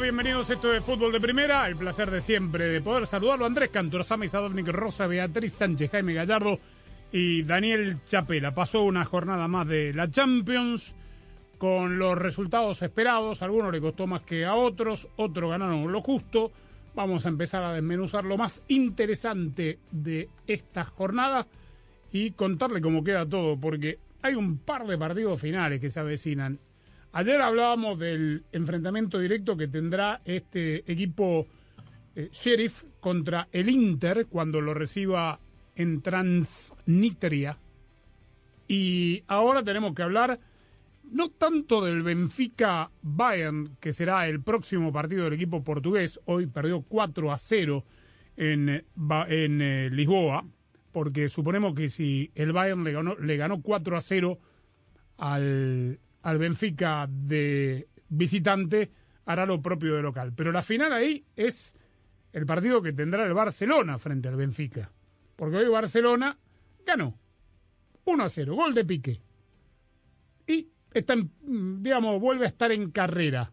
Bienvenidos 0.00 0.48
a 0.48 0.54
esto 0.54 0.70
de 0.70 0.80
Fútbol 0.80 1.10
de 1.10 1.20
Primera. 1.20 1.66
El 1.66 1.76
placer 1.76 2.10
de 2.10 2.20
siempre 2.20 2.66
de 2.66 2.80
poder 2.80 3.06
saludarlo. 3.06 3.44
Andrés 3.44 3.70
Cantor, 3.70 4.04
Sami 4.04 4.28
Sadovnik, 4.28 4.68
Rosa, 4.68 5.08
Beatriz 5.08 5.54
Sánchez, 5.54 5.90
Jaime 5.90 6.14
Gallardo 6.14 6.60
y 7.10 7.42
Daniel 7.42 7.98
Chapela. 8.06 8.54
Pasó 8.54 8.82
una 8.82 9.04
jornada 9.04 9.48
más 9.48 9.66
de 9.66 9.92
la 9.92 10.08
Champions 10.08 10.94
con 11.58 11.98
los 11.98 12.16
resultados 12.16 12.80
esperados. 12.80 13.42
A 13.42 13.46
algunos 13.46 13.72
le 13.72 13.80
costó 13.80 14.06
más 14.06 14.22
que 14.22 14.46
a 14.46 14.54
otros, 14.54 15.08
otros 15.16 15.50
ganaron 15.50 15.90
lo 15.90 16.00
justo. 16.00 16.52
Vamos 16.94 17.26
a 17.26 17.30
empezar 17.30 17.64
a 17.64 17.72
desmenuzar 17.72 18.24
lo 18.24 18.38
más 18.38 18.62
interesante 18.68 19.80
de 19.90 20.28
esta 20.46 20.84
jornada 20.84 21.46
y 22.12 22.30
contarle 22.30 22.80
cómo 22.80 23.02
queda 23.02 23.28
todo, 23.28 23.58
porque 23.58 23.98
hay 24.22 24.34
un 24.36 24.58
par 24.58 24.86
de 24.86 24.96
partidos 24.96 25.40
finales 25.40 25.80
que 25.80 25.90
se 25.90 25.98
avecinan. 25.98 26.60
Ayer 27.18 27.40
hablábamos 27.40 27.98
del 27.98 28.44
enfrentamiento 28.52 29.18
directo 29.18 29.56
que 29.56 29.66
tendrá 29.66 30.20
este 30.24 30.88
equipo 30.88 31.48
eh, 32.14 32.28
Sheriff 32.30 32.84
contra 33.00 33.48
el 33.50 33.68
Inter 33.70 34.26
cuando 34.26 34.60
lo 34.60 34.72
reciba 34.72 35.40
en 35.74 36.00
Transnistria. 36.00 37.58
Y 38.68 39.24
ahora 39.26 39.64
tenemos 39.64 39.96
que 39.96 40.02
hablar 40.04 40.38
no 41.10 41.30
tanto 41.30 41.84
del 41.84 42.04
Benfica 42.04 42.88
Bayern, 43.02 43.76
que 43.80 43.92
será 43.92 44.28
el 44.28 44.40
próximo 44.40 44.92
partido 44.92 45.24
del 45.24 45.32
equipo 45.32 45.64
portugués. 45.64 46.20
Hoy 46.26 46.46
perdió 46.46 46.82
4 46.82 47.32
a 47.32 47.38
0 47.38 47.84
en, 48.36 48.68
en 48.68 49.60
eh, 49.60 49.90
Lisboa, 49.90 50.46
porque 50.92 51.28
suponemos 51.28 51.74
que 51.74 51.88
si 51.88 52.30
el 52.36 52.52
Bayern 52.52 52.84
le 52.84 52.92
ganó, 52.92 53.16
le 53.16 53.36
ganó 53.36 53.60
4 53.60 53.96
a 53.96 54.00
0 54.00 54.38
al, 55.16 55.98
al 56.22 56.38
Benfica 56.38 57.08
de 57.08 57.88
visitante, 58.08 58.90
hará 59.24 59.46
lo 59.46 59.60
propio 59.60 59.94
de 59.96 60.02
local. 60.02 60.32
Pero 60.34 60.52
la 60.52 60.62
final 60.62 60.92
ahí 60.92 61.24
es 61.36 61.74
el 62.32 62.46
partido 62.46 62.82
que 62.82 62.92
tendrá 62.92 63.24
el 63.24 63.34
Barcelona 63.34 63.98
frente 63.98 64.28
al 64.28 64.36
Benfica. 64.36 64.90
Porque 65.36 65.56
hoy 65.56 65.68
Barcelona 65.68 66.38
ganó 66.84 67.18
1 68.04 68.24
a 68.24 68.28
0, 68.28 68.54
gol 68.54 68.74
de 68.74 68.84
Piqué. 68.84 69.20
Y 70.46 70.68
está 70.92 71.14
en, 71.14 71.82
digamos, 71.82 72.20
vuelve 72.20 72.44
a 72.44 72.48
estar 72.48 72.72
en 72.72 72.90
carrera. 72.90 73.52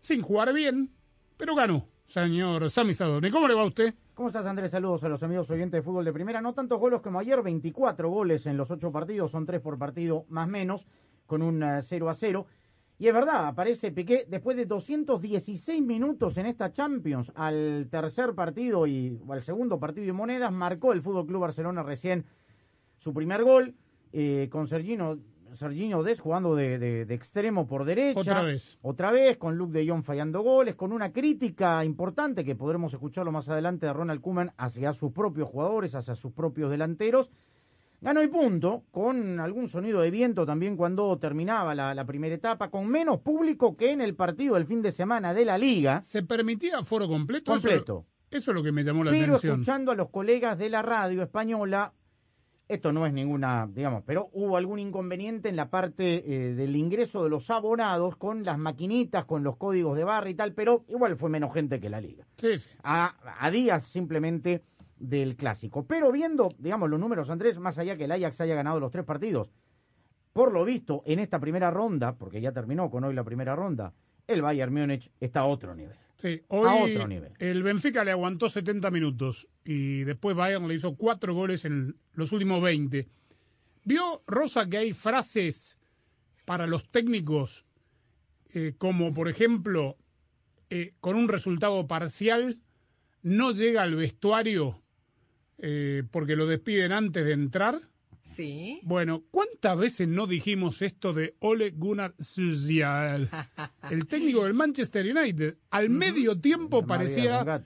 Sin 0.00 0.22
jugar 0.22 0.52
bien, 0.52 0.90
pero 1.36 1.54
ganó. 1.54 1.88
Señor 2.06 2.70
Sami 2.70 2.94
Sadovni, 2.94 3.30
¿cómo 3.30 3.48
le 3.48 3.54
va 3.54 3.62
a 3.62 3.66
usted? 3.66 3.94
¿Cómo 4.14 4.28
estás, 4.28 4.46
Andrés? 4.46 4.70
Saludos 4.70 5.02
a 5.04 5.08
los 5.08 5.22
amigos 5.24 5.50
oyentes 5.50 5.78
de 5.78 5.82
fútbol 5.82 6.04
de 6.04 6.12
primera. 6.12 6.40
No 6.40 6.54
tantos 6.54 6.78
goles 6.78 7.00
como 7.00 7.18
ayer, 7.18 7.42
24 7.42 8.08
goles 8.08 8.46
en 8.46 8.56
los 8.56 8.70
ocho 8.70 8.92
partidos, 8.92 9.32
son 9.32 9.44
tres 9.44 9.60
por 9.60 9.76
partido 9.76 10.24
más 10.28 10.48
menos, 10.48 10.86
con 11.26 11.42
un 11.42 11.62
eh, 11.62 11.80
0 11.82 12.08
a 12.08 12.14
0. 12.14 12.46
Y 12.98 13.08
es 13.08 13.12
verdad, 13.14 13.46
aparece 13.48 13.92
Piqué 13.92 14.24
después 14.28 14.56
de 14.56 14.64
216 14.64 15.82
minutos 15.82 16.38
en 16.38 16.46
esta 16.46 16.72
Champions, 16.72 17.30
al 17.34 17.88
tercer 17.90 18.34
partido 18.34 18.86
y 18.86 19.20
o 19.26 19.32
al 19.34 19.42
segundo 19.42 19.78
partido 19.78 20.06
de 20.06 20.12
monedas, 20.14 20.50
marcó 20.50 20.92
el 20.92 21.02
Fútbol 21.02 21.26
Club 21.26 21.42
Barcelona 21.42 21.82
recién 21.82 22.24
su 22.96 23.12
primer 23.12 23.44
gol, 23.44 23.74
eh, 24.12 24.48
con 24.50 24.66
Sergino, 24.66 25.18
Serginho 25.54 26.02
Des 26.02 26.20
jugando 26.20 26.54
de, 26.56 26.78
de- 26.78 27.04
de 27.04 27.14
extremo 27.14 27.66
por 27.66 27.84
derecha. 27.84 28.18
Otra 28.20 28.42
vez. 28.42 28.78
Otra 28.80 29.10
vez, 29.10 29.36
con 29.36 29.56
Luke 29.58 29.78
de 29.78 29.86
Jong 29.86 30.02
fallando 30.02 30.40
goles, 30.42 30.74
con 30.74 30.92
una 30.92 31.12
crítica 31.12 31.84
importante 31.84 32.44
que 32.44 32.54
podremos 32.56 32.94
escucharlo 32.94 33.30
más 33.30 33.48
adelante 33.50 33.84
de 33.84 33.92
Ronald 33.92 34.22
Koeman 34.22 34.52
hacia 34.56 34.94
sus 34.94 35.12
propios 35.12 35.48
jugadores, 35.50 35.94
hacia 35.94 36.14
sus 36.14 36.32
propios 36.32 36.70
delanteros. 36.70 37.30
Ganó 38.00 38.22
y 38.22 38.28
punto, 38.28 38.84
con 38.90 39.40
algún 39.40 39.68
sonido 39.68 40.00
de 40.00 40.10
viento 40.10 40.44
también 40.44 40.76
cuando 40.76 41.18
terminaba 41.18 41.74
la, 41.74 41.94
la 41.94 42.04
primera 42.04 42.34
etapa, 42.34 42.70
con 42.70 42.86
menos 42.88 43.20
público 43.20 43.76
que 43.76 43.90
en 43.90 44.00
el 44.00 44.14
partido 44.14 44.54
del 44.54 44.66
fin 44.66 44.82
de 44.82 44.92
semana 44.92 45.32
de 45.34 45.44
la 45.44 45.56
liga. 45.58 46.02
¿Se 46.02 46.22
permitía 46.22 46.84
foro 46.84 47.08
completo? 47.08 47.52
Completo. 47.52 48.04
Eso, 48.30 48.38
eso 48.38 48.50
es 48.50 48.54
lo 48.54 48.62
que 48.62 48.72
me 48.72 48.84
llamó 48.84 49.02
la 49.04 49.10
Pero 49.10 49.36
atención. 49.36 49.60
escuchando 49.60 49.92
a 49.92 49.94
los 49.94 50.10
colegas 50.10 50.58
de 50.58 50.68
la 50.68 50.82
radio 50.82 51.22
española, 51.22 51.94
esto 52.68 52.92
no 52.92 53.06
es 53.06 53.12
ninguna, 53.12 53.68
digamos, 53.72 54.02
pero 54.04 54.28
hubo 54.32 54.56
algún 54.56 54.78
inconveniente 54.80 55.48
en 55.48 55.54
la 55.56 55.70
parte 55.70 56.24
eh, 56.26 56.54
del 56.54 56.74
ingreso 56.76 57.22
de 57.24 57.30
los 57.30 57.48
abonados 57.48 58.16
con 58.16 58.44
las 58.44 58.58
maquinitas, 58.58 59.24
con 59.24 59.44
los 59.44 59.56
códigos 59.56 59.96
de 59.96 60.02
barra 60.04 60.28
y 60.28 60.34
tal, 60.34 60.52
pero 60.52 60.84
igual 60.88 61.16
fue 61.16 61.30
menos 61.30 61.54
gente 61.54 61.78
que 61.80 61.88
la 61.88 62.00
liga. 62.00 62.26
Sí, 62.38 62.58
sí. 62.58 62.68
A, 62.82 63.14
a 63.38 63.50
días 63.52 63.84
simplemente 63.84 64.64
del 64.98 65.36
clásico. 65.36 65.86
Pero 65.86 66.10
viendo, 66.12 66.54
digamos, 66.58 66.90
los 66.90 67.00
números, 67.00 67.30
Andrés, 67.30 67.58
más 67.58 67.78
allá 67.78 67.96
que 67.96 68.04
el 68.04 68.12
Ajax 68.12 68.40
haya 68.40 68.54
ganado 68.54 68.80
los 68.80 68.90
tres 68.90 69.04
partidos, 69.04 69.50
por 70.32 70.52
lo 70.52 70.64
visto, 70.64 71.02
en 71.06 71.18
esta 71.18 71.40
primera 71.40 71.70
ronda, 71.70 72.16
porque 72.16 72.40
ya 72.40 72.52
terminó 72.52 72.90
con 72.90 73.04
hoy 73.04 73.14
la 73.14 73.24
primera 73.24 73.56
ronda, 73.56 73.94
el 74.26 74.42
Bayern 74.42 74.74
Múnich 74.74 75.10
está 75.20 75.40
a 75.40 75.44
otro 75.46 75.74
nivel. 75.74 75.96
Sí, 76.18 76.42
hoy 76.48 76.68
A 76.68 76.74
otro 76.74 77.06
nivel. 77.06 77.32
el 77.38 77.62
Benfica 77.62 78.02
le 78.02 78.10
aguantó 78.10 78.48
70 78.48 78.90
minutos 78.90 79.46
y 79.64 80.04
después 80.04 80.34
Bayern 80.34 80.66
le 80.66 80.74
hizo 80.74 80.96
cuatro 80.96 81.34
goles 81.34 81.64
en 81.64 81.96
los 82.14 82.32
últimos 82.32 82.62
20. 82.62 83.06
¿Vio, 83.84 84.22
Rosa, 84.26 84.66
que 84.68 84.78
hay 84.78 84.92
frases 84.92 85.78
para 86.44 86.66
los 86.66 86.88
técnicos 86.88 87.66
eh, 88.54 88.74
como, 88.78 89.12
por 89.12 89.28
ejemplo, 89.28 89.96
eh, 90.70 90.94
con 91.00 91.16
un 91.16 91.28
resultado 91.28 91.86
parcial, 91.86 92.58
no 93.22 93.52
llega 93.52 93.82
al 93.82 93.94
vestuario 93.94 94.82
eh, 95.58 96.02
porque 96.10 96.36
lo 96.36 96.46
despiden 96.46 96.92
antes 96.92 97.24
de 97.24 97.32
entrar? 97.32 97.80
Sí. 98.22 98.80
Bueno, 98.82 99.22
¿cuántas 99.30 99.78
veces 99.78 100.08
no 100.08 100.26
dijimos 100.26 100.82
esto 100.82 101.12
de 101.12 101.36
Ole 101.38 101.70
Gunnar 101.70 102.14
Solskjaer, 102.18 103.28
el 103.90 104.06
técnico 104.06 104.44
del 104.44 104.54
Manchester 104.54 105.16
United? 105.16 105.56
Al 105.70 105.90
medio 105.90 106.38
tiempo 106.38 106.86
parecía 106.86 107.62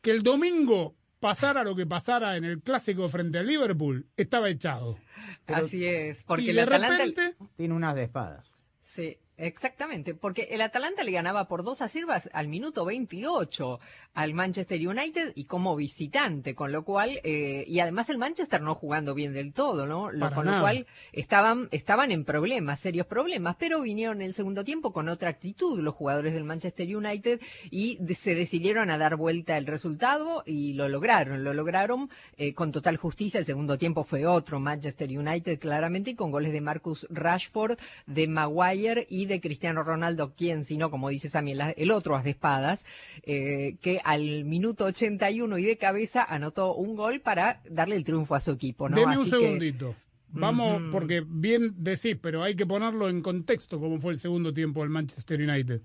que 0.00 0.10
el 0.10 0.22
domingo 0.22 0.96
pasara 1.20 1.64
lo 1.64 1.74
que 1.74 1.86
pasara 1.86 2.36
en 2.36 2.44
el 2.44 2.60
clásico 2.62 3.08
frente 3.08 3.38
al 3.38 3.46
Liverpool, 3.46 4.06
estaba 4.16 4.48
echado. 4.48 4.98
Así 5.46 5.84
es. 5.84 6.22
Porque 6.24 6.44
y 6.44 6.52
de 6.52 6.66
repente, 6.66 7.36
Tiene 7.56 7.74
unas 7.74 7.94
de 7.94 8.04
espadas. 8.04 8.50
Sí, 8.80 9.18
exactamente. 9.38 10.14
Porque 10.14 10.48
el 10.50 10.60
Atalanta 10.60 11.04
le 11.04 11.12
ganaba 11.12 11.48
por 11.48 11.62
dos 11.64 11.80
a 11.82 11.88
0 11.88 12.08
al 12.32 12.48
minuto 12.48 12.84
28 12.84 13.80
al 14.14 14.34
Manchester 14.34 14.86
United 14.86 15.32
y 15.36 15.44
como 15.44 15.76
visitante, 15.76 16.54
con 16.54 16.72
lo 16.72 16.84
cual. 16.84 17.20
eh, 17.24 17.64
y 17.66 17.80
además 17.80 18.10
el 18.10 18.18
Manchester 18.18 18.60
no 18.60 18.74
jugando 18.74 19.14
bien 19.14 19.32
del 19.32 19.52
todo, 19.52 19.86
¿no? 19.86 20.10
Lo- 20.10 20.28
con 20.30 20.44
nada. 20.46 20.58
lo 20.58 20.62
cual 20.64 20.86
estaban, 21.12 21.68
estaban 21.70 22.10
en 22.12 22.24
problemas, 22.24 22.80
serios 22.80 23.06
problemas. 23.06 23.56
Pero 23.58 23.80
vinieron 23.80 24.20
en 24.20 24.26
el 24.28 24.32
segundo 24.34 24.64
tiempo 24.64 24.92
con 24.92 25.08
otra 25.08 25.30
actitud 25.30 25.78
los 25.80 25.94
jugadores 25.94 26.34
del 26.34 26.44
Manchester 26.44 26.96
United 26.96 27.40
y 27.70 27.98
se 28.14 28.34
decidieron 28.34 28.90
a 28.90 28.98
dar 28.98 29.16
vuelta 29.16 29.56
el 29.56 29.66
resultado 29.66 30.42
y 30.46 30.72
lo 30.74 30.88
lograron. 30.88 31.44
Lo 31.44 31.54
lograron 31.54 32.10
eh, 32.36 32.54
con 32.54 32.72
total 32.72 32.96
justicia. 32.96 33.38
El 33.38 33.46
segundo 33.46 33.78
tiempo 33.78 34.04
fue 34.04 34.26
otro 34.26 34.58
Manchester 34.58 35.08
United, 35.16 35.58
claramente, 35.60 36.10
y 36.10 36.14
con 36.16 36.30
goles 36.32 36.52
de 36.52 36.60
Marcus 36.60 37.06
Rashford, 37.10 37.78
de 38.06 38.26
Maguire 38.26 39.06
y 39.08 39.26
de 39.28 39.40
Cristiano 39.40 39.82
Ronaldo, 39.82 40.34
quien, 40.34 40.64
si 40.64 40.76
no, 40.78 40.90
como 40.90 41.08
dice 41.10 41.28
Sammy, 41.30 41.52
el 41.76 41.90
otro 41.90 42.16
as 42.16 42.24
de 42.24 42.30
espadas, 42.30 42.84
eh, 43.22 43.76
que 43.80 44.00
al 44.04 44.44
minuto 44.44 44.84
81 44.86 45.58
y 45.58 45.64
de 45.64 45.76
cabeza 45.76 46.24
anotó 46.24 46.74
un 46.74 46.96
gol 46.96 47.20
para 47.20 47.60
darle 47.68 47.96
el 47.96 48.04
triunfo 48.04 48.34
a 48.34 48.40
su 48.40 48.50
equipo. 48.52 48.88
¿no? 48.88 48.96
deme 48.96 49.18
un 49.18 49.24
que- 49.24 49.30
segundito. 49.30 49.94
Vamos, 50.30 50.82
porque 50.92 51.24
bien 51.26 51.72
decís, 51.78 52.16
pero 52.20 52.42
hay 52.42 52.54
que 52.54 52.66
ponerlo 52.66 53.08
en 53.08 53.22
contexto 53.22 53.80
como 53.80 53.98
fue 53.98 54.12
el 54.12 54.18
segundo 54.18 54.52
tiempo 54.52 54.80
del 54.82 54.90
Manchester 54.90 55.40
United. 55.40 55.80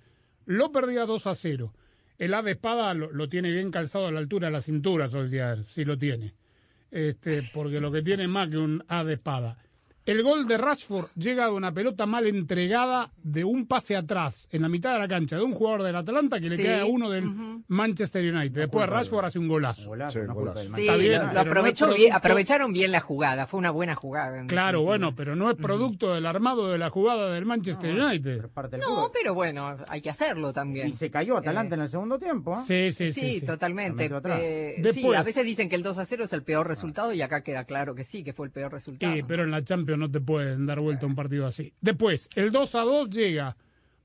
Lo 0.45 0.71
perdía 0.73 1.05
2 1.05 1.27
a 1.27 1.35
0. 1.35 1.73
El 2.17 2.33
A 2.33 2.41
de 2.41 2.51
espada 2.51 2.93
lo, 2.93 3.09
lo 3.11 3.29
tiene 3.29 3.51
bien 3.51 3.71
calzado 3.71 4.07
a 4.07 4.11
la 4.11 4.19
altura 4.19 4.47
de 4.47 4.51
la 4.53 4.61
cintura, 4.61 5.07
Solskjaer, 5.07 5.63
sí 5.65 5.85
lo 5.85 5.97
tiene. 5.97 6.33
Este, 6.91 7.41
porque 7.53 7.79
lo 7.79 7.91
que 7.91 8.01
tiene 8.01 8.23
es 8.23 8.29
más 8.29 8.49
que 8.49 8.57
un 8.57 8.83
A 8.89 9.03
de 9.05 9.13
espada. 9.13 9.57
El 10.05 10.21
gol 10.21 10.45
de 10.47 10.57
Rashford 10.57 11.05
llega 11.15 11.45
de 11.45 11.51
una 11.53 11.71
pelota 11.73 12.05
mal 12.05 12.27
entregada 12.27 13.09
de 13.23 13.45
un 13.45 13.65
pase 13.67 13.95
atrás, 13.95 14.49
en 14.51 14.61
la 14.61 14.67
mitad 14.67 14.91
de 14.93 14.99
la 14.99 15.07
cancha, 15.07 15.37
de 15.37 15.43
un 15.43 15.53
jugador 15.53 15.83
del 15.83 15.95
Atalanta 15.95 16.41
que 16.41 16.49
le 16.49 16.57
Sí, 16.57 16.61
queda 16.63 16.81
a 16.81 16.85
uno 16.85 17.09
del. 17.09 17.23
Manchester 17.69 18.33
United. 18.33 18.51
Después 18.61 18.89
Rashford 18.89 19.21
de- 19.21 19.27
hace 19.27 19.39
un 19.39 19.47
golazo. 19.47 19.87
Golazo, 19.87 20.19
Sí, 20.19 20.25
no 20.27 20.33
golazo. 20.33 20.53
culpa 20.55 20.59
del 20.59 20.67
Sí, 20.75 20.81
Está 20.81 20.91
Manchester 20.91 20.99
bien, 21.09 21.11
lo, 21.13 21.23
United. 21.25 21.33
lo 21.37 21.43
pero 21.43 21.53
no 21.53 21.59
aprovechó 21.61 21.85
es 21.85 21.95
bien, 21.95 22.09
producto- 22.11 22.17
aprovecharon 22.27 22.73
bien 22.73 22.91
la 22.91 22.99
jugada, 22.99 23.47
fue 23.47 23.57
una 23.59 23.71
buena 23.71 23.95
jugada. 23.95 24.45
Claro, 24.47 24.81
bueno, 24.81 25.15
pero 25.15 25.35
no 25.37 25.49
es 25.49 25.55
producto 25.57 26.13
del 26.13 26.25
armado 26.25 26.69
de 26.69 26.77
la 26.77 26.89
jugada 26.89 27.29
del 27.33 27.45
Manchester 27.45 27.95
No, 27.95 28.07
United. 28.07 28.35
pero 28.35 28.47
es 28.47 28.53
parte 28.53 28.77
del 28.77 28.85
No, 28.85 29.09
pero 29.13 29.33
bueno, 29.33 29.77
hay 29.87 30.01
que 30.01 30.09
hacerlo 30.09 30.51
también. 30.51 30.89
Y 30.89 30.91
se 30.91 31.09
cayó 31.09 31.37
Atalanta 31.37 31.75
Eh, 31.75 31.77
en 31.77 31.81
el 31.83 31.89
segundo 31.89 32.19
tiempo. 32.19 32.55
¿eh? 32.67 32.91
Sí, 32.91 32.91
sí, 32.91 33.13
Sí, 33.13 33.41
totalmente. 33.45 34.09
Eh, 34.25 34.83
sí, 34.93 35.05
a 35.15 35.23
veces 35.23 35.45
dicen 35.45 35.69
que 35.69 35.75
el 35.77 35.83
2 35.83 35.97
a 35.97 36.03
0 36.05 36.25
es 36.25 36.33
el 36.33 36.43
peor 36.43 36.67
resultado 36.67 37.13
y 37.13 37.21
acá 37.21 37.41
queda 37.41 37.63
claro 37.63 37.95
que 37.95 38.03
sí, 38.03 38.23
que 38.23 38.33
fue 38.33 38.47
el 38.47 38.51
peor 38.51 38.71
resultado. 38.73 39.13
Sí, 39.13 39.21
pero 39.25 39.43
en 39.43 39.51
la 39.51 39.63
Champions 39.63 39.92
no 39.97 40.09
te 40.11 40.19
pueden 40.21 40.65
dar 40.65 40.79
vuelta 40.79 41.05
un 41.05 41.15
partido 41.15 41.45
así. 41.47 41.73
Después, 41.81 42.29
el 42.35 42.51
2 42.51 42.75
a 42.75 42.81
2 42.81 43.09
llega 43.09 43.55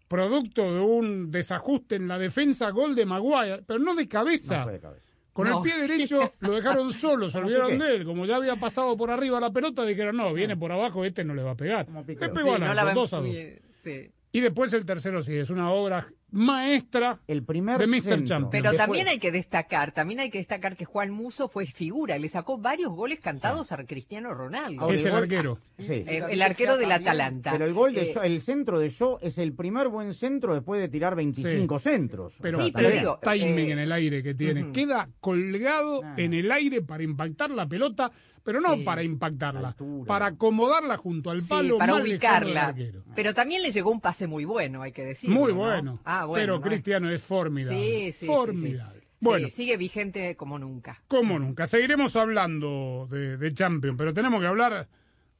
producto 0.08 0.62
de 0.72 0.80
un 0.80 1.30
desajuste 1.30 1.96
en 1.96 2.08
la 2.08 2.18
defensa, 2.18 2.70
gol 2.70 2.94
de 2.94 3.04
Maguire, 3.06 3.62
pero 3.66 3.78
no 3.78 3.94
de 3.94 4.08
cabeza. 4.08 4.58
No 4.58 4.64
fue 4.64 4.72
de 4.74 4.80
cabeza. 4.80 5.04
Con 5.32 5.48
No, 5.48 5.58
el 5.58 5.62
pie 5.62 5.72
sí. 5.74 5.92
derecho 5.92 6.32
lo 6.40 6.52
dejaron 6.54 6.92
solo, 6.92 7.28
se 7.28 7.38
olvidaron 7.38 7.78
de 7.78 7.96
él. 7.96 8.04
Como 8.04 8.24
ya 8.26 8.36
había 8.36 8.56
pasado 8.56 8.96
por 8.96 9.10
arriba 9.10 9.38
la 9.38 9.50
pelota, 9.52 9.84
dijeron, 9.84 10.16
no, 10.16 10.32
viene 10.32 10.56
por 10.56 10.72
abajo, 10.72 11.04
este 11.04 11.24
no 11.24 11.34
le 11.34 11.42
va 11.42 11.52
a 11.52 11.56
pegar. 11.56 11.86
Le 11.88 12.02
Sí, 12.04 12.14
pegó 12.16 12.58
no 12.58 12.64
arco, 12.64 12.74
la 12.74 12.84
ven 12.84 12.94
2 12.94 13.12
a 13.12 13.16
2. 13.18 13.26
muy- 13.26 13.58
sí. 13.72 14.10
Y 14.32 14.40
después 14.40 14.72
el 14.74 14.84
tercero 14.84 15.22
sí, 15.22 15.34
es 15.34 15.48
una 15.50 15.70
obra 15.70 16.08
maestra. 16.30 17.18
El 17.26 17.42
primer 17.42 17.78
De 17.78 17.86
Mr. 17.86 18.00
centro. 18.02 18.26
Champions. 18.26 18.48
Pero 18.52 18.62
Después- 18.70 18.78
también 18.78 19.08
hay 19.08 19.18
que 19.18 19.32
destacar, 19.32 19.92
también 19.92 20.20
hay 20.20 20.30
que 20.30 20.36
destacar 20.36 20.76
que 20.76 20.84
Juan 20.84 21.10
Muso 21.10 21.48
fue 21.48 21.66
figura, 21.66 22.18
le 22.18 22.28
sacó 22.28 22.58
varios 22.58 22.92
goles 22.92 23.20
cantados 23.20 23.72
a 23.72 23.82
Cristiano 23.84 24.34
Ronaldo. 24.34 24.82
Ahora, 24.82 24.94
es 24.94 25.04
el 25.06 25.14
arquero. 25.14 25.58
Sí. 25.78 26.04
Eh, 26.06 26.22
el 26.28 26.42
arquero 26.42 26.76
del 26.76 26.92
Atalanta. 26.92 27.52
Pero 27.52 27.64
el 27.64 27.72
gol 27.72 27.94
de 27.94 28.02
Eh, 28.02 28.14
el 28.24 28.40
centro 28.42 28.78
de 28.78 28.90
Shaw 28.90 29.18
es 29.22 29.38
el 29.38 29.54
primer 29.54 29.88
buen 29.88 30.12
centro 30.12 30.54
después 30.54 30.80
de 30.80 30.88
tirar 30.88 31.14
25 31.14 31.78
centros. 31.78 32.34
Pero, 32.42 32.62
Sí, 32.62 32.72
bien. 32.76 32.92
digo, 32.92 33.18
timing 33.22 33.68
eh, 33.70 33.72
en 33.72 33.78
el 33.78 33.92
aire 33.92 34.22
que 34.22 34.34
tiene. 34.34 34.72
Queda 34.72 35.08
colgado 35.20 36.02
Ah. 36.04 36.14
en 36.18 36.34
el 36.34 36.52
aire 36.52 36.82
para 36.82 37.02
impactar 37.02 37.50
la 37.50 37.66
pelota, 37.66 38.10
pero 38.48 38.62
no 38.62 38.76
Sí. 38.76 38.82
para 38.82 39.02
impactarla, 39.02 39.68
Altura. 39.68 40.06
para 40.08 40.24
acomodarla 40.24 40.96
junto 40.96 41.30
al 41.30 41.42
sí, 41.42 41.50
palo 41.50 41.76
para 41.76 41.92
mal 41.92 42.02
lejano 42.02 42.46
del 42.46 42.56
ubicarla. 42.56 43.04
Pero 43.14 43.34
también 43.34 43.60
le 43.60 43.70
llegó 43.70 43.90
un 43.90 44.00
pase 44.00 44.26
muy 44.26 44.46
bueno, 44.46 44.80
hay 44.80 44.90
que 44.92 45.04
decirlo. 45.04 45.38
Muy 45.38 45.52
¿no? 45.52 45.58
bueno. 45.58 46.00
Ah, 46.06 46.24
bueno. 46.24 46.40
pero 46.40 46.54
¿no? 46.54 46.60
Cristiano 46.62 47.10
es 47.10 47.22
formidable. 47.22 47.76
Sí, 47.78 48.04
sí, 48.06 48.12
sí, 48.12 48.18
sí. 48.20 48.26
formidable. 48.26 49.02
Bueno, 49.20 49.48
sigue 49.48 49.76
vigente 49.76 50.34
como 50.34 50.58
nunca. 50.58 51.02
como 51.08 51.38
nunca. 51.38 51.66
Seguiremos 51.66 52.16
hablando 52.16 53.06
de, 53.10 53.36
de 53.36 53.52
Champions, 53.52 53.98
pero 53.98 54.14
tenemos 54.14 54.40
que 54.40 54.46
hablar 54.46 54.88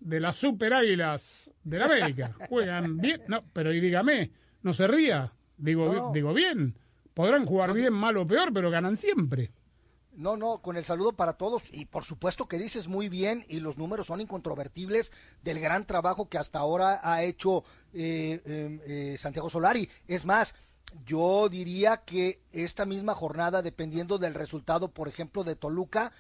de 0.00 0.20
las 0.20 0.37
Super 0.37 0.75
Águilas 0.75 1.50
del 1.64 1.81
América. 1.84 2.34
Juegan 2.50 2.99
bien. 2.99 3.22
No, 3.26 3.43
pero 3.55 3.72
y 3.72 3.81
dígame, 3.81 4.32
no 4.60 4.75
se 4.75 4.87
ría. 4.87 5.32
Digo, 5.56 5.94
no. 5.94 6.12
digo 6.12 6.34
bien. 6.34 6.76
Podrán 7.14 7.46
jugar 7.46 7.72
bien, 7.72 7.94
mal 7.94 8.19
o 8.19 8.26
peor, 8.26 8.52
pero 8.52 8.70
ganan 8.70 8.99
siempre. 8.99 9.50
No, 10.19 10.37
no, 10.37 10.61
con 10.61 10.76
el 10.76 10.85
saludo 10.85 11.12
para 11.12 11.35
todos 11.35 11.62
y 11.70 11.85
por 11.85 12.05
supuesto 12.05 12.49
que 12.49 12.59
dices 12.59 12.88
muy 12.88 13.09
bien 13.09 13.47
y 13.49 13.61
los 13.61 13.79
números 13.79 14.09
son 14.09 14.20
incontrovertibles 14.20 15.12
del 15.44 15.61
gran 15.61 15.87
trabajo 15.87 16.29
que 16.29 16.38
hasta 16.38 16.59
ahora 16.59 17.00
ha 17.05 17.23
hecho 17.23 17.62
eh, 17.94 18.43
eh, 18.44 18.81
eh, 18.85 19.17
Santiago 19.17 19.49
Solari. 19.49 19.88
Es 20.09 20.25
más, 20.25 20.56
yo 21.06 21.49
diría 21.49 21.99
que 21.99 22.41
esta 22.50 22.85
misma 22.85 23.15
jornada, 23.15 23.62
dependiendo 23.62 24.19
del 24.19 24.35
resultado, 24.35 24.88
por 24.88 25.06
ejemplo, 25.06 25.44
de 25.44 25.55
Toluca, 25.55 26.11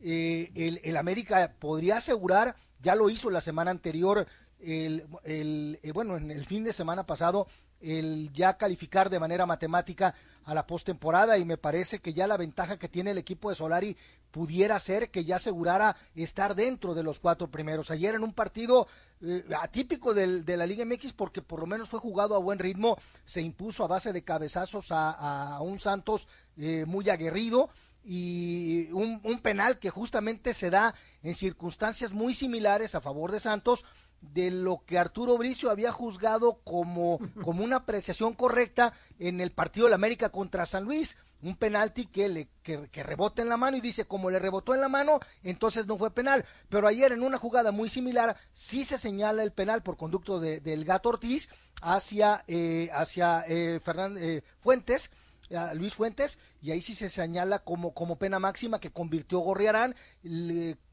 eh, 0.00 0.50
el, 0.54 0.80
el 0.82 0.96
América 0.96 1.54
podría 1.58 1.98
asegurar, 1.98 2.56
ya 2.80 2.94
lo 2.94 3.10
hizo 3.10 3.28
la 3.28 3.42
semana 3.42 3.70
anterior, 3.70 4.26
el, 4.60 5.06
el, 5.24 5.78
eh, 5.82 5.92
bueno, 5.92 6.16
en 6.16 6.30
el 6.30 6.46
fin 6.46 6.64
de 6.64 6.72
semana 6.72 7.04
pasado, 7.04 7.46
el 7.82 8.32
ya 8.32 8.56
calificar 8.56 9.10
de 9.10 9.20
manera 9.20 9.46
matemática 9.46 10.14
a 10.44 10.54
la 10.54 10.66
postemporada 10.66 11.38
y 11.38 11.44
me 11.44 11.56
parece 11.56 12.00
que 12.00 12.12
ya 12.12 12.26
la 12.26 12.36
ventaja 12.36 12.78
que 12.78 12.88
tiene 12.88 13.12
el 13.12 13.18
equipo 13.18 13.48
de 13.50 13.56
Solari 13.56 13.96
pudiera 14.30 14.78
ser 14.80 15.10
que 15.10 15.24
ya 15.24 15.36
asegurara 15.36 15.96
estar 16.14 16.54
dentro 16.54 16.94
de 16.94 17.02
los 17.02 17.20
cuatro 17.20 17.50
primeros. 17.50 17.90
Ayer 17.90 18.14
en 18.14 18.24
un 18.24 18.32
partido 18.32 18.86
eh, 19.20 19.44
atípico 19.60 20.14
del, 20.14 20.44
de 20.44 20.56
la 20.56 20.66
Liga 20.66 20.84
MX 20.84 21.12
porque 21.12 21.42
por 21.42 21.60
lo 21.60 21.66
menos 21.66 21.88
fue 21.88 22.00
jugado 22.00 22.34
a 22.34 22.38
buen 22.38 22.58
ritmo, 22.58 22.98
se 23.24 23.42
impuso 23.42 23.84
a 23.84 23.88
base 23.88 24.12
de 24.12 24.24
cabezazos 24.24 24.86
a, 24.90 25.58
un 25.60 25.78
Santos 25.78 26.28
eh, 26.56 26.84
muy 26.86 27.08
aguerrido 27.10 27.70
y 28.04 28.90
un 28.90 29.20
penal 29.42 29.78
que 29.78 29.90
justamente 29.90 30.54
se 30.54 30.70
da 30.70 30.92
en 31.22 31.36
circunstancias 31.36 32.10
muy 32.10 32.34
similares 32.34 32.96
a 32.96 33.00
favor 33.00 33.30
de 33.30 33.38
Santos 33.38 33.84
de 34.22 34.50
lo 34.50 34.82
que 34.86 34.98
Arturo 34.98 35.36
Bricio 35.36 35.70
había 35.70 35.92
juzgado 35.92 36.60
como, 36.64 37.18
como 37.42 37.62
una 37.64 37.76
apreciación 37.76 38.32
correcta 38.34 38.92
en 39.18 39.40
el 39.40 39.50
partido 39.52 39.86
de 39.86 39.90
la 39.90 39.96
América 39.96 40.30
contra 40.30 40.64
San 40.64 40.84
Luis, 40.84 41.18
un 41.42 41.56
penalti 41.56 42.06
que 42.06 42.28
le 42.28 42.48
que, 42.62 42.88
que 42.90 43.02
rebota 43.02 43.42
en 43.42 43.48
la 43.48 43.56
mano 43.56 43.76
y 43.76 43.80
dice 43.80 44.04
como 44.04 44.30
le 44.30 44.38
rebotó 44.38 44.74
en 44.76 44.80
la 44.80 44.88
mano, 44.88 45.18
entonces 45.42 45.86
no 45.88 45.98
fue 45.98 46.12
penal. 46.14 46.44
Pero 46.68 46.86
ayer 46.86 47.10
en 47.12 47.24
una 47.24 47.36
jugada 47.36 47.72
muy 47.72 47.88
similar 47.90 48.36
sí 48.52 48.84
se 48.84 48.96
señala 48.96 49.42
el 49.42 49.50
penal 49.52 49.82
por 49.82 49.96
conducto 49.96 50.38
de- 50.38 50.60
del 50.60 50.84
Gato 50.84 51.08
Ortiz 51.08 51.48
hacia 51.82 52.44
eh, 52.46 52.90
hacia 52.94 53.44
eh, 53.48 53.80
eh, 53.84 54.42
Fuentes 54.60 55.10
a 55.54 55.74
Luis 55.74 55.94
Fuentes 55.94 56.38
y 56.62 56.70
ahí 56.70 56.80
sí 56.80 56.94
se 56.94 57.10
señala 57.10 57.58
como, 57.58 57.92
como 57.92 58.16
pena 58.16 58.38
máxima 58.38 58.80
que 58.80 58.92
convirtió 58.92 59.40
Gorriarán. 59.40 59.94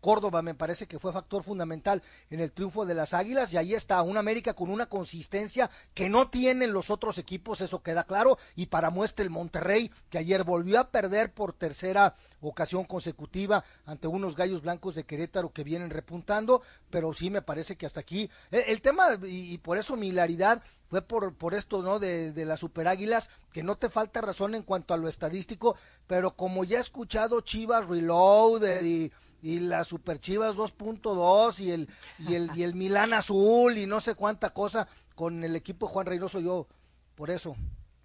Córdoba 0.01 0.41
me 0.41 0.55
parece 0.55 0.87
que 0.87 0.97
fue 0.97 1.13
factor 1.13 1.43
fundamental 1.43 2.01
en 2.29 2.39
el 2.39 2.51
triunfo 2.51 2.85
de 2.85 2.95
las 2.95 3.13
Águilas 3.13 3.53
y 3.53 3.57
ahí 3.57 3.73
está 3.73 4.01
un 4.01 4.17
América 4.17 4.53
con 4.53 4.69
una 4.69 4.87
consistencia 4.87 5.69
que 5.93 6.09
no 6.09 6.29
tienen 6.29 6.73
los 6.73 6.89
otros 6.89 7.17
equipos, 7.17 7.61
eso 7.61 7.83
queda 7.83 8.03
claro. 8.03 8.37
Y 8.55 8.67
para 8.67 8.89
muestra 8.89 9.23
el 9.23 9.29
Monterrey 9.29 9.91
que 10.09 10.17
ayer 10.17 10.43
volvió 10.43 10.79
a 10.79 10.89
perder 10.89 11.33
por 11.33 11.53
tercera 11.53 12.15
ocasión 12.41 12.85
consecutiva 12.85 13.63
ante 13.85 14.07
unos 14.07 14.35
gallos 14.35 14.61
blancos 14.61 14.95
de 14.95 15.03
Querétaro 15.03 15.51
que 15.51 15.63
vienen 15.63 15.89
repuntando, 15.89 16.61
pero 16.89 17.13
sí 17.13 17.29
me 17.29 17.41
parece 17.41 17.75
que 17.75 17.85
hasta 17.85 17.99
aquí 17.99 18.29
el, 18.51 18.63
el 18.67 18.81
tema 18.81 19.19
y, 19.23 19.57
por 19.59 19.77
eso 19.77 19.95
mi 19.95 20.07
hilaridad 20.07 20.63
fue 20.89 21.01
por, 21.01 21.35
por 21.35 21.53
esto, 21.53 21.83
¿no? 21.83 21.99
De, 21.99 22.31
de 22.31 22.45
las 22.45 22.61
Super 22.61 22.87
Águilas, 22.87 23.29
que 23.51 23.61
no 23.61 23.77
te 23.77 23.89
falta 23.89 24.21
razón 24.21 24.55
en 24.55 24.63
cuanto 24.63 24.93
a 24.93 24.97
lo 24.97 25.07
estadístico, 25.07 25.58
pero 26.07 26.35
como 26.35 26.63
ya 26.63 26.77
he 26.77 26.81
escuchado 26.81 27.41
Chivas 27.41 27.87
Reloaded 27.87 28.83
y, 28.83 29.11
y 29.41 29.59
las 29.59 29.87
Super 29.87 30.19
Chivas 30.19 30.55
2.2 30.55 31.59
y 31.61 31.71
el, 31.71 31.89
y 32.27 32.35
el, 32.35 32.49
y 32.55 32.63
el 32.63 32.75
Milán 32.75 33.13
Azul 33.13 33.77
y 33.77 33.85
no 33.85 34.01
sé 34.01 34.15
cuánta 34.15 34.51
cosa 34.51 34.87
con 35.15 35.43
el 35.43 35.55
equipo 35.55 35.87
de 35.87 35.93
Juan 35.93 36.05
Reynoso, 36.05 36.39
yo, 36.39 36.67
por 37.15 37.29
eso, 37.29 37.55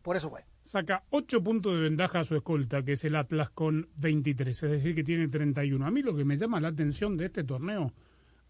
por 0.02 0.16
eso 0.16 0.30
fue. 0.30 0.44
Saca 0.62 1.04
8 1.10 1.44
puntos 1.44 1.74
de 1.74 1.82
ventaja 1.82 2.20
a 2.20 2.24
su 2.24 2.34
escolta, 2.34 2.82
que 2.82 2.94
es 2.94 3.04
el 3.04 3.16
Atlas 3.16 3.50
con 3.50 3.88
23, 3.96 4.62
es 4.62 4.70
decir, 4.70 4.94
que 4.94 5.04
tiene 5.04 5.28
31. 5.28 5.86
A 5.86 5.90
mí 5.90 6.02
lo 6.02 6.16
que 6.16 6.24
me 6.24 6.36
llama 6.36 6.60
la 6.60 6.68
atención 6.68 7.16
de 7.16 7.26
este 7.26 7.44
torneo, 7.44 7.92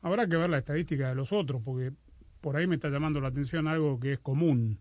habrá 0.00 0.26
que 0.26 0.36
ver 0.36 0.48
la 0.48 0.58
estadística 0.58 1.08
de 1.08 1.14
los 1.14 1.32
otros, 1.32 1.60
porque 1.62 1.92
por 2.40 2.56
ahí 2.56 2.66
me 2.66 2.76
está 2.76 2.88
llamando 2.88 3.20
la 3.20 3.28
atención 3.28 3.66
algo 3.66 3.98
que 3.98 4.14
es 4.14 4.18
común. 4.20 4.78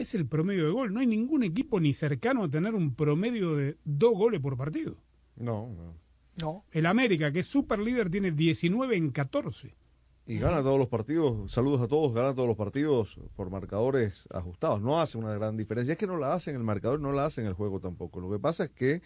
Es 0.00 0.14
el 0.14 0.26
promedio 0.26 0.64
de 0.64 0.72
gol. 0.72 0.94
No 0.94 1.00
hay 1.00 1.06
ningún 1.06 1.42
equipo 1.42 1.78
ni 1.78 1.92
cercano 1.92 2.44
a 2.44 2.48
tener 2.48 2.74
un 2.74 2.94
promedio 2.94 3.54
de 3.54 3.76
dos 3.84 4.16
goles 4.16 4.40
por 4.40 4.56
partido. 4.56 4.96
No, 5.36 5.68
no. 5.76 5.94
No, 6.40 6.64
El 6.72 6.86
América, 6.86 7.30
que 7.30 7.40
es 7.40 7.46
super 7.46 7.78
líder, 7.78 8.08
tiene 8.08 8.30
19 8.30 8.96
en 8.96 9.10
14. 9.10 9.74
Y 10.26 10.38
gana 10.38 10.62
todos 10.62 10.78
los 10.78 10.88
partidos, 10.88 11.52
saludos 11.52 11.82
a 11.82 11.86
todos, 11.86 12.14
gana 12.14 12.34
todos 12.34 12.48
los 12.48 12.56
partidos 12.56 13.20
por 13.36 13.50
marcadores 13.50 14.26
ajustados. 14.32 14.80
No 14.80 15.02
hace 15.02 15.18
una 15.18 15.34
gran 15.34 15.58
diferencia. 15.58 15.92
Es 15.92 15.98
que 15.98 16.06
no 16.06 16.16
la 16.16 16.32
hace 16.32 16.48
en 16.48 16.56
el 16.56 16.62
marcador, 16.62 16.98
no 16.98 17.12
la 17.12 17.26
hace 17.26 17.42
en 17.42 17.46
el 17.46 17.52
juego 17.52 17.78
tampoco. 17.78 18.22
Lo 18.22 18.30
que 18.30 18.38
pasa 18.38 18.64
es 18.64 18.70
que, 18.70 19.02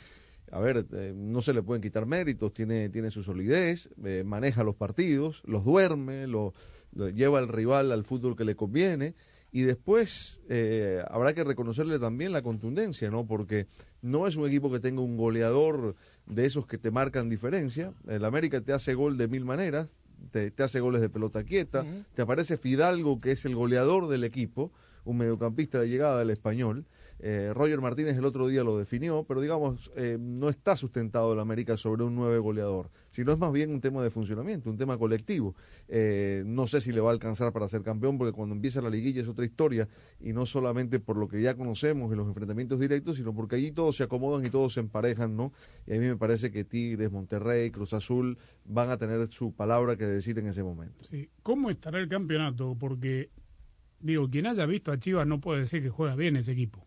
a 0.52 0.60
ver, 0.60 0.86
eh, 0.92 1.12
no 1.12 1.42
se 1.42 1.54
le 1.54 1.64
pueden 1.64 1.82
quitar 1.82 2.06
méritos, 2.06 2.54
tiene, 2.54 2.88
tiene 2.88 3.10
su 3.10 3.24
solidez, 3.24 3.90
eh, 4.04 4.22
maneja 4.24 4.62
los 4.62 4.76
partidos, 4.76 5.42
los 5.44 5.64
duerme, 5.64 6.28
lo, 6.28 6.54
lo 6.92 7.08
lleva 7.08 7.40
al 7.40 7.48
rival 7.48 7.90
al 7.90 8.04
fútbol 8.04 8.36
que 8.36 8.44
le 8.44 8.54
conviene. 8.54 9.16
Y 9.54 9.62
después 9.62 10.40
eh, 10.49 11.00
habrá 11.06 11.32
que 11.32 11.44
reconocerle 11.44 12.00
también 12.00 12.32
la 12.32 12.42
contundencia, 12.42 13.08
¿no? 13.08 13.25
Porque 13.25 13.68
no 14.02 14.26
es 14.26 14.34
un 14.34 14.49
equipo 14.49 14.68
que 14.68 14.80
tenga 14.80 15.00
un 15.00 15.16
goleador 15.16 15.94
de 16.26 16.44
esos 16.44 16.66
que 16.66 16.76
te 16.76 16.90
marcan 16.90 17.28
diferencia. 17.28 17.92
El 18.08 18.25
América 18.25 18.61
te 18.62 18.73
hace 18.73 18.94
gol 18.94 19.16
de 19.16 19.28
mil 19.28 19.44
maneras, 19.44 19.87
te, 20.32 20.50
te 20.50 20.64
hace 20.64 20.80
goles 20.80 21.00
de 21.00 21.08
pelota 21.08 21.44
quieta, 21.44 21.87
te 22.14 22.23
aparece 22.23 22.56
Fidalgo, 22.56 23.20
que 23.20 23.30
es 23.30 23.44
el 23.44 23.54
goleador 23.54 24.08
del 24.08 24.25
equipo, 24.25 24.73
un 25.04 25.18
mediocampista 25.18 25.78
de 25.78 25.88
llegada 25.88 26.18
del 26.18 26.30
español, 26.30 26.84
Eh, 27.21 27.52
Roger 27.54 27.80
Martínez 27.80 28.16
el 28.16 28.25
otro 28.25 28.49
día 28.49 28.62
lo 28.64 28.76
definió, 28.76 29.25
pero 29.25 29.40
digamos, 29.40 29.90
eh, 29.97 30.18
no 30.21 30.49
está 30.49 30.76
sustentado 30.76 31.33
el 31.33 31.40
América 31.40 31.76
sobre 31.76 32.04
un 32.04 32.14
nueve 32.14 32.38
goleador, 32.38 32.90
sino 33.11 33.33
es 33.33 33.38
más 33.38 33.52
bien 33.52 33.71
un 33.71 33.80
tema 33.80 34.02
de 34.02 34.11
funcionamiento, 34.11 34.68
un 34.68 34.76
tema 34.76 34.99
colectivo. 34.99 35.54
Eh, 35.88 36.42
no 36.44 36.66
sé 36.66 36.80
si 36.80 36.92
le 36.92 37.00
va 37.00 37.11
a 37.11 37.12
alcanzar 37.12 37.52
para 37.52 37.68
ser 37.68 37.83
campeón, 37.83 38.18
porque 38.18 38.33
cuando 38.33 38.54
empieza 38.54 38.83
la 38.83 38.90
liguilla 38.90 39.23
es 39.23 39.28
otra 39.28 39.44
historia, 39.44 39.88
y 40.21 40.33
no 40.33 40.44
solamente 40.44 41.00
por 41.00 41.16
lo 41.16 41.28
que 41.28 41.40
ya 41.40 41.54
conocemos 41.54 42.11
en 42.11 42.18
los 42.18 42.28
enfrentamientos 42.28 42.80
directos, 42.80 43.16
sino 43.16 43.35
porque 43.35 43.56
allí 43.56 43.71
todos 43.73 43.97
se 43.97 44.02
acomodan 44.02 44.44
y 44.44 44.50
todos 44.50 44.75
se 44.75 44.80
emparejan, 44.80 45.37
¿no? 45.37 45.52
Y 45.87 45.94
a 45.94 46.00
mí 46.00 46.06
me 46.06 46.16
parece 46.16 46.50
que 46.50 46.64
Tigres, 46.64 47.11
Monterrey, 47.11 47.71
Cruz 47.71 47.92
Azul 47.92 48.38
van 48.64 48.90
a 48.90 48.97
tener 48.97 49.28
su 49.30 49.52
palabra 49.52 49.97
que 49.97 50.04
decir 50.04 50.38
en 50.38 50.47
ese 50.47 50.62
momento. 50.62 51.04
Sí. 51.04 51.28
¿Cómo 51.42 51.71
estará 51.71 52.00
el 52.00 52.09
campeonato? 52.09 52.76
Porque, 52.78 53.30
digo, 54.00 54.28
quien 54.28 54.47
haya 54.47 54.66
visto 54.66 54.92
a 54.92 54.99
Chivas 54.99 55.26
no 55.26 55.40
puede 55.40 55.61
decir 55.61 55.83
que 55.83 55.90
juega 55.90 56.16
bien 56.16 56.37
ese 56.37 56.52
equipo. 56.52 56.85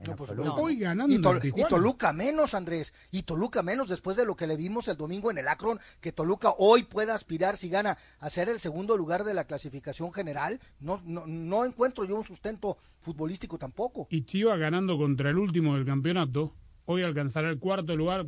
En 0.00 0.10
No, 0.10 0.16
pues, 0.16 0.32
no. 0.34 0.54
Hoy 0.56 0.76
ganando 0.76 1.14
Y, 1.14 1.18
Tol- 1.18 1.40
y. 1.44 1.64
Toluca 1.68 2.12
menos, 2.12 2.54
Andrés. 2.54 2.92
Y 3.10 3.22
Toluca 3.22 3.62
menos 3.62 3.88
después 3.88 4.16
de 4.16 4.26
lo 4.26 4.36
que 4.36 4.46
le 4.46 4.56
vimos 4.56 4.88
el 4.88 4.96
domingo 4.96 5.30
en 5.30 5.38
el 5.38 5.48
Akron, 5.48 5.80
que 6.00 6.12
Toluca 6.12 6.54
hoy 6.58 6.82
pueda 6.82 7.14
aspirar, 7.14 7.56
si 7.56 7.68
gana, 7.70 7.96
a 8.20 8.28
ser 8.30 8.48
el 8.48 8.60
segundo 8.60 8.96
lugar 8.96 9.24
de 9.24 9.32
la 9.34 9.44
clasificación 9.44 10.12
general. 10.12 10.60
No, 10.80 11.00
no, 11.04 11.26
no 11.26 11.64
encuentro 11.64 12.04
yo 12.04 12.16
un 12.16 12.24
sustento 12.24 12.76
futbolístico 13.00 13.56
tampoco. 13.58 14.06
Y 14.10 14.24
Chivas 14.24 14.58
ganando 14.58 14.98
contra 14.98 15.30
el 15.30 15.38
último 15.38 15.74
del 15.76 15.86
campeonato, 15.86 16.52
hoy 16.86 17.02
alcanzará 17.02 17.50
el 17.50 17.58
cuarto 17.58 17.94
lugar, 17.96 18.26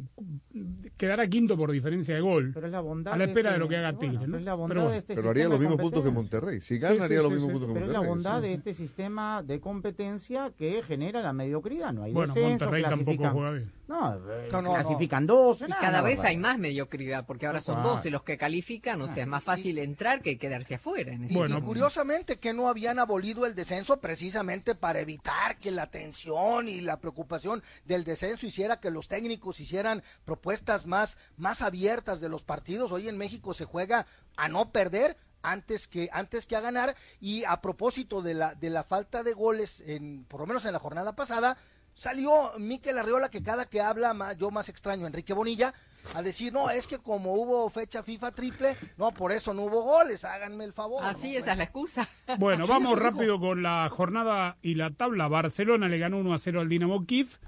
quedará 0.97 1.27
quinto 1.29 1.57
por 1.57 1.71
diferencia 1.71 2.15
de 2.15 2.21
gol. 2.21 2.51
Pero 2.55 2.67
es 2.67 2.73
la 2.73 2.81
bondad 2.81 3.15
A 3.15 3.17
la 3.17 3.25
espera 3.25 3.51
este- 3.51 3.55
de 3.55 3.59
lo 3.65 3.69
que 3.69 3.77
haga 3.77 3.93
bueno, 3.93 3.99
Tigre, 4.01 4.19
pero 4.21 4.31
¿no? 4.33 4.39
es 4.39 4.45
la 4.45 4.55
bondad 4.55 4.69
Pero 4.75 4.81
bueno. 4.83 4.93
de 4.93 4.99
este 4.99 5.15
Pero 5.15 5.31
haría 5.31 5.49
los 5.49 5.61
mismos 5.61 5.81
puntos 5.81 6.05
que. 6.05 6.11
Monterrey. 6.11 6.61
Si 6.61 6.79
gana, 6.79 6.97
sí, 6.97 7.03
haría 7.03 7.23
los 7.23 7.31
mismos 7.31 7.47
sí. 7.47 7.53
puntos 7.53 7.69
que 7.69 7.75
Pero 7.75 7.87
es 7.87 7.93
la 7.93 7.99
Monterrey. 7.99 8.15
bondad 8.25 8.37
sí, 8.43 8.43
de 8.43 8.49
sí. 8.49 8.55
este 8.59 8.75
sistema 8.75 9.43
de 9.43 9.61
competencia 9.61 10.53
que 10.57 10.83
genera 10.83 11.23
la 11.23 11.33
mediocridad. 11.33 11.93
No 11.93 12.03
hay 12.03 12.13
Bueno, 12.13 12.35
descenso, 12.35 12.65
Monterrey 12.67 12.83
tampoco 12.83 13.31
juega 13.31 13.51
bien. 13.53 13.71
No, 13.89 14.15
eh, 14.17 14.49
No, 14.53 14.63
no, 14.63 14.75
clasifican 14.75 15.27
dos. 15.27 15.61
Y 15.63 15.65
nada, 15.65 15.81
cada 15.81 16.01
vez 16.03 16.21
hay 16.23 16.37
más 16.37 16.59
mediocridad, 16.59 17.25
porque 17.27 17.47
ahora 17.47 17.61
son 17.61 17.79
Ah. 17.79 17.83
12 17.83 18.11
los 18.11 18.23
que 18.23 18.37
califican, 18.37 19.01
o 19.01 19.09
sea, 19.09 19.23
es 19.23 19.29
más 19.29 19.43
fácil 19.43 19.79
entrar 19.79 20.21
que 20.23 20.39
quedarse 20.39 20.75
afuera. 20.75 21.13
En 21.15 21.25
ese 21.25 21.35
Bueno. 21.35 21.59
y 21.59 21.63
curiosamente 21.63 22.39
que 22.39 22.53
no 22.53 22.69
habían 22.69 22.99
abolido 22.99 23.47
el 23.47 23.55
descenso 23.55 23.99
precisamente 23.99 24.75
para 24.75 25.01
evitar 25.01 25.59
que 25.59 25.71
la 25.71 25.87
tensión 25.87 26.69
y 26.69 26.81
la 26.83 27.01
preocupación 27.01 27.63
del 27.87 28.05
descenso 28.05 28.47
hiciera 28.47 28.79
que 28.79 28.91
los 28.91 29.09
técnicos 29.09 29.59
hicieran 29.61 30.03
propuestas 30.25 30.87
más, 30.87 31.17
más 31.37 31.63
abiertas 31.63 32.21
de 32.21 32.29
los 32.29 32.45
partidos. 32.45 32.93
Hoy 32.93 33.09
en 33.09 33.17
México 33.17 33.55
se 33.55 33.65
juega 33.65 34.07
a 34.37 34.49
no 34.49 34.71
perder 34.71 35.17
antes 35.41 35.87
que 35.87 36.09
antes 36.13 36.47
que 36.47 36.57
a 36.57 36.61
ganar 36.61 36.97
y 37.21 37.45
a 37.45 37.61
propósito 37.61 38.23
de 38.23 38.35
la 38.35 38.55
de 38.57 38.71
la 38.71 38.83
falta 38.83 39.23
de 39.23 39.33
goles 39.33 39.81
en 39.87 40.25
por 40.25 40.41
lo 40.41 40.47
menos 40.47 40.67
en 40.67 40.73
la 40.73 40.81
jornada 40.81 41.15
pasada 41.15 41.57
salió 41.99 42.53
Miquel 42.59 42.97
Arriola 42.99 43.29
que 43.29 43.43
cada 43.43 43.67
que 43.67 43.81
habla 43.81 44.15
más, 44.15 44.37
yo 44.39 44.51
más 44.51 44.69
extraño 44.69 45.07
Enrique 45.07 45.33
Bonilla 45.33 45.75
a 46.15 46.23
decir 46.23 46.53
no 46.53 46.71
es 46.71 46.87
que 46.87 46.99
como 46.99 47.35
hubo 47.35 47.69
fecha 47.71 48.03
FIFA 48.05 48.31
triple 48.31 48.77
no 48.97 49.11
por 49.11 49.33
eso 49.33 49.53
no 49.53 49.65
hubo 49.65 49.83
goles 49.83 50.25
háganme 50.25 50.65
el 50.65 50.73
favor 50.73 51.05
Así, 51.05 51.33
¿no? 51.33 51.39
esa 51.41 51.53
es 51.53 51.59
la 51.59 51.65
excusa. 51.65 52.09
Bueno, 52.39 52.65
Sí, 52.65 52.71
vamos 52.71 52.95
dijo. 52.95 53.03
rápido 53.11 53.41
con 53.41 53.63
la 53.63 53.89
jornada 53.91 54.57
y 54.63 54.75
la 54.77 54.91
tabla. 54.91 55.27
Barcelona 55.29 55.89
le 55.89 55.99
ganó 55.99 56.19
1 56.19 56.33
a 56.33 56.39
0 56.39 56.61
al 56.61 56.69
Dinamo 56.69 57.05
Kiev. 57.05 57.39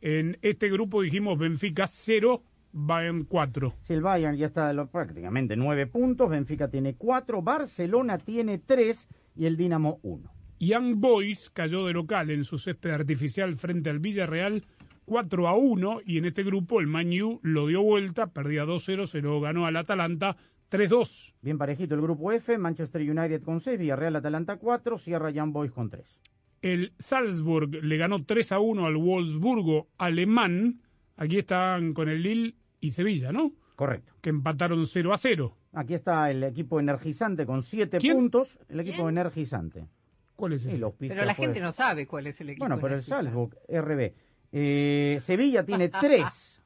En 0.00 0.38
este 0.42 0.68
grupo 0.70 1.02
dijimos 1.02 1.38
Benfica 1.38 1.86
0, 1.86 2.42
Bayern 2.72 3.24
4. 3.24 3.74
Si 3.86 3.92
el 3.92 4.00
Bayern 4.00 4.36
ya 4.36 4.46
está 4.46 4.72
lo- 4.72 4.86
prácticamente 4.88 5.54
nueve 5.56 5.86
puntos, 5.86 6.30
Benfica 6.30 6.68
tiene 6.68 6.94
cuatro, 6.96 7.42
Barcelona 7.42 8.18
tiene 8.18 8.58
tres 8.58 9.06
y 9.36 9.46
el 9.46 9.56
Dinamo 9.56 10.00
uno. 10.02 10.32
Young 10.62 11.00
Boys 11.00 11.50
cayó 11.50 11.86
de 11.86 11.92
local 11.92 12.30
en 12.30 12.44
su 12.44 12.56
césped 12.56 12.90
artificial 12.90 13.56
frente 13.56 13.90
al 13.90 13.98
Villarreal 13.98 14.64
4 15.06 15.48
a 15.48 15.56
1 15.56 16.02
y 16.06 16.18
en 16.18 16.24
este 16.24 16.44
grupo 16.44 16.78
el 16.78 16.86
Man 16.86 17.08
U 17.20 17.40
lo 17.42 17.66
dio 17.66 17.82
vuelta, 17.82 18.28
perdía 18.28 18.64
2-0, 18.64 19.08
se 19.08 19.20
lo 19.22 19.40
ganó 19.40 19.66
al 19.66 19.76
Atalanta 19.76 20.36
3-2. 20.70 21.34
Bien 21.42 21.58
parejito 21.58 21.96
el 21.96 22.00
grupo 22.00 22.30
F, 22.30 22.56
Manchester 22.58 23.02
United 23.02 23.42
con 23.42 23.60
seis, 23.60 23.76
Villarreal 23.76 24.14
Atalanta 24.14 24.56
cuatro, 24.56 24.98
Sierra 24.98 25.30
Young 25.30 25.50
Boys 25.50 25.72
con 25.72 25.90
tres. 25.90 26.20
El 26.60 26.92
Salzburg 26.96 27.82
le 27.82 27.96
ganó 27.96 28.24
3 28.24 28.52
a 28.52 28.60
1 28.60 28.86
al 28.86 28.96
Wolfsburgo 28.96 29.88
alemán. 29.98 30.80
Aquí 31.16 31.38
están 31.38 31.92
con 31.92 32.08
el 32.08 32.22
Lille 32.22 32.54
y 32.78 32.92
Sevilla, 32.92 33.32
¿no? 33.32 33.50
Correcto. 33.74 34.12
Que 34.20 34.30
empataron 34.30 34.86
0 34.86 35.12
a 35.12 35.16
0. 35.16 35.56
Aquí 35.72 35.94
está 35.94 36.30
el 36.30 36.44
equipo 36.44 36.78
energizante 36.78 37.46
con 37.46 37.62
siete 37.62 37.98
¿Quién? 37.98 38.14
puntos. 38.14 38.60
El 38.68 38.78
equipo 38.78 38.98
¿Quién? 38.98 39.08
energizante. 39.18 39.88
¿Cuál 40.36 40.54
es 40.54 40.64
los 40.64 40.94
pisos, 40.94 41.14
Pero 41.14 41.26
la 41.26 41.34
gente 41.34 41.60
no 41.60 41.72
sabe 41.72 42.06
cuál 42.06 42.26
es 42.26 42.40
el 42.40 42.50
equipo. 42.50 42.64
Bueno, 42.66 42.80
pero 42.80 42.96
el. 42.96 43.02
Salzburg, 43.02 43.56
RB. 43.68 44.12
Eh, 44.52 45.18
Sevilla 45.22 45.64
tiene 45.64 45.88
tres. 46.00 46.60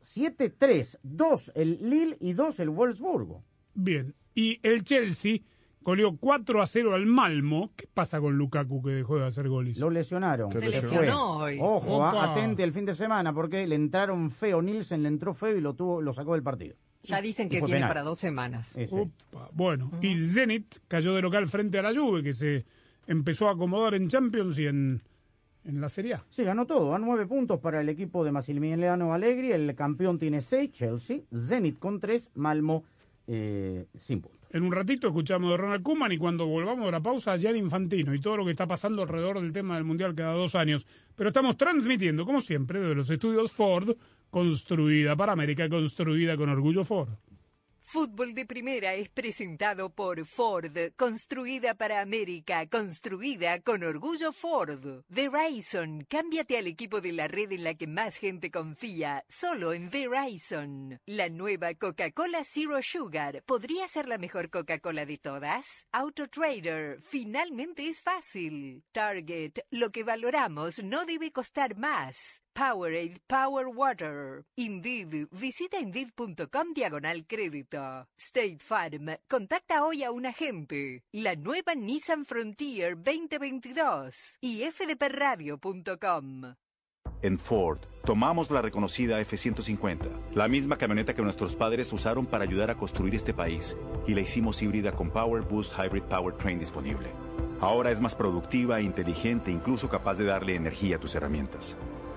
Siete, 0.00 0.50
tres. 0.50 0.98
Dos 1.02 1.50
el 1.54 1.78
Lille 1.88 2.16
y 2.20 2.32
dos 2.34 2.60
el 2.60 2.70
Wolfsburgo. 2.70 3.44
Bien. 3.74 4.14
Y 4.34 4.58
el 4.66 4.84
Chelsea 4.84 5.38
goleó 5.80 6.16
4 6.16 6.62
a 6.62 6.66
0 6.66 6.94
al 6.94 7.06
Malmo. 7.06 7.72
¿Qué 7.76 7.86
pasa 7.92 8.20
con 8.20 8.36
Lukaku 8.36 8.82
que 8.82 8.90
dejó 8.90 9.18
de 9.18 9.26
hacer 9.26 9.48
goles? 9.48 9.78
Lo 9.78 9.90
lesionaron. 9.90 10.52
Se 10.52 10.60
Se 10.60 10.68
lesionó. 10.68 11.38
hoy. 11.38 11.58
Ojo, 11.60 11.96
Opa. 11.96 12.12
ah, 12.24 12.32
atente 12.32 12.62
el 12.62 12.72
fin 12.72 12.84
de 12.84 12.94
semana 12.94 13.32
porque 13.32 13.66
le 13.66 13.74
entraron 13.74 14.30
feo. 14.30 14.60
Nielsen 14.62 15.02
le 15.02 15.08
entró 15.08 15.32
feo 15.34 15.56
y 15.56 15.60
lo 15.60 15.74
tuvo, 15.74 16.00
lo 16.02 16.12
sacó 16.12 16.32
del 16.34 16.42
partido. 16.42 16.76
Ya 17.04 17.20
dicen 17.20 17.48
que 17.48 17.56
tiene 17.58 17.72
penal. 17.74 17.88
para 17.88 18.02
dos 18.02 18.18
semanas. 18.20 18.76
Opa, 18.90 19.50
Bueno, 19.52 19.90
y 20.00 20.14
Zenit 20.24 20.76
cayó 20.86 21.14
de 21.14 21.22
local 21.22 21.48
frente 21.48 21.78
a 21.78 21.82
la 21.82 21.92
Juve, 21.92 22.22
que 22.22 22.32
se 22.32 22.64
empezó 23.06 23.48
a 23.48 23.52
acomodar 23.52 23.94
en 23.94 24.08
Champions 24.08 24.58
y 24.58 24.66
en, 24.66 25.00
en 25.64 25.80
la 25.80 25.88
Serie 25.88 26.14
A. 26.14 26.24
Sí, 26.30 26.44
ganó 26.44 26.66
todo. 26.66 26.94
A 26.94 26.98
nueve 26.98 27.26
puntos 27.26 27.60
para 27.60 27.80
el 27.80 27.88
equipo 27.88 28.24
de 28.24 28.32
Massimiliano 28.32 29.12
Allegri. 29.12 29.52
El 29.52 29.74
campeón 29.74 30.18
tiene 30.18 30.40
seis, 30.40 30.72
Chelsea. 30.72 31.20
Zenit 31.34 31.78
con 31.78 32.00
tres, 32.00 32.30
Malmo 32.34 32.84
eh, 33.26 33.86
sin 33.98 34.20
puntos. 34.20 34.40
En 34.52 34.64
un 34.64 34.72
ratito 34.72 35.06
escuchamos 35.06 35.50
de 35.50 35.56
Ronald 35.56 35.82
Koeman 35.82 36.12
y 36.12 36.18
cuando 36.18 36.46
volvamos 36.46 36.84
de 36.84 36.92
la 36.92 37.00
pausa, 37.00 37.38
Gianni 37.38 37.58
Infantino 37.58 38.14
y 38.14 38.20
todo 38.20 38.36
lo 38.36 38.44
que 38.44 38.50
está 38.50 38.66
pasando 38.66 39.00
alrededor 39.00 39.40
del 39.40 39.50
tema 39.52 39.76
del 39.76 39.84
Mundial 39.84 40.14
cada 40.14 40.34
dos 40.34 40.54
años. 40.54 40.86
Pero 41.16 41.28
estamos 41.30 41.56
transmitiendo, 41.56 42.26
como 42.26 42.42
siempre, 42.42 42.78
desde 42.80 42.94
los 42.94 43.08
estudios 43.08 43.50
Ford, 43.50 43.96
construida 44.28 45.16
para 45.16 45.32
América, 45.32 45.68
construida 45.70 46.36
con 46.36 46.50
orgullo 46.50 46.84
Ford. 46.84 47.08
Fútbol 47.92 48.32
de 48.32 48.46
Primera 48.46 48.94
es 48.94 49.10
presentado 49.10 49.90
por 49.90 50.24
Ford, 50.24 50.74
construida 50.96 51.74
para 51.74 52.00
América, 52.00 52.66
construida 52.66 53.60
con 53.60 53.82
orgullo 53.82 54.32
Ford. 54.32 55.04
Verizon, 55.10 56.06
cámbiate 56.08 56.56
al 56.56 56.68
equipo 56.68 57.02
de 57.02 57.12
la 57.12 57.28
red 57.28 57.52
en 57.52 57.64
la 57.64 57.74
que 57.74 57.86
más 57.86 58.16
gente 58.16 58.50
confía, 58.50 59.26
solo 59.28 59.74
en 59.74 59.90
Verizon. 59.90 61.00
La 61.04 61.28
nueva 61.28 61.74
Coca-Cola 61.74 62.44
Zero 62.44 62.80
Sugar, 62.82 63.42
¿podría 63.44 63.86
ser 63.88 64.08
la 64.08 64.16
mejor 64.16 64.48
Coca-Cola 64.48 65.04
de 65.04 65.18
todas? 65.18 65.86
AutoTrader, 65.92 67.02
finalmente 67.02 67.86
es 67.86 68.00
fácil. 68.00 68.84
Target, 68.92 69.58
lo 69.68 69.90
que 69.92 70.02
valoramos 70.02 70.82
no 70.82 71.04
debe 71.04 71.30
costar 71.30 71.76
más. 71.76 72.41
Powerade 72.54 73.20
Power 73.26 73.68
Water. 73.68 74.44
Indeed, 74.56 75.28
visita 75.32 75.78
Indeed.com 75.78 76.74
diagonal 76.74 77.26
crédito. 77.26 78.06
State 78.16 78.58
Farm, 78.60 79.16
contacta 79.28 79.84
hoy 79.84 80.04
a 80.04 80.10
un 80.10 80.26
agente. 80.26 81.02
La 81.12 81.34
nueva 81.34 81.74
Nissan 81.74 82.24
Frontier 82.24 82.96
2022 82.96 84.38
y 84.40 84.62
fdpradio.com. 84.64 86.54
En 87.22 87.38
Ford, 87.38 87.78
tomamos 88.04 88.50
la 88.50 88.62
reconocida 88.62 89.20
F-150, 89.20 90.34
la 90.34 90.48
misma 90.48 90.76
camioneta 90.76 91.14
que 91.14 91.22
nuestros 91.22 91.54
padres 91.54 91.92
usaron 91.92 92.26
para 92.26 92.44
ayudar 92.44 92.70
a 92.70 92.76
construir 92.76 93.14
este 93.14 93.32
país, 93.32 93.76
y 94.08 94.14
la 94.14 94.22
hicimos 94.22 94.60
híbrida 94.60 94.92
con 94.92 95.10
Power 95.10 95.42
Boost 95.42 95.72
Hybrid 95.78 96.02
Powertrain 96.02 96.58
disponible. 96.58 97.10
Ahora 97.60 97.92
es 97.92 98.00
más 98.00 98.16
productiva 98.16 98.80
e 98.80 98.82
inteligente, 98.82 99.52
incluso 99.52 99.88
capaz 99.88 100.16
de 100.16 100.24
darle 100.24 100.56
energía 100.56 100.96
a 100.96 100.98
tus 100.98 101.14
herramientas. 101.14 101.76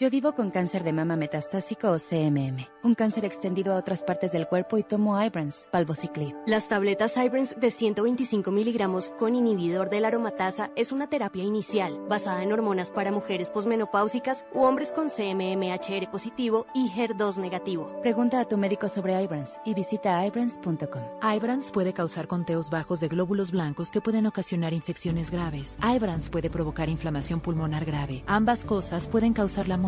Yo 0.00 0.10
vivo 0.10 0.32
con 0.32 0.52
cáncer 0.52 0.84
de 0.84 0.92
mama 0.92 1.16
metastásico 1.16 1.90
o 1.90 1.98
CMM, 1.98 2.68
un 2.84 2.94
cáncer 2.94 3.24
extendido 3.24 3.72
a 3.72 3.76
otras 3.78 4.04
partes 4.04 4.30
del 4.30 4.46
cuerpo 4.46 4.78
y 4.78 4.84
tomo 4.84 5.20
Ibrance, 5.20 5.68
palbociclib. 5.72 6.36
Las 6.46 6.68
tabletas 6.68 7.16
Ibrance 7.16 7.56
de 7.58 7.72
125 7.72 8.52
miligramos 8.52 9.12
con 9.18 9.34
inhibidor 9.34 9.90
de 9.90 9.98
la 9.98 10.06
aromatasa 10.06 10.70
es 10.76 10.92
una 10.92 11.08
terapia 11.08 11.42
inicial 11.42 11.98
basada 12.08 12.44
en 12.44 12.52
hormonas 12.52 12.92
para 12.92 13.10
mujeres 13.10 13.50
posmenopáusicas 13.50 14.46
u 14.54 14.62
hombres 14.62 14.92
con 14.92 15.08
CMMHR 15.08 16.08
positivo 16.12 16.66
y 16.76 16.90
HER2 16.90 17.38
negativo. 17.38 17.90
Pregunta 18.00 18.38
a 18.38 18.44
tu 18.44 18.56
médico 18.56 18.88
sobre 18.88 19.20
Ibrance 19.20 19.58
y 19.64 19.74
visita 19.74 20.24
ibrance.com. 20.24 21.02
Ibrance 21.34 21.72
puede 21.72 21.92
causar 21.92 22.28
conteos 22.28 22.70
bajos 22.70 23.00
de 23.00 23.08
glóbulos 23.08 23.50
blancos 23.50 23.90
que 23.90 24.00
pueden 24.00 24.26
ocasionar 24.26 24.74
infecciones 24.74 25.32
graves. 25.32 25.76
Ibrance 25.82 26.30
puede 26.30 26.50
provocar 26.50 26.88
inflamación 26.88 27.40
pulmonar 27.40 27.84
grave. 27.84 28.22
Ambas 28.28 28.62
cosas 28.62 29.08
pueden 29.08 29.32
causar 29.32 29.66
la 29.66 29.76
muerte. 29.76 29.87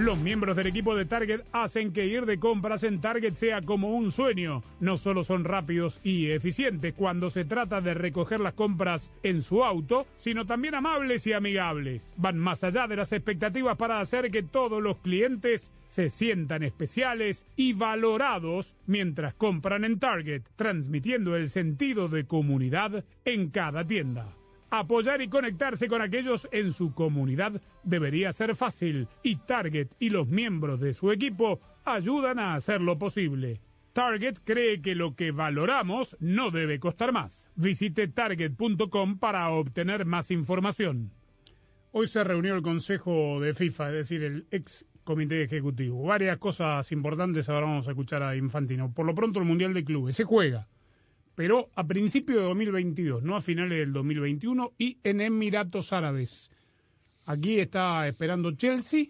Los 0.00 0.16
miembros 0.16 0.56
del 0.56 0.66
equipo 0.66 0.96
de 0.96 1.04
Target 1.04 1.42
hacen 1.52 1.92
que 1.92 2.06
ir 2.06 2.24
de 2.24 2.38
compras 2.38 2.84
en 2.84 3.02
Target 3.02 3.34
sea 3.34 3.60
como 3.60 3.90
un 3.90 4.12
sueño. 4.12 4.62
No 4.80 4.96
solo 4.96 5.24
son 5.24 5.44
rápidos 5.44 6.00
y 6.02 6.30
eficientes 6.30 6.94
cuando 6.94 7.28
se 7.28 7.44
trata 7.44 7.82
de 7.82 7.92
recoger 7.92 8.40
las 8.40 8.54
compras 8.54 9.10
en 9.22 9.42
su 9.42 9.62
auto, 9.62 10.06
sino 10.16 10.46
también 10.46 10.74
amables 10.74 11.26
y 11.26 11.34
amigables. 11.34 12.14
Van 12.16 12.38
más 12.38 12.64
allá 12.64 12.86
de 12.86 12.96
las 12.96 13.12
expectativas 13.12 13.76
para 13.76 14.00
hacer 14.00 14.30
que 14.30 14.42
todos 14.42 14.82
los 14.82 14.96
clientes 15.00 15.70
se 15.84 16.08
sientan 16.08 16.62
especiales 16.62 17.44
y 17.54 17.74
valorados 17.74 18.74
mientras 18.86 19.34
compran 19.34 19.84
en 19.84 19.98
Target, 19.98 20.44
transmitiendo 20.56 21.36
el 21.36 21.50
sentido 21.50 22.08
de 22.08 22.24
comunidad 22.24 23.04
en 23.26 23.50
cada 23.50 23.86
tienda. 23.86 24.34
Apoyar 24.70 25.20
y 25.20 25.28
conectarse 25.28 25.88
con 25.88 26.00
aquellos 26.00 26.48
en 26.52 26.72
su 26.72 26.94
comunidad 26.94 27.60
debería 27.82 28.32
ser 28.32 28.54
fácil 28.54 29.08
y 29.22 29.34
Target 29.36 29.88
y 29.98 30.10
los 30.10 30.28
miembros 30.28 30.78
de 30.78 30.94
su 30.94 31.10
equipo 31.10 31.60
ayudan 31.84 32.38
a 32.38 32.54
hacerlo 32.54 32.96
posible. 32.96 33.60
Target 33.92 34.38
cree 34.44 34.80
que 34.80 34.94
lo 34.94 35.16
que 35.16 35.32
valoramos 35.32 36.16
no 36.20 36.52
debe 36.52 36.78
costar 36.78 37.10
más. 37.10 37.50
Visite 37.56 38.06
target.com 38.06 39.18
para 39.18 39.50
obtener 39.50 40.04
más 40.04 40.30
información. 40.30 41.10
Hoy 41.90 42.06
se 42.06 42.22
reunió 42.22 42.54
el 42.54 42.62
Consejo 42.62 43.40
de 43.40 43.54
FIFA, 43.54 43.88
es 43.88 43.94
decir, 43.94 44.22
el 44.22 44.46
ex 44.52 44.86
comité 45.02 45.42
ejecutivo. 45.42 46.04
Varias 46.04 46.38
cosas 46.38 46.92
importantes 46.92 47.48
ahora 47.48 47.66
vamos 47.66 47.88
a 47.88 47.90
escuchar 47.90 48.22
a 48.22 48.36
Infantino. 48.36 48.94
Por 48.94 49.06
lo 49.06 49.16
pronto 49.16 49.40
el 49.40 49.46
Mundial 49.46 49.74
de 49.74 49.84
Clubes 49.84 50.14
se 50.14 50.22
juega 50.22 50.68
pero 51.40 51.70
a 51.74 51.86
principios 51.86 52.40
de 52.40 52.44
2022, 52.48 53.22
no 53.22 53.34
a 53.34 53.40
finales 53.40 53.78
del 53.78 53.94
2021, 53.94 54.74
y 54.76 54.98
en 55.02 55.22
Emiratos 55.22 55.90
Árabes. 55.90 56.50
Aquí 57.24 57.58
está 57.58 58.06
esperando 58.06 58.52
Chelsea 58.52 59.06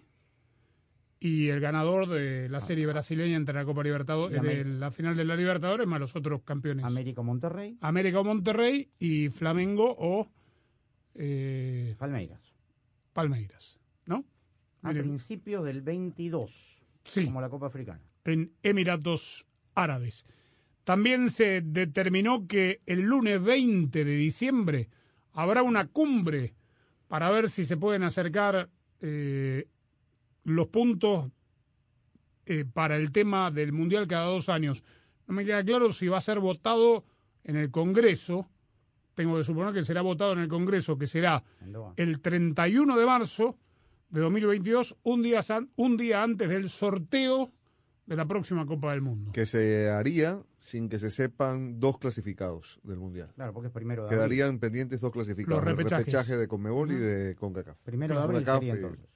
y 1.19 1.49
el 1.49 1.59
ganador 1.59 2.07
de 2.07 2.49
la 2.49 2.61
serie 2.61 2.87
brasileña 2.87 3.37
entre 3.37 3.57
la 3.57 3.64
Copa 3.64 3.83
Libertadores, 3.83 4.40
de 4.40 4.64
la 4.64 4.93
final 4.93 5.16
de 5.16 5.25
la 5.25 5.35
Libertadores, 5.35 5.88
más 5.88 5.99
los 5.99 6.14
otros 6.14 6.43
campeones. 6.43 6.85
América 6.85 7.21
Monterrey. 7.21 7.77
América 7.81 8.23
Monterrey 8.23 8.88
y 9.01 9.29
Flamengo 9.31 9.93
o 9.99 10.29
eh, 11.16 11.97
Palmeiras. 11.99 12.55
Palmeiras, 13.12 13.81
¿no? 14.07 14.25
A 14.83 14.90
principios 14.90 15.64
del 15.64 15.83
22, 15.83 16.81
sí, 17.03 17.25
como 17.25 17.40
la 17.40 17.49
Copa 17.49 17.66
Africana. 17.66 18.05
En 18.25 18.53
Emiratos 18.62 19.49
Árabes. 19.75 20.25
También 20.90 21.31
se 21.31 21.61
determinó 21.61 22.48
que 22.48 22.81
el 22.85 23.03
lunes 23.03 23.40
20 23.40 24.05
de 24.05 24.16
diciembre 24.16 24.88
habrá 25.35 25.62
una 25.62 25.87
cumbre 25.87 26.53
para 27.07 27.31
ver 27.31 27.48
si 27.48 27.64
se 27.64 27.76
pueden 27.76 28.03
acercar 28.03 28.68
eh, 29.00 29.68
los 30.42 30.66
puntos 30.66 31.31
eh, 32.44 32.64
para 32.64 32.96
el 32.96 33.12
tema 33.12 33.53
del 33.53 33.70
Mundial 33.70 34.09
cada 34.09 34.24
dos 34.24 34.48
años. 34.48 34.83
No 35.29 35.35
me 35.35 35.44
queda 35.44 35.62
claro 35.62 35.92
si 35.92 36.09
va 36.09 36.18
a 36.18 36.20
ser 36.20 36.40
votado 36.40 37.05
en 37.44 37.55
el 37.55 37.70
Congreso. 37.70 38.48
Tengo 39.14 39.37
que 39.37 39.44
suponer 39.44 39.72
que 39.72 39.85
será 39.85 40.03
votado 40.03 40.33
en 40.33 40.40
el 40.40 40.48
Congreso, 40.48 40.98
que 40.98 41.07
será 41.07 41.44
el 41.98 42.20
31 42.20 42.96
de 42.96 43.07
marzo 43.07 43.57
de 44.09 44.22
2022, 44.22 44.96
un 45.05 45.22
día, 45.22 45.40
san- 45.42 45.70
un 45.76 45.96
día 45.96 46.24
antes 46.24 46.48
del 46.48 46.68
sorteo 46.68 47.53
de 48.11 48.16
la 48.16 48.27
próxima 48.27 48.66
Copa 48.66 48.90
del 48.90 49.01
Mundo. 49.03 49.31
Que 49.33 49.46
se 49.46 49.88
haría 49.88 50.42
sin 50.59 50.88
que 50.88 50.99
se 50.99 51.11
sepan 51.11 51.79
dos 51.81 51.99
clasificados 51.99 52.79
del 52.83 52.99
Mundial. 52.99 53.31
Claro, 53.37 53.53
porque 53.55 53.68
es 53.68 53.73
primero 53.73 54.03
de 54.03 54.09
abril. 54.09 54.18
Quedarían 54.18 54.59
pendientes 54.59 55.01
dos 55.01 55.12
clasificados. 55.12 55.62
Los 55.64 55.70
el 55.70 55.77
repechajes. 55.77 56.07
repechaje 56.07 56.37
de 56.37 56.49
Conmebol 56.49 56.90
y 56.90 56.96
de 56.96 57.37
CONCACAF. 57.37 57.79
Primero 57.85 58.16
de 58.16 58.23
abril 58.23 58.38
CONCACAF 58.44 58.59
sería 58.61 58.75
y- 58.75 58.77
entonces. 58.77 59.07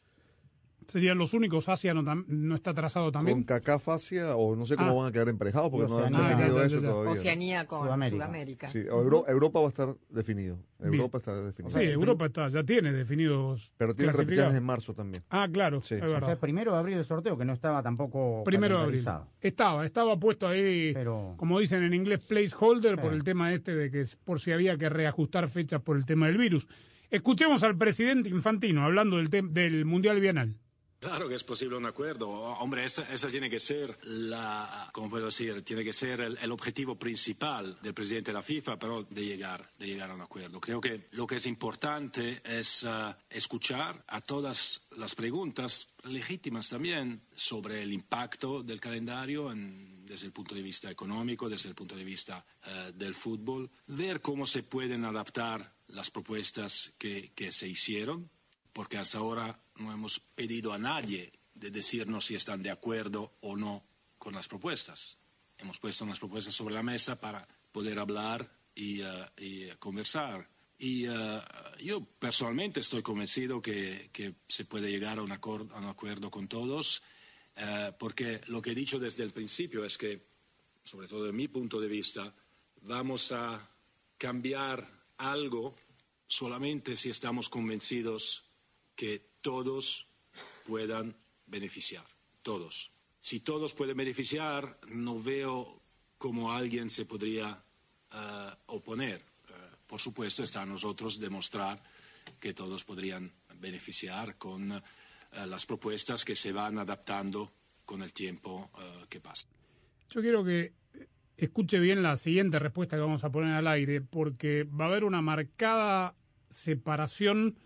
Serían 0.89 1.19
los 1.19 1.35
únicos, 1.35 1.69
Asia 1.69 1.95
no, 1.95 2.03
no 2.03 2.55
está 2.55 2.73
trazado 2.75 3.11
también. 3.11 3.39
CONCACAF 3.39 3.89
Asia, 3.89 4.37
o 4.37 4.55
no 4.57 4.67
sé 4.67 4.77
cómo 4.77 4.91
Ah. 4.91 4.95
van 4.95 5.07
a 5.09 5.13
quedar 5.13 5.29
emparejados 5.29 5.71
porque 5.71 5.87
Y 5.87 5.91
no 5.91 5.99
han 6.05 6.15
Oceanía. 6.15 6.37
definido 6.37 6.59
Ah, 6.59 6.65
eso 6.67 6.81
todavía. 6.81 7.11
Oceanía 7.13 7.67
con 7.67 7.83
Sudamérica. 7.85 8.17
Sudamérica. 8.27 8.69
Sí, 8.69 8.79
Euro- 8.79 9.25
Europa 9.29 9.61
va 9.61 9.67
a 9.67 9.69
estar 9.69 9.95
definido. 10.11 10.59
Bien. 10.79 10.95
Europa 10.95 11.19
está 11.19 11.35
definido. 11.43 11.79
Sí, 11.79 11.85
Europa 11.87 12.27
está, 12.27 12.49
ya 12.49 12.63
tiene 12.63 12.93
definidos. 12.93 13.73
Pero 13.79 13.95
tiene 13.95 14.13
repechajes 14.13 14.55
en 14.55 14.65
marzo 14.65 14.93
también. 14.95 15.23
Ah, 15.31 15.49
claro, 15.51 15.81
Sí. 15.81 15.95
es 15.95 16.03
O 16.03 16.07
O 16.07 16.13
verdad. 16.13 16.27
sea, 16.29 16.37
primero 16.41 16.73
de 16.73 16.79
abril 16.79 16.99
el 16.99 17.05
sorteo, 17.05 17.39
que 17.39 17.45
no 17.45 17.53
estaba 17.55 17.83
tampoco 17.83 18.43
Primero 18.45 18.79
de 18.79 18.85
abril. 18.85 19.05
Estaba, 19.41 19.85
estaba 19.87 20.19
puesto 20.19 20.47
ahí, 20.47 20.93
Pero- 20.93 21.35
como 21.39 21.59
dicen 21.59 21.83
en 21.83 21.95
inglés, 21.95 22.21
placeholder 22.27 23.01
por 23.01 23.13
el 23.15 23.25
tema 23.25 23.53
este 23.53 23.75
de 23.75 23.91
que 23.91 24.05
por 24.25 24.41
si 24.41 24.53
había 24.53 24.77
que 24.77 24.89
reajustar 24.89 25.49
fechas 25.49 25.81
por 25.81 25.97
el 25.97 26.05
tema 26.05 26.27
del 26.27 26.39
virus. 26.39 26.69
Escuchemos 27.11 27.63
al 27.63 27.77
presidente 27.79 28.29
Infantino 28.29 28.85
hablando 28.85 29.19
del, 29.19 29.29
del 29.53 29.85
Mundial 29.85 30.21
Bienal. 30.21 30.57
Claro 31.05 31.29
que 31.29 31.35
es 31.35 31.45
posible 31.45 31.77
un 31.77 31.85
acuerdo. 31.85 32.31
Hombre, 32.31 32.87
esa, 32.87 33.05
tiene 33.29 33.51
que 33.51 33.61
ser 33.61 33.99
la, 34.05 34.89
¿cómo 34.91 35.11
puedo 35.11 35.27
decir? 35.27 35.61
Tiene 35.63 35.85
que 35.85 35.93
ser 35.93 36.23
el, 36.23 36.51
objetivo 36.51 36.99
principal 36.99 37.79
del 37.83 37.93
presidente 37.93 38.31
de 38.31 38.33
la 38.33 38.43
FIFA, 38.43 38.79
pero 38.79 39.03
de 39.03 39.23
llegar, 39.23 39.71
de 39.79 39.87
llegar 39.87 40.11
a 40.11 40.15
un 40.15 40.23
acuerdo. 40.23 40.61
Creo 40.63 40.81
que 40.81 41.09
lo 41.11 41.27
que 41.27 41.37
es 41.37 41.45
importante 41.45 42.41
es 42.43 42.85
ah, 42.85 43.19
escuchar 43.29 44.03
a 44.09 44.23
todas 44.23 44.89
las 44.97 45.15
preguntas 45.15 45.89
legítimas 46.05 46.71
también 46.71 47.21
sobre 47.35 47.83
el 47.83 47.93
impacto 47.93 48.63
del 48.63 48.81
calendario 48.81 49.53
en- 49.53 50.07
desde 50.07 50.27
el 50.29 50.33
punto 50.33 50.55
de 50.55 50.63
vista 50.63 50.91
económico, 50.91 51.51
desde 51.51 51.69
el 51.69 51.75
punto 51.75 51.97
de 51.97 52.05
vista 52.05 52.47
eh, 52.67 52.93
del 52.95 53.15
fútbol, 53.15 53.71
ver 53.89 54.23
cómo 54.23 54.47
se 54.47 54.63
pueden 54.63 55.05
adaptar 55.05 55.75
las 55.89 56.11
propuestas 56.11 56.95
que 56.99 57.53
se 57.53 57.69
hicieron 57.69 58.31
porque 58.75 58.99
hasta 58.99 59.19
ahora 59.19 59.59
no 59.77 59.91
hemos 59.93 60.21
pedido 60.21 60.75
a 60.75 60.79
nadie 60.79 61.33
de 61.55 61.71
decirnos 61.71 62.27
si 62.27 62.35
están 62.35 62.63
de 62.63 62.71
acuerdo 62.71 63.33
o 63.41 63.57
no 63.57 63.87
con 64.19 64.35
las 64.35 64.49
propuestas. 64.49 65.17
Hemos 65.57 65.79
puesto 65.79 66.05
unas 66.05 66.19
propuestas 66.19 66.53
sobre 66.55 66.75
la 66.75 66.83
mesa 66.83 67.19
para 67.19 67.47
poder 67.73 67.99
hablar 67.99 68.51
y, 68.75 69.01
eh, 69.01 69.07
y, 69.39 69.69
conversar. 69.79 70.49
Y 70.79 71.07
eh, 71.07 71.41
yo 71.81 72.05
personalmente 72.05 72.81
estoy 72.81 73.03
convencido 73.03 73.63
que, 73.63 74.11
que 74.13 74.35
se 74.49 74.65
puede 74.65 74.91
llegar 74.91 75.19
a 75.19 75.23
un, 75.23 75.31
acor- 75.31 75.71
a 75.73 75.79
un 75.79 75.87
acuerdo 75.87 76.31
con 76.31 76.49
todos, 76.49 77.03
eh, 77.57 77.93
porque 77.99 78.41
lo 78.49 78.61
que 78.61 78.73
he 78.73 78.75
dicho 78.75 78.99
desde 78.99 79.23
el 79.23 79.31
principio 79.31 79.85
es 79.85 79.97
que, 79.97 80.27
sobre 80.83 81.07
todo 81.07 81.25
de 81.25 81.33
mi 81.33 81.47
punto 81.47 81.81
de 81.81 81.89
vista, 81.89 82.35
vamos 82.83 83.31
a 83.31 83.71
cambiar 84.19 84.91
algo 85.19 85.77
solamente 86.27 86.97
si 86.97 87.11
estamos 87.11 87.49
convencidos 87.49 88.44
que 88.95 89.31
todos 89.41 90.09
puedan 90.65 91.17
beneficiar, 91.47 92.07
todos. 92.43 92.91
Si 93.21 93.41
todos 93.41 93.75
pueden 93.75 93.97
beneficiar, 93.97 94.79
no 94.89 95.21
veo 95.21 95.81
cómo 96.19 96.53
alguien 96.53 96.91
se 96.91 97.05
podría 97.05 97.63
eh, 98.13 98.51
oponer. 98.67 99.17
Eh, 99.17 99.53
por 99.87 100.01
supuesto, 100.01 100.43
está 100.43 100.63
a 100.63 100.67
nosotros 100.67 101.19
demostrar 101.19 101.83
que 102.41 102.55
todos 102.55 102.85
podrían 102.85 103.33
beneficiar 103.61 104.37
con 104.37 104.73
eh, 104.73 104.83
las 105.47 105.67
propuestas 105.67 106.25
que 106.25 106.37
se 106.37 106.53
van 106.53 106.79
adaptando 106.79 107.53
con 107.85 108.03
el 108.03 108.13
tiempo 108.13 108.71
que 109.11 109.21
pasa. 109.21 109.47
Yo 110.09 110.23
quiero 110.23 110.43
que 110.43 110.73
escuche 111.37 111.79
bien 111.79 112.03
la 112.03 112.17
siguiente 112.17 112.59
respuesta 112.59 112.97
que 112.97 113.03
vamos 113.03 113.25
a 113.25 113.31
poner 113.31 113.53
al 113.53 113.67
aire, 113.67 114.01
porque 114.01 114.65
va 114.65 114.87
a 114.87 114.89
haber 114.89 115.05
una 115.05 115.21
marcada 115.21 116.15
separación 116.49 117.59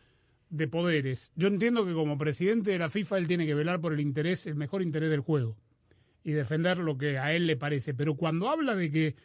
de 0.50 0.68
poderes. 0.68 1.30
Yo 1.36 1.48
entiendo 1.48 1.84
que 1.84 1.92
como 1.92 2.18
presidente 2.18 2.70
de 2.70 2.78
la 2.78 2.90
FIFA 2.90 3.18
él 3.18 3.28
tiene 3.28 3.46
que 3.46 3.54
velar 3.54 3.80
por 3.80 3.92
el 3.92 4.00
interés, 4.00 4.46
el 4.46 4.54
mejor 4.54 4.82
interés 4.82 5.10
del 5.10 5.20
juego 5.20 5.56
y 6.24 6.32
defender 6.32 6.78
lo 6.78 6.98
que 6.98 7.18
a 7.18 7.32
él 7.32 7.46
le 7.46 7.56
parece. 7.56 7.94
Pero 7.94 8.14
cuando 8.14 8.48
habla 8.48 8.74
de 8.74 8.90
que, 8.90 9.16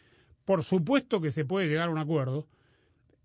por 0.45 0.63
supuesto 0.63 1.21
que 1.21 1.31
se 1.31 1.45
puede 1.45 1.67
llegar 1.67 1.89
a 1.89 1.91
un 1.91 1.97
acuerdo, 1.97 2.47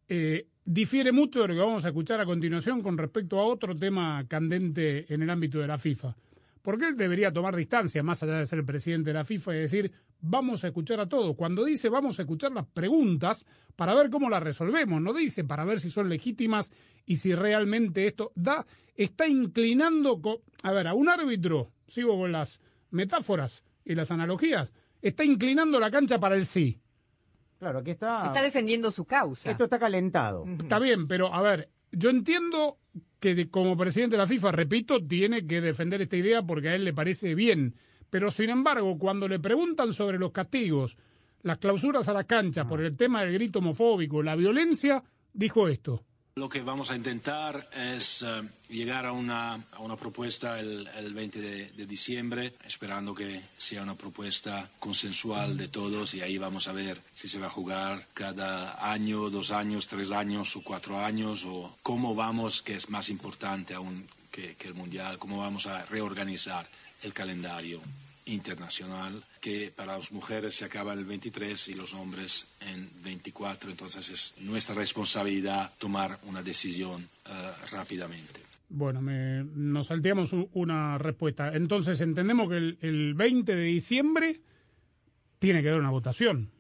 eh, 0.08 0.46
difiere 0.64 1.12
mucho 1.12 1.42
de 1.42 1.48
lo 1.48 1.54
que 1.54 1.60
vamos 1.60 1.84
a 1.84 1.88
escuchar 1.88 2.20
a 2.20 2.26
continuación 2.26 2.82
con 2.82 2.98
respecto 2.98 3.38
a 3.38 3.44
otro 3.44 3.76
tema 3.76 4.24
candente 4.28 5.12
en 5.12 5.22
el 5.22 5.30
ámbito 5.30 5.58
de 5.58 5.66
la 5.66 5.78
FIFA. 5.78 6.16
Porque 6.62 6.88
él 6.88 6.96
debería 6.96 7.32
tomar 7.32 7.56
distancia, 7.56 8.02
más 8.02 8.22
allá 8.22 8.38
de 8.38 8.46
ser 8.46 8.64
presidente 8.64 9.10
de 9.10 9.14
la 9.14 9.24
FIFA, 9.24 9.54
y 9.54 9.58
decir, 9.58 9.92
vamos 10.20 10.64
a 10.64 10.68
escuchar 10.68 11.00
a 11.00 11.08
todos. 11.08 11.34
Cuando 11.36 11.64
dice 11.64 11.88
vamos 11.88 12.18
a 12.18 12.22
escuchar 12.22 12.52
las 12.52 12.66
preguntas 12.66 13.44
para 13.76 13.94
ver 13.94 14.10
cómo 14.10 14.28
las 14.28 14.42
resolvemos, 14.42 15.00
no 15.00 15.12
dice 15.12 15.44
para 15.44 15.64
ver 15.64 15.80
si 15.80 15.90
son 15.90 16.08
legítimas 16.08 16.72
y 17.06 17.16
si 17.16 17.34
realmente 17.34 18.06
esto 18.06 18.32
da, 18.34 18.66
está 18.96 19.26
inclinando, 19.28 20.20
a 20.62 20.72
ver, 20.72 20.88
a 20.88 20.94
un 20.94 21.08
árbitro, 21.08 21.70
sigo 21.86 22.18
con 22.18 22.32
las 22.32 22.60
metáforas 22.90 23.62
y 23.84 23.94
las 23.94 24.10
analogías, 24.10 24.72
está 25.00 25.24
inclinando 25.24 25.78
la 25.80 25.90
cancha 25.90 26.18
para 26.18 26.34
el 26.36 26.46
sí. 26.46 26.80
Claro, 27.58 27.80
aquí 27.80 27.90
está. 27.90 28.24
Está 28.26 28.42
defendiendo 28.42 28.90
su 28.92 29.04
causa. 29.04 29.50
Esto 29.50 29.64
está 29.64 29.78
calentado. 29.78 30.44
Está 30.46 30.78
bien, 30.78 31.08
pero 31.08 31.32
a 31.34 31.42
ver, 31.42 31.68
yo 31.90 32.10
entiendo 32.10 32.78
que 33.18 33.34
de- 33.34 33.48
como 33.50 33.76
presidente 33.76 34.14
de 34.14 34.22
la 34.22 34.28
FIFA, 34.28 34.52
repito, 34.52 35.04
tiene 35.04 35.44
que 35.46 35.60
defender 35.60 36.00
esta 36.02 36.16
idea 36.16 36.42
porque 36.42 36.68
a 36.68 36.74
él 36.76 36.84
le 36.84 36.92
parece 36.92 37.34
bien. 37.34 37.74
Pero 38.10 38.30
sin 38.30 38.50
embargo, 38.50 38.98
cuando 38.98 39.28
le 39.28 39.38
preguntan 39.38 39.92
sobre 39.92 40.18
los 40.18 40.32
castigos, 40.32 40.96
las 41.42 41.58
clausuras 41.58 42.08
a 42.08 42.12
la 42.12 42.24
cancha 42.24 42.66
por 42.66 42.82
el 42.82 42.96
tema 42.96 43.22
del 43.22 43.34
grito 43.34 43.58
homofóbico, 43.60 44.22
la 44.22 44.36
violencia, 44.36 45.02
dijo 45.32 45.68
esto. 45.68 46.04
Lo 46.36 46.48
que 46.48 46.62
vamos 46.62 46.92
a 46.92 46.96
intentar 46.96 47.68
es 47.74 48.22
eh, 48.22 48.42
llegar 48.68 49.06
a 49.06 49.12
una, 49.12 49.54
a 49.72 49.80
una 49.80 49.96
propuesta 49.96 50.60
el, 50.60 50.88
el 50.96 51.12
20 51.12 51.40
de, 51.40 51.86
diciembre, 51.86 52.54
esperando 52.64 53.12
que 53.12 53.42
sea 53.56 53.82
una 53.82 53.96
propuesta 53.96 54.70
consensual 54.78 55.56
de 55.56 55.66
todos 55.66 56.14
y 56.14 56.20
ahí 56.20 56.38
vamos 56.38 56.68
a 56.68 56.72
ver 56.72 57.00
si 57.12 57.28
se 57.28 57.40
va 57.40 57.46
a 57.46 57.50
jugar 57.50 58.06
cada 58.14 58.92
año, 58.92 59.30
dos 59.30 59.50
años, 59.50 59.88
tres 59.88 60.12
años 60.12 60.54
o 60.54 60.62
cuatro 60.62 61.00
años 61.00 61.44
o 61.44 61.76
cómo 61.82 62.14
vamos, 62.14 62.62
que 62.62 62.74
es 62.74 62.88
más 62.88 63.08
importante 63.10 63.74
aún 63.74 64.06
que 64.30 64.54
el 64.60 64.74
Mundial, 64.74 65.18
cómo 65.18 65.38
vamos 65.38 65.66
a 65.66 65.84
reorganizar 65.86 66.68
el 67.02 67.12
calendario 67.12 67.80
internacional 68.26 69.22
que 69.40 69.72
para 69.74 69.96
las 69.96 70.12
mujeres 70.12 70.54
se 70.54 70.64
acaba 70.64 70.92
en 70.92 70.98
el 71.00 71.04
23 71.06 71.68
y 71.68 71.72
los 71.74 71.94
hombres 71.94 72.46
en 72.60 72.88
24. 73.02 73.70
Entonces 73.70 74.10
es 74.10 74.34
nuestra 74.42 74.74
responsabilidad 74.74 75.72
tomar 75.78 76.18
una 76.26 76.42
decisión 76.42 77.02
eh, 77.02 77.30
rápidamente. 77.72 78.40
Bueno, 78.70 79.00
me, 79.00 79.44
nos 79.44 79.86
salteamos 79.86 80.30
una 80.52 80.98
respuesta. 80.98 81.54
Entonces, 81.56 82.02
entendemos 82.02 82.50
que 82.50 82.56
el, 82.58 82.78
el 82.82 83.14
20 83.14 83.56
de 83.56 83.62
diciembre 83.64 84.42
tiene 85.38 85.62
que 85.62 85.68
haber 85.68 85.80
una 85.80 85.90
votación. 85.90 86.50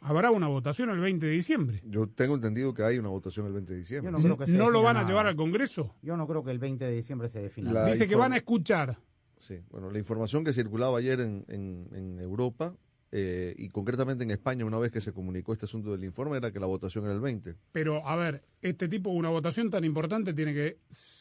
Habrá 0.00 0.30
una 0.30 0.46
votación 0.46 0.90
el 0.90 1.00
20 1.00 1.26
de 1.26 1.32
diciembre. 1.32 1.80
Yo 1.86 2.06
tengo 2.06 2.34
entendido 2.36 2.72
que 2.72 2.84
hay 2.84 2.98
una 2.98 3.08
votación 3.08 3.46
el 3.46 3.52
20 3.54 3.72
de 3.72 3.78
diciembre. 3.80 4.12
Yo 4.12 4.16
no 4.16 4.22
creo 4.22 4.38
que 4.38 4.46
se 4.46 4.52
¿No 4.52 4.70
lo 4.70 4.82
van 4.82 4.96
a 4.96 5.00
nada. 5.00 5.08
llevar 5.08 5.26
al 5.26 5.34
Congreso? 5.34 5.96
Yo 6.02 6.16
no 6.16 6.26
creo 6.28 6.44
que 6.44 6.50
el 6.50 6.58
20 6.58 6.84
de 6.84 6.92
diciembre 6.92 7.28
se 7.30 7.40
defina. 7.40 7.72
La. 7.72 7.86
Dice 7.86 8.06
que 8.06 8.14
van 8.14 8.34
a 8.34 8.36
escuchar. 8.36 8.96
Sí, 9.38 9.60
bueno, 9.70 9.90
la 9.90 9.98
información 9.98 10.44
que 10.44 10.52
circulaba 10.52 10.98
ayer 10.98 11.20
en, 11.20 11.44
en- 11.48 11.88
en 11.94 12.20
Europa 12.20 12.74
eh, 13.16 13.54
y 13.58 13.68
concretamente 13.68 14.24
en 14.24 14.32
España, 14.32 14.64
una 14.64 14.78
vez 14.78 14.90
que 14.90 15.00
se 15.00 15.12
comunicó 15.12 15.52
este 15.52 15.66
asunto 15.66 15.92
del 15.92 16.02
informe, 16.02 16.36
era 16.36 16.50
que 16.50 16.58
la 16.58 16.66
votación 16.66 17.04
era 17.04 17.14
el 17.14 17.20
20. 17.20 17.54
Pero, 17.70 18.04
a 18.08 18.16
ver, 18.16 18.42
este 18.60 18.88
tipo, 18.88 19.10
una 19.10 19.28
votación 19.28 19.70
tan 19.70 19.84
importante 19.84 20.34
tiene 20.34 20.52
que 20.52 20.78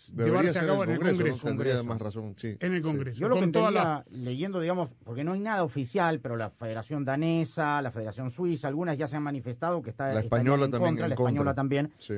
Debería 0.10 0.42
llevarse 0.42 0.58
a 0.60 0.66
cabo 0.66 0.84
el 0.86 0.90
en 0.90 0.96
el 0.96 1.00
Congreso, 1.02 1.14
¿no? 1.14 1.24
Congreso. 1.28 1.48
Tendría 1.48 1.74
Congreso. 1.76 1.90
más 1.94 2.02
razón, 2.02 2.34
sí. 2.38 2.58
En 2.60 2.74
el 2.74 2.82
Sí. 2.82 2.88
Congreso. 2.88 3.20
Yo 3.20 3.28
lo 3.28 3.36
que 3.36 3.40
con 3.42 3.44
entendía, 3.50 3.72
la- 3.72 4.06
leyendo, 4.10 4.60
digamos, 4.60 4.90
porque 5.04 5.24
no 5.24 5.34
hay 5.34 5.40
nada 5.42 5.64
oficial, 5.64 6.20
pero 6.20 6.36
la 6.36 6.50
Federación 6.50 7.06
Danesa, 7.06 7.80
la 7.84 7.92
Federación 7.92 8.32
Suiza, 8.32 8.70
algunas 8.70 8.98
ya 8.98 9.08
se 9.08 9.18
han 9.18 9.24
manifestado 9.24 9.84
que 9.84 9.92
está 9.92 10.12
La 10.16 10.22
española 10.22 10.66
en 10.66 10.72
también 10.72 10.90
contra, 10.94 11.06
en 11.06 11.10
la 11.12 11.16
contra. 11.16 11.30
española 11.32 11.54
también. 11.54 11.92
Sí. 12.00 12.16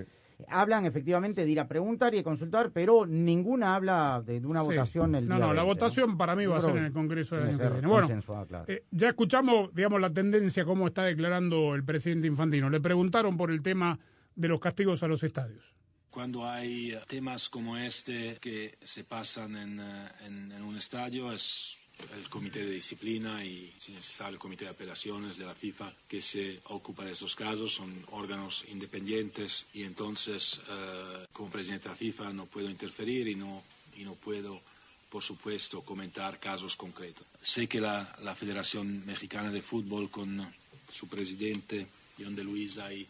Hablan 0.48 0.86
efectivamente 0.86 1.43
de 1.45 1.52
ir 1.52 1.60
a 1.60 1.67
preguntar 1.67 2.13
y 2.13 2.17
de 2.17 2.24
consultar, 2.24 2.71
pero 2.71 3.06
ninguna 3.06 3.76
habla 3.76 4.21
de, 4.26 4.39
de 4.41 4.48
una 4.48 4.62
Sí. 4.62 4.67
votación 4.67 5.15
el 5.15 5.28
No, 5.28 5.36
día 5.36 5.45
no, 5.48 5.54
la 5.54 5.63
20, 5.63 5.74
votación 5.82 6.17
para 6.17 6.36
mí 6.36 6.45
va 6.45 6.58
a 6.58 6.62
ser 6.62 6.78
en 6.78 6.86
el 6.86 6.91
Congreso 6.93 7.36
del 7.36 7.50
año 7.50 7.58
que 7.58 7.69
viene. 7.69 7.88
Bueno, 7.88 8.08
claro. 8.48 8.65
eh, 8.67 8.84
ya 8.91 9.10
escuchamos, 9.10 9.74
digamos, 9.74 10.02
la 10.02 10.12
tendencia, 10.13 10.65
cómo 10.65 10.88
está 10.88 11.04
declarando 11.04 11.76
el 11.76 11.84
presidente 11.84 12.28
Infantino. 12.28 12.69
Le 12.69 12.82
preguntaron 12.82 13.38
por 13.38 13.52
el 13.52 13.62
tema 13.62 13.98
de 14.36 14.48
los 14.48 14.60
castigos 14.60 15.02
a 15.04 15.08
los 15.08 15.24
estadios. 15.24 15.74
Cuando 16.10 16.48
hay 16.48 16.98
temas 17.08 17.50
como 17.50 17.78
este 17.78 18.38
que 18.39 18.78
se 18.82 19.04
pasan 19.04 19.56
en, 19.58 19.80
eh, 19.80 20.08
en- 20.26 20.52
en 20.52 20.63
un 20.63 20.78
estadio, 20.78 21.32
es 21.32 21.78
el 22.15 22.29
comité 22.29 22.63
de 22.63 22.71
disciplina 22.71 23.43
y, 23.43 23.73
si 23.79 23.91
necesario, 23.91 24.34
el 24.34 24.39
comité 24.39 24.65
de 24.65 24.71
apelaciones 24.71 25.38
de 25.38 25.45
la 25.45 25.55
FIFA 25.55 25.93
que 26.08 26.21
se 26.21 26.60
ocupa 26.65 27.05
de 27.05 27.12
esos 27.13 27.36
casos. 27.36 27.73
Son 27.73 28.05
órganos 28.12 28.65
independientes 28.69 29.67
y 29.73 29.84
entonces, 29.84 30.62
eh, 30.69 31.25
como 31.34 31.49
presidente 31.49 31.86
de 31.86 31.89
la 31.89 31.95
FIFA, 31.95 32.34
no 32.34 32.45
puedo 32.45 32.69
interferir 32.69 33.27
y 33.27 33.36
no 33.36 33.63
y 33.97 34.03
no 34.03 34.15
puedo, 34.15 34.62
por 35.10 35.23
supuesto, 35.23 35.81
comentar 35.81 36.39
casos 36.39 36.75
concretos. 36.75 37.25
Sé 37.41 37.67
que 37.67 37.79
la, 37.79 38.15
la 38.23 38.36
Federación 38.36 39.05
Mexicana 39.05 39.51
de 39.51 39.62
Fútbol, 39.62 40.10
con 40.10 40.53
su 40.91 41.08
presidente, 41.08 41.88
John 42.19 42.36
de 42.36 42.43
Luisa, 42.43 42.93
y, 42.93 43.08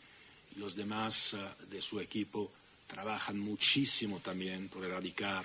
los 0.57 0.73
demás 0.73 1.33
uh, 1.33 1.65
de 1.65 1.81
su 1.81 1.99
equipo, 1.99 2.49
trabajan 2.87 3.37
muchísimo 3.37 4.21
también 4.21 4.69
por 4.69 4.85
erradicar 4.85 5.43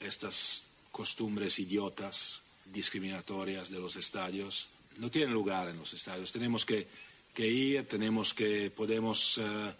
estas 0.00 0.64
costumbres 0.90 1.60
idiotas, 1.60 2.42
discriminatorias 2.64 3.70
de 3.70 3.78
los 3.78 3.96
estadios. 3.96 4.68
No 4.98 5.10
tienen 5.10 5.34
lugar 5.34 5.68
en 5.68 5.76
los 5.76 5.92
estadios. 5.92 6.32
Tenemos 6.32 6.64
que, 6.64 6.86
que 7.32 7.46
ir, 7.46 7.86
tenemos 7.86 8.32
que, 8.34 8.70
podemos 8.70 9.38
uh, 9.38 9.72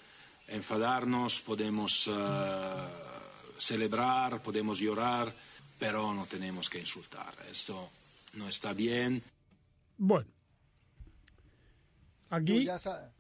enfadarnos, 0.49 1.41
podemos 1.41 2.09
uh, 2.09 2.13
celebrar, 3.59 4.43
podemos 4.43 4.79
llorar, 4.79 5.35
pero 5.79 6.13
no 6.13 6.27
tenemos 6.27 6.69
que 6.69 6.79
insultar. 6.79 7.35
Esto 7.51 7.91
no 8.35 8.49
está 8.49 8.73
bien. 8.73 9.23
Bueno, 9.97 10.29
aquí 12.31 12.67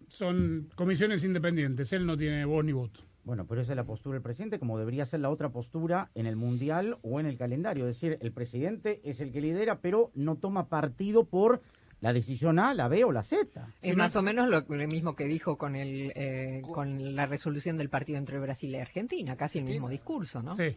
son 0.08 0.70
comisiones 0.74 1.22
independientes, 1.24 1.92
él 1.92 2.04
no 2.04 2.16
tiene 2.16 2.44
voz 2.44 2.64
ni 2.64 2.72
voto. 2.72 3.00
Bueno, 3.24 3.46
pero 3.46 3.62
esa 3.62 3.72
es 3.72 3.76
la 3.76 3.84
postura 3.84 4.14
del 4.14 4.22
presidente, 4.22 4.58
como 4.58 4.78
debería 4.78 5.06
ser 5.06 5.20
la 5.20 5.30
otra 5.30 5.50
postura 5.50 6.10
en 6.14 6.26
el 6.26 6.36
Mundial 6.36 6.98
o 7.02 7.20
en 7.20 7.26
el 7.26 7.38
calendario. 7.38 7.88
Es 7.88 7.96
decir, 7.96 8.18
el 8.20 8.32
presidente 8.32 9.00
es 9.04 9.20
el 9.20 9.32
que 9.32 9.40
lidera, 9.40 9.80
pero 9.80 10.10
no 10.14 10.36
toma 10.36 10.68
partido 10.68 11.24
por 11.24 11.62
la 12.00 12.12
decisión 12.12 12.58
A, 12.58 12.74
la 12.74 12.88
B 12.88 13.02
o 13.04 13.12
la 13.12 13.22
Z. 13.22 13.66
Es 13.80 13.96
más 13.96 14.14
o 14.16 14.22
menos 14.22 14.50
lo, 14.50 14.60
lo 14.60 14.88
mismo 14.88 15.16
que 15.16 15.24
dijo 15.24 15.56
con, 15.56 15.74
el, 15.74 16.12
eh, 16.14 16.60
con 16.70 17.16
la 17.16 17.24
resolución 17.24 17.78
del 17.78 17.88
partido 17.88 18.18
entre 18.18 18.38
Brasil 18.38 18.70
y 18.70 18.76
Argentina, 18.76 19.36
casi 19.36 19.58
el 19.58 19.64
mismo 19.64 19.88
discurso, 19.88 20.42
¿no? 20.42 20.54
Sí. 20.54 20.76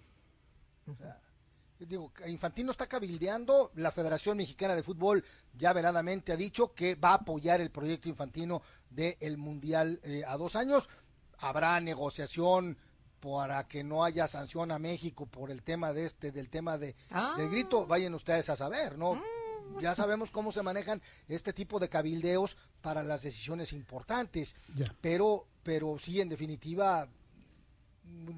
Digo, 1.80 2.12
Infantino 2.26 2.72
está 2.72 2.88
cabildeando, 2.88 3.72
la 3.76 3.92
Federación 3.92 4.38
Mexicana 4.38 4.74
de 4.74 4.84
Fútbol 4.84 5.24
ya 5.54 5.74
veladamente 5.74 6.32
ha 6.32 6.38
dicho 6.38 6.74
que 6.74 6.96
va 6.96 7.10
a 7.10 7.16
apoyar 7.16 7.62
el 7.62 7.72
proyecto 7.72 8.10
Infantino 8.10 8.62
del 8.90 9.38
Mundial 9.38 10.00
eh, 10.04 10.24
a 10.26 10.38
dos 10.38 10.56
años. 10.56 10.90
Habrá 11.40 11.80
negociación 11.80 12.78
para 13.20 13.68
que 13.68 13.84
no 13.84 14.04
haya 14.04 14.28
sanción 14.28 14.72
a 14.72 14.80
México 14.80 15.26
por 15.26 15.50
el 15.52 15.64
tema 15.64 15.92
de 15.94 16.06
este, 16.06 16.32
del 16.32 16.50
tema 16.50 16.78
de, 16.78 16.96
Ah. 17.10 17.34
del 17.38 17.50
grito, 17.50 17.86
vayan 17.88 18.14
ustedes 18.14 18.50
a 18.50 18.56
saber, 18.56 18.98
¿no? 18.98 19.22
Ya 19.82 19.94
sabemos 19.96 20.32
cómo 20.32 20.52
se 20.52 20.64
manejan 20.64 21.02
este 21.28 21.52
tipo 21.52 21.78
de 21.80 21.90
cabildeos 21.90 22.58
para 22.82 23.04
las 23.04 23.24
decisiones 23.24 23.74
importantes, 23.74 24.56
pero, 25.02 25.46
pero 25.64 25.98
sí, 26.00 26.22
en 26.22 26.30
definitiva, 26.30 27.08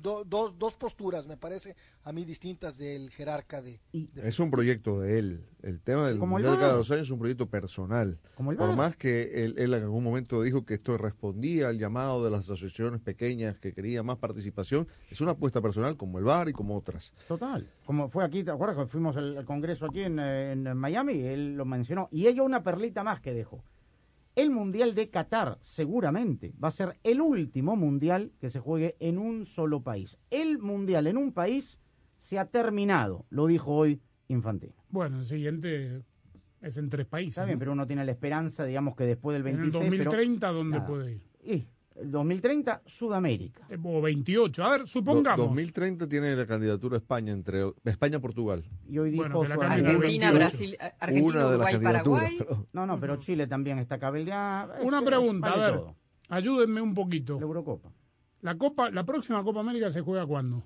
do- 0.01 0.23
dos- 0.23 0.57
dos 0.57 0.75
posturas, 0.75 1.25
me 1.27 1.37
parece, 1.37 1.75
a 2.03 2.11
mí 2.13 2.25
distintas 2.25 2.77
del 2.77 3.09
jerarca 3.09 3.61
de... 3.61 3.79
de- 3.91 4.27
Es 4.27 4.39
un 4.39 4.49
proyecto 4.51 4.99
de 5.01 5.19
él. 5.19 5.45
El 5.61 5.81
tema 5.81 6.07
del 6.07 6.19
Como 6.19 6.33
Mundial 6.35 6.53
de 6.53 6.59
cada 6.59 6.73
dos 6.73 6.89
años 6.91 7.03
es 7.07 7.11
un 7.11 7.19
proyecto 7.19 7.47
personal. 7.49 8.17
Como 8.35 8.51
el 8.51 8.57
Por 8.57 8.75
más 8.75 8.95
que 8.95 9.43
él, 9.43 9.55
él 9.57 9.73
en 9.73 9.83
algún 9.83 10.03
momento 10.03 10.41
dijo 10.41 10.65
que 10.65 10.75
esto 10.75 10.97
respondía 10.97 11.67
al 11.69 11.77
llamado 11.77 12.23
de 12.23 12.31
las 12.31 12.41
asociaciones 12.41 13.01
pequeñas 13.01 13.57
que 13.59 13.73
quería 13.73 14.01
más 14.03 14.17
participación, 14.17 14.87
es 15.09 15.19
una 15.21 15.31
apuesta 15.31 15.61
personal 15.61 15.97
como 15.97 16.17
el 16.19 16.23
VAR 16.25 16.47
y 16.49 16.53
como 16.53 16.77
otras. 16.77 17.13
Total. 17.27 17.67
Como 17.85 18.07
fue 18.09 18.23
aquí, 18.23 18.43
¿te 18.43 18.51
acuerdas 18.51 18.77
que 18.77 18.85
fuimos 18.85 19.17
al, 19.17 19.37
al 19.37 19.45
congreso 19.45 19.85
aquí 19.87 20.01
en, 20.01 20.19
eh, 20.19 20.51
en 20.53 20.77
Miami? 20.77 21.19
Él 21.21 21.55
lo 21.55 21.65
mencionó. 21.65 22.07
Y 22.11 22.27
hay 22.27 22.39
una 22.39 22.63
perlita 22.63 23.03
más 23.03 23.19
que 23.19 23.33
dejó. 23.33 23.63
El 24.39 24.51
Mundial 24.51 24.95
de 24.95 25.09
Qatar 25.09 25.57
seguramente 25.61 26.53
va 26.63 26.69
a 26.69 26.71
ser 26.71 26.97
el 27.03 27.19
último 27.19 27.75
Mundial 27.75 28.31
que 28.39 28.49
se 28.49 28.61
juegue 28.61 28.95
en 29.01 29.17
un 29.17 29.43
solo 29.43 29.83
país. 29.83 30.17
El 30.29 30.59
Mundial 30.59 31.07
en 31.07 31.17
un 31.17 31.33
país 31.33 31.77
se 32.19 32.39
ha 32.39 32.45
terminado, 32.45 33.25
lo 33.29 33.47
dijo 33.47 33.75
hoy 33.75 34.01
Infantino. 34.29 34.75
Bueno, 34.87 35.19
el 35.19 35.25
siguiente 35.25 36.03
es 36.61 36.77
en 36.77 36.89
tres 36.89 37.05
países. 37.05 37.33
Está 37.33 37.43
bien, 37.43 37.57
¿no? 37.57 37.59
pero 37.59 37.73
uno 37.73 37.85
tiene 37.85 38.05
la 38.05 38.13
esperanza, 38.13 38.63
digamos, 38.63 38.95
que 38.95 39.03
después 39.03 39.33
del 39.33 39.45
En 39.45 39.55
el 39.55 39.71
26... 39.71 39.89
pero 39.89 40.03
2030, 40.05 40.47
¿dónde 40.53 40.77
nada. 40.77 40.87
puede 40.87 41.11
ir? 41.11 41.21
Y 41.43 41.67
2030, 42.03 42.81
Sudamérica. 42.85 43.65
Eh, 43.69 43.77
O 43.83 44.01
28. 44.01 44.63
A 44.63 44.69
ver, 44.71 44.81
Do- 44.81 44.87
supongamos. 44.87 45.47
2030 45.47 46.07
tiene 46.07 46.35
la 46.35 46.45
candidatura 46.45 46.97
España 46.97 47.31
entre 47.33 47.71
España-Portugal. 47.83 48.63
Y 48.87 48.97
hoy 48.99 49.11
dijo 49.11 49.23
Bueno, 49.23 49.41
Argentina, 49.41 49.99
28. 50.31 50.33
Brasil, 50.33 50.77
Argentina, 50.99 51.27
Una 51.39 51.51
de 51.51 51.57
las 51.57 51.73
Uruguay. 51.73 51.93
Paraguay. 51.93 52.37
No, 52.73 52.85
no, 52.85 52.99
pero 52.99 53.17
Chile 53.17 53.47
también 53.47 53.79
está 53.79 53.99
cabeldeado. 53.99 54.75
Es 54.75 54.85
Una 54.85 55.01
pregunta, 55.01 55.49
vale 55.49 55.61
a 55.63 55.65
ver, 55.71 55.79
todo. 55.79 55.95
ayúdenme 56.29 56.81
un 56.81 56.93
poquito. 56.93 57.35
La 57.39 57.45
Eurocopa. 57.45 57.91
La 58.41 58.57
Copa, 58.57 58.89
la 58.89 59.03
próxima 59.05 59.43
Copa 59.43 59.59
América 59.59 59.91
se 59.91 60.01
juega 60.01 60.25
cuándo? 60.25 60.63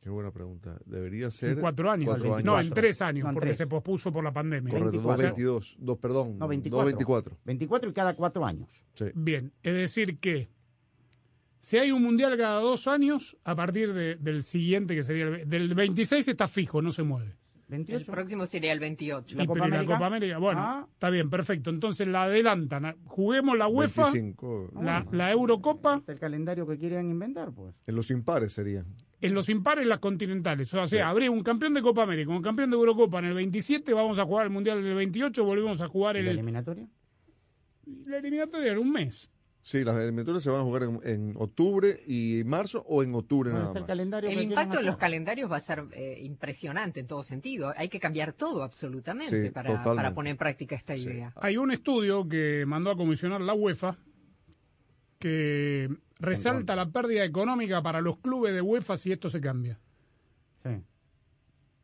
Qué 0.00 0.10
buena 0.10 0.30
pregunta. 0.30 0.78
Debería 0.86 1.30
ser. 1.30 1.50
En 1.50 1.60
cuatro 1.60 1.90
años. 1.90 2.06
cuatro 2.06 2.40
no, 2.42 2.54
años. 2.56 2.68
en 2.68 2.74
tres 2.74 3.02
años, 3.02 3.24
No, 3.24 3.30
en 3.30 3.34
porque 3.34 3.48
tres. 3.48 3.58
se 3.58 3.66
pospuso 3.66 4.12
por 4.12 4.22
la 4.24 4.32
pandemia. 4.32 4.70
Correcto, 4.70 4.90
24. 4.92 5.22
222. 5.28 5.76
Dos, 5.78 5.98
perdón. 5.98 6.38
No, 6.38 6.48
24. 6.48 6.84
224. 6.92 7.36
24 7.44 7.90
y 7.90 7.92
cada 7.92 8.14
cuatro 8.14 8.44
años. 8.46 8.84
Sí. 8.94 9.06
Bien, 9.14 9.52
es 9.62 9.74
decir 9.74 10.18
que 10.18 10.48
si 11.60 11.76
hay 11.78 11.90
un 11.90 12.02
mundial 12.02 12.36
cada 12.38 12.60
dos 12.60 12.86
años, 12.86 13.36
a 13.44 13.56
partir 13.56 13.92
de- 13.92 14.14
del 14.16 14.42
siguiente, 14.44 14.94
que 14.94 15.02
sería 15.02 15.24
el, 15.26 15.48
del 15.48 15.74
26, 15.74 16.28
está 16.28 16.46
fijo, 16.46 16.80
no 16.80 16.92
se 16.92 17.02
mueve. 17.02 17.34
El 17.68 17.84
28. 17.84 18.10
próximo 18.12 18.46
sería 18.46 18.72
el 18.72 18.80
28. 18.80 19.36
¿La 19.36 19.44
Y, 19.44 19.46
Copa 19.46 19.60
pero 19.60 19.64
¿y 19.66 19.68
América? 19.76 19.92
la 19.92 19.98
Copa 19.98 20.06
América, 20.06 20.38
bueno, 20.38 20.60
Ah. 20.62 20.86
está 20.90 21.10
bien, 21.10 21.28
perfecto. 21.28 21.68
Entonces 21.70 22.08
la 22.08 22.22
adelantan. 22.24 22.96
Juguemos 23.04 23.58
la 23.58 23.68
UEFA, 23.68 24.04
25. 24.04 24.70
la, 24.82 25.06
la 25.12 25.30
Eurocopa, 25.32 25.96
Este 25.98 26.12
es 26.12 26.16
el 26.16 26.20
calendario 26.20 26.66
que 26.66 26.78
quieren 26.78 27.10
inventar, 27.10 27.52
pues. 27.52 27.74
En 27.86 27.94
los 27.94 28.10
impares 28.10 28.54
serían. 28.54 28.86
en 29.20 29.34
los 29.34 29.48
impares 29.48 29.86
las 29.86 29.98
continentales. 29.98 30.72
O 30.72 30.86
sea, 30.86 31.08
habría 31.10 31.30
un 31.30 31.42
campeón 31.42 31.74
de 31.74 31.82
Copa 31.82 32.04
América, 32.04 32.30
un 32.30 32.40
campeón 32.42 32.70
de 32.70 32.76
Eurocopa 32.76 33.18
en 33.18 33.26
el 33.26 33.34
27, 33.34 33.92
vamos 33.92 34.18
a 34.18 34.24
jugar 34.24 34.46
el 34.46 34.50
Mundial 34.52 34.82
del 34.82 34.94
28, 34.94 35.44
volvemos 35.44 35.80
a 35.82 35.88
jugar 35.88 36.16
¿Y 36.16 36.20
el, 36.20 36.24
la 36.26 36.30
eliminatoria? 36.32 36.88
la 38.06 38.18
eliminatoria 38.18 38.72
en 38.72 38.78
un 38.78 38.92
mes. 38.92 39.30
Sí, 39.68 39.84
las 39.84 39.98
eliminatorias 39.98 40.42
se 40.42 40.48
van 40.48 40.62
a 40.62 40.64
jugar 40.64 40.84
en, 40.84 40.98
en 41.04 41.34
octubre 41.36 42.02
y 42.06 42.42
marzo 42.46 42.82
o 42.88 43.02
en 43.02 43.14
octubre 43.14 43.50
¿Dónde 43.50 43.64
nada 43.64 43.74
el 43.74 43.80
más. 43.82 43.86
calendario 43.86 44.30
El 44.30 44.40
impacto 44.40 44.78
en 44.78 44.86
los 44.86 44.96
calendarios 44.96 45.52
va 45.52 45.56
a 45.56 45.60
ser 45.60 45.84
eh, 45.92 46.20
impresionante 46.22 47.00
en 47.00 47.06
todo 47.06 47.22
sentido. 47.22 47.74
Hay 47.76 47.90
que 47.90 48.00
cambiar 48.00 48.32
todo 48.32 48.62
absolutamente 48.62 49.42
Sí, 49.42 49.50
para, 49.50 50.14
poner 50.14 50.30
en 50.30 50.36
práctica 50.38 50.74
esta 50.74 50.96
Sí. 50.96 51.02
idea. 51.02 51.34
Hay 51.36 51.58
un 51.58 51.70
estudio 51.70 52.26
que 52.26 52.64
mandó 52.66 52.90
a 52.90 52.96
comisionar 52.96 53.42
la 53.42 53.52
UEFA 53.52 53.98
que 55.18 55.90
resalta 56.18 56.74
la 56.74 56.90
pérdida 56.90 57.24
económica 57.24 57.82
para 57.82 58.00
los 58.00 58.16
clubes 58.20 58.54
de 58.54 58.62
UEFA 58.62 58.96
si 58.96 59.12
esto 59.12 59.28
se 59.28 59.42
cambia. 59.42 59.78
Sí. 60.62 60.70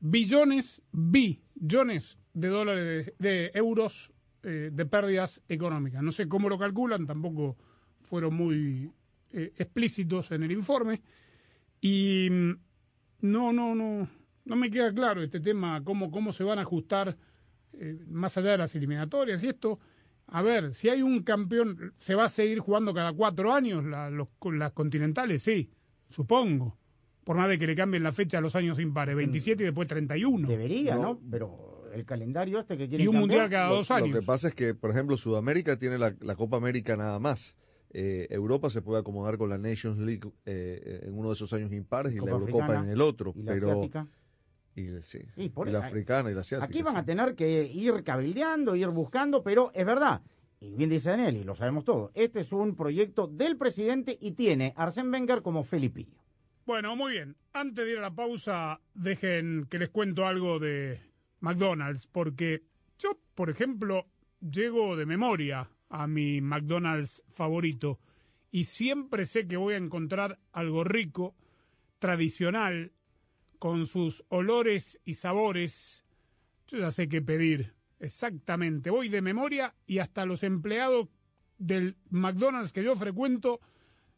Billones, 0.00 0.80
billones 0.90 2.16
de 2.32 2.48
dólares, 2.48 3.12
de, 3.18 3.28
de 3.28 3.50
euros 3.52 4.10
eh, 4.42 4.70
de 4.72 4.86
pérdidas 4.86 5.42
económicas. 5.50 6.02
No 6.02 6.12
sé 6.12 6.28
cómo 6.28 6.48
lo 6.48 6.58
calculan, 6.58 7.06
tampoco 7.06 7.58
fueron 8.04 8.34
muy 8.34 8.90
eh, 9.32 9.52
explícitos 9.56 10.30
en 10.30 10.42
el 10.44 10.52
informe. 10.52 11.02
Y 11.80 12.28
mm, 12.30 12.50
no, 13.22 13.52
no, 13.52 13.74
no, 13.74 14.08
no 14.44 14.56
me 14.56 14.70
queda 14.70 14.92
claro 14.92 15.22
este 15.22 15.40
tema, 15.40 15.82
cómo, 15.84 16.10
cómo 16.10 16.32
se 16.32 16.44
van 16.44 16.58
a 16.58 16.62
ajustar 16.62 17.16
eh, 17.72 17.98
más 18.08 18.36
allá 18.38 18.52
de 18.52 18.58
las 18.58 18.74
eliminatorias 18.74 19.42
y 19.42 19.48
esto. 19.48 19.78
A 20.26 20.40
ver, 20.42 20.74
si 20.74 20.88
hay 20.88 21.02
un 21.02 21.22
campeón, 21.22 21.92
¿se 21.98 22.14
va 22.14 22.24
a 22.24 22.28
seguir 22.28 22.60
jugando 22.60 22.94
cada 22.94 23.12
cuatro 23.12 23.52
años 23.52 23.84
la- 23.84 24.08
los- 24.10 24.28
las 24.52 24.72
continentales? 24.72 25.42
Sí, 25.42 25.70
supongo. 26.08 26.78
Por 27.24 27.36
más 27.36 27.48
de 27.48 27.58
que 27.58 27.66
le 27.66 27.74
cambien 27.74 28.02
la 28.02 28.12
fecha 28.12 28.38
a 28.38 28.40
los 28.40 28.54
años 28.54 28.78
impares, 28.78 29.16
27 29.16 29.62
y 29.62 29.66
después 29.66 29.88
31. 29.88 30.46
Debería, 30.48 30.94
No. 30.94 31.02
¿no? 31.02 31.20
Pero 31.30 31.90
el 31.94 32.04
calendario 32.04 32.58
este 32.60 32.76
que 32.76 32.88
quieren 32.88 33.04
Y 33.04 33.08
un 33.08 33.14
cambiar, 33.14 33.20
mundial 33.40 33.50
cada 33.50 33.68
Lo- 33.70 33.76
dos 33.76 33.88
Lo 33.90 33.96
años. 33.96 34.18
que 34.18 34.22
pasa 34.22 34.48
es 34.48 34.54
que, 34.54 34.74
por 34.74 34.90
ejemplo, 34.90 35.16
Sudamérica 35.16 35.78
tiene 35.78 35.98
la, 35.98 36.14
la 36.20 36.36
Copa 36.36 36.56
América 36.56 36.96
nada 36.96 37.18
más. 37.18 37.56
Eh, 37.96 38.26
Europa 38.30 38.70
se 38.70 38.82
puede 38.82 39.00
acomodar 39.00 39.38
con 39.38 39.48
la 39.48 39.56
Nations 39.56 39.98
League 39.98 40.28
eh, 40.46 41.02
en 41.04 41.16
uno 41.16 41.28
de 41.28 41.34
esos 41.34 41.52
años 41.52 41.72
impares 41.72 42.12
y 42.12 42.18
Copa 42.18 42.32
la 42.32 42.36
Eurocopa 42.38 42.64
Africana 42.64 42.84
en 42.86 42.90
el 42.92 43.00
otro. 43.00 43.32
y 43.36 43.42
la 43.44 43.52
pero 43.52 43.70
asiática. 43.70 44.06
y, 44.74 44.88
sí, 45.02 45.18
Y 45.36 45.48
por- 45.50 45.68
y 45.68 45.72
la 45.72 45.78
africana 45.86 46.30
y 46.30 46.34
la 46.34 46.40
asiática. 46.40 46.66
Aquí 46.68 46.82
van 46.82 46.94
sí. 46.94 47.00
a 47.00 47.04
tener 47.04 47.34
que 47.36 47.64
ir 47.72 48.02
cabildeando, 48.02 48.74
ir 48.74 48.88
buscando, 48.88 49.44
pero 49.44 49.70
es 49.74 49.86
verdad. 49.86 50.22
Y 50.60 50.74
bien 50.74 50.90
dice 50.90 51.10
Daniel, 51.10 51.36
y 51.36 51.44
lo 51.44 51.54
sabemos 51.54 51.84
todos, 51.84 52.10
este 52.14 52.40
es 52.40 52.50
un 52.52 52.74
proyecto 52.74 53.28
del 53.28 53.56
presidente 53.56 54.18
y 54.20 54.32
tiene 54.32 54.72
a 54.76 54.86
Arsène 54.88 55.12
Wenger 55.12 55.42
como 55.42 55.62
Felipillo. 55.62 56.18
Bueno, 56.66 56.96
muy 56.96 57.12
bien. 57.12 57.36
Antes 57.52 57.84
de 57.84 57.92
ir 57.92 57.98
a 57.98 58.02
la 58.02 58.14
pausa, 58.14 58.80
dejen 58.94 59.66
que 59.70 59.78
les 59.78 59.90
cuento 59.90 60.26
algo 60.26 60.58
de 60.58 60.98
McDonald's, 61.40 62.06
porque 62.06 62.62
yo, 62.98 63.18
por 63.34 63.50
ejemplo, 63.50 64.06
llego 64.40 64.96
de 64.96 65.04
memoria 65.06 65.68
a 65.94 66.08
mi 66.08 66.40
McDonald's 66.40 67.22
favorito 67.28 68.00
y 68.50 68.64
siempre 68.64 69.26
sé 69.26 69.46
que 69.46 69.56
voy 69.56 69.74
a 69.74 69.78
encontrar 69.78 70.40
algo 70.50 70.82
rico, 70.82 71.36
tradicional, 72.00 72.92
con 73.60 73.86
sus 73.86 74.24
olores 74.28 74.98
y 75.04 75.14
sabores. 75.14 76.04
Yo 76.66 76.78
ya 76.78 76.90
sé 76.90 77.08
qué 77.08 77.22
pedir, 77.22 77.74
exactamente. 78.00 78.90
Voy 78.90 79.08
de 79.08 79.22
memoria 79.22 79.72
y 79.86 80.00
hasta 80.00 80.26
los 80.26 80.42
empleados 80.42 81.08
del 81.58 81.96
McDonald's 82.10 82.72
que 82.72 82.82
yo 82.82 82.96
frecuento 82.96 83.60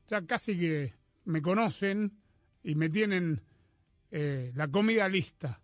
ya 0.09 0.25
casi 0.25 0.59
que 0.59 0.95
me 1.27 1.43
conocen 1.43 2.17
y 2.63 2.75
me 2.75 2.89
tienen 2.89 3.43
eh, 4.11 4.51
la 4.55 4.69
comida 4.69 5.11
lista. 5.11 5.61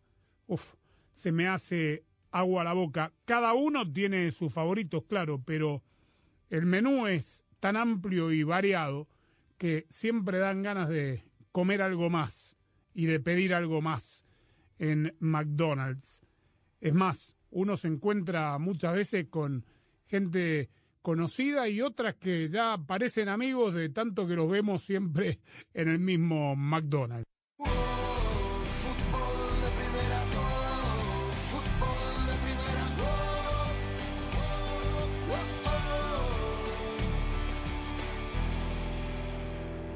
Uf, 0.46 0.74
se 1.14 1.32
me 1.32 1.48
hace 1.48 2.04
agua 2.30 2.60
a 2.60 2.64
la 2.64 2.74
boca. 2.74 3.12
Cada 3.24 3.54
uno 3.54 3.90
tiene 3.90 4.30
sus 4.30 4.52
favoritos, 4.52 5.04
claro, 5.04 5.42
pero 5.42 5.82
el 6.52 6.66
menú 6.66 7.06
es 7.06 7.46
tan 7.60 7.78
amplio 7.78 8.30
y 8.30 8.42
variado 8.42 9.08
que 9.56 9.86
siempre 9.88 10.38
dan 10.38 10.62
ganas 10.62 10.90
de 10.90 11.24
comer 11.50 11.80
algo 11.80 12.10
más 12.10 12.58
y 12.92 13.06
de 13.06 13.20
pedir 13.20 13.54
algo 13.54 13.80
más 13.80 14.26
en 14.78 15.16
McDonald's. 15.18 16.26
Es 16.82 16.92
más, 16.92 17.38
uno 17.50 17.78
se 17.78 17.88
encuentra 17.88 18.58
muchas 18.58 18.94
veces 18.94 19.28
con 19.30 19.64
gente 20.08 20.68
conocida 21.00 21.70
y 21.70 21.80
otras 21.80 22.16
que 22.16 22.46
ya 22.50 22.76
parecen 22.86 23.30
amigos 23.30 23.72
de 23.72 23.88
tanto 23.88 24.26
que 24.26 24.36
los 24.36 24.50
vemos 24.50 24.82
siempre 24.82 25.38
en 25.72 25.88
el 25.88 26.00
mismo 26.00 26.54
McDonald's. 26.54 27.31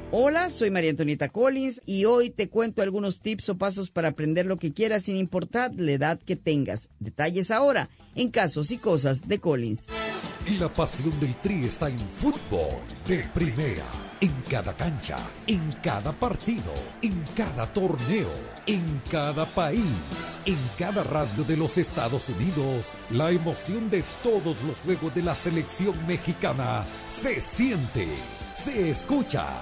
Hola, 0.09 0.49
soy 0.49 0.71
María 0.71 0.91
Antonieta 0.91 1.27
Collins 1.27 1.81
y 1.85 2.05
hoy 2.05 2.29
te 2.29 2.47
cuento 2.47 2.81
algunos 2.81 3.19
tips 3.19 3.49
o 3.49 3.57
pasos 3.57 3.91
para 3.91 4.07
aprender 4.07 4.45
lo 4.45 4.55
que 4.55 4.71
quieras 4.71 5.03
sin 5.03 5.17
importar 5.17 5.73
la 5.75 5.91
edad 5.91 6.17
que 6.17 6.37
tengas. 6.37 6.87
Detalles 6.99 7.51
ahora 7.51 7.89
en 8.15 8.31
Casos 8.31 8.71
y 8.71 8.77
Cosas 8.77 9.27
de 9.27 9.39
Collins. 9.39 9.81
La 10.57 10.73
pasión 10.73 11.19
del 11.19 11.35
Tri 11.35 11.65
está 11.65 11.89
en 11.89 11.99
fútbol 11.99 12.79
de 13.05 13.17
primera, 13.33 13.83
en 14.21 14.31
cada 14.49 14.73
cancha, 14.77 15.17
en 15.45 15.73
cada 15.83 16.13
partido, 16.13 16.73
en 17.01 17.25
cada 17.35 17.71
torneo, 17.73 18.31
en 18.65 19.01
cada 19.11 19.45
país, 19.45 19.81
en 20.45 20.57
cada 20.79 21.03
radio 21.03 21.43
de 21.43 21.57
los 21.57 21.77
Estados 21.77 22.29
Unidos. 22.29 22.93
La 23.09 23.29
emoción 23.31 23.89
de 23.89 24.05
todos 24.23 24.63
los 24.63 24.79
juegos 24.85 25.13
de 25.13 25.23
la 25.23 25.35
selección 25.35 26.07
mexicana 26.07 26.85
se 27.09 27.41
siente, 27.41 28.07
se 28.55 28.89
escucha 28.89 29.61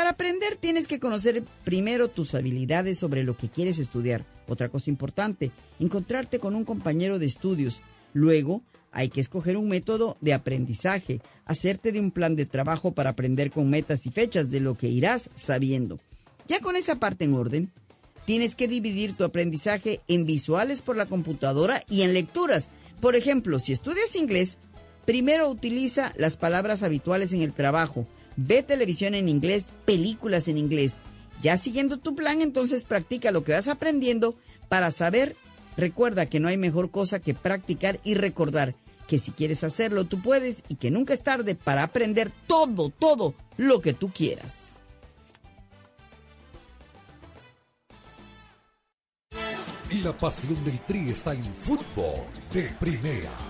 Para 0.00 0.12
aprender 0.12 0.56
tienes 0.56 0.88
que 0.88 0.98
conocer 0.98 1.42
primero 1.62 2.08
tus 2.08 2.34
habilidades 2.34 2.98
sobre 2.98 3.22
lo 3.22 3.36
que 3.36 3.50
quieres 3.50 3.78
estudiar. 3.78 4.24
Otra 4.48 4.70
cosa 4.70 4.88
importante, 4.88 5.50
encontrarte 5.78 6.38
con 6.38 6.54
un 6.54 6.64
compañero 6.64 7.18
de 7.18 7.26
estudios. 7.26 7.82
Luego, 8.14 8.62
hay 8.92 9.10
que 9.10 9.20
escoger 9.20 9.58
un 9.58 9.68
método 9.68 10.16
de 10.22 10.32
aprendizaje, 10.32 11.20
hacerte 11.44 11.92
de 11.92 12.00
un 12.00 12.12
plan 12.12 12.34
de 12.34 12.46
trabajo 12.46 12.92
para 12.92 13.10
aprender 13.10 13.50
con 13.50 13.68
metas 13.68 14.06
y 14.06 14.10
fechas 14.10 14.50
de 14.50 14.60
lo 14.60 14.74
que 14.74 14.88
irás 14.88 15.28
sabiendo. 15.34 15.98
Ya 16.48 16.60
con 16.60 16.76
esa 16.76 16.94
parte 16.94 17.26
en 17.26 17.34
orden, 17.34 17.70
tienes 18.24 18.56
que 18.56 18.68
dividir 18.68 19.18
tu 19.18 19.24
aprendizaje 19.24 20.00
en 20.08 20.24
visuales 20.24 20.80
por 20.80 20.96
la 20.96 21.04
computadora 21.04 21.84
y 21.90 22.00
en 22.00 22.14
lecturas. 22.14 22.68
Por 23.02 23.16
ejemplo, 23.16 23.58
si 23.58 23.74
estudias 23.74 24.16
inglés, 24.16 24.56
primero 25.04 25.50
utiliza 25.50 26.14
las 26.16 26.38
palabras 26.38 26.82
habituales 26.82 27.34
en 27.34 27.42
el 27.42 27.52
trabajo 27.52 28.06
ve 28.46 28.62
televisión 28.62 29.14
en 29.14 29.28
inglés, 29.28 29.72
películas 29.84 30.48
en 30.48 30.58
inglés. 30.58 30.94
Ya 31.42 31.56
siguiendo 31.56 31.98
tu 31.98 32.14
plan, 32.14 32.42
entonces 32.42 32.84
practica 32.84 33.30
lo 33.30 33.44
que 33.44 33.52
vas 33.52 33.68
aprendiendo 33.68 34.34
para 34.68 34.90
saber. 34.90 35.36
Recuerda 35.76 36.26
que 36.26 36.40
no 36.40 36.48
hay 36.48 36.56
mejor 36.56 36.90
cosa 36.90 37.20
que 37.20 37.34
practicar 37.34 38.00
y 38.04 38.14
recordar 38.14 38.74
que 39.06 39.18
si 39.18 39.32
quieres 39.32 39.64
hacerlo, 39.64 40.04
tú 40.04 40.20
puedes 40.20 40.62
y 40.68 40.76
que 40.76 40.90
nunca 40.90 41.14
es 41.14 41.22
tarde 41.22 41.54
para 41.54 41.82
aprender 41.82 42.30
todo, 42.46 42.90
todo 42.90 43.34
lo 43.56 43.80
que 43.80 43.92
tú 43.92 44.10
quieras. 44.10 44.68
Y 49.90 50.02
la 50.02 50.16
pasión 50.16 50.62
del 50.64 50.78
Tri 50.80 51.10
está 51.10 51.34
en 51.34 51.44
fútbol 51.44 52.26
de 52.52 52.62
primera 52.78 53.49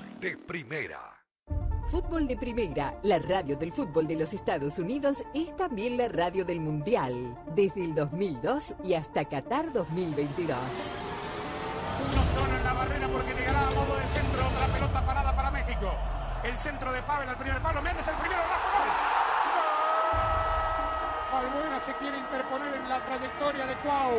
de 0.21 0.37
primera. 0.37 0.99
Fútbol 1.89 2.27
de 2.27 2.37
Primera, 2.37 2.95
la 3.01 3.17
radio 3.17 3.57
del 3.57 3.73
fútbol 3.73 4.07
de 4.07 4.15
los 4.15 4.33
Estados 4.33 4.77
Unidos, 4.77 5.17
es 5.33 5.57
también 5.57 5.97
la 5.97 6.07
radio 6.09 6.45
del 6.45 6.59
Mundial, 6.61 7.35
desde 7.55 7.83
el 7.83 7.95
2002 7.95 8.75
y 8.83 8.93
hasta 8.93 9.25
Qatar 9.25 9.73
2022. 9.73 10.55
Uno 12.05 12.23
solo 12.35 12.55
en 12.55 12.63
la 12.63 12.73
barrera 12.73 13.07
porque 13.07 13.33
llegará 13.33 13.67
a 13.67 13.71
modo 13.71 13.95
de 13.97 14.07
centro 14.07 14.47
otra 14.47 14.67
pelota 14.67 15.05
parada 15.05 15.35
para 15.35 15.51
México. 15.51 15.91
El 16.43 16.57
centro 16.57 16.93
de 16.93 17.01
Pavel 17.01 17.27
al 17.27 17.37
primer 17.37 17.61
palo, 17.61 17.81
Méndez 17.81 18.07
el 18.07 18.15
primero, 18.15 18.41
Rafa, 18.41 18.69
gol. 18.77 18.89
Balbuena 21.33 21.79
se 21.79 21.93
quiere 21.95 22.17
interponer 22.19 22.75
en 22.75 22.87
la 22.87 22.99
trayectoria 22.99 23.65
de 23.65 23.75
Cuau. 23.77 24.11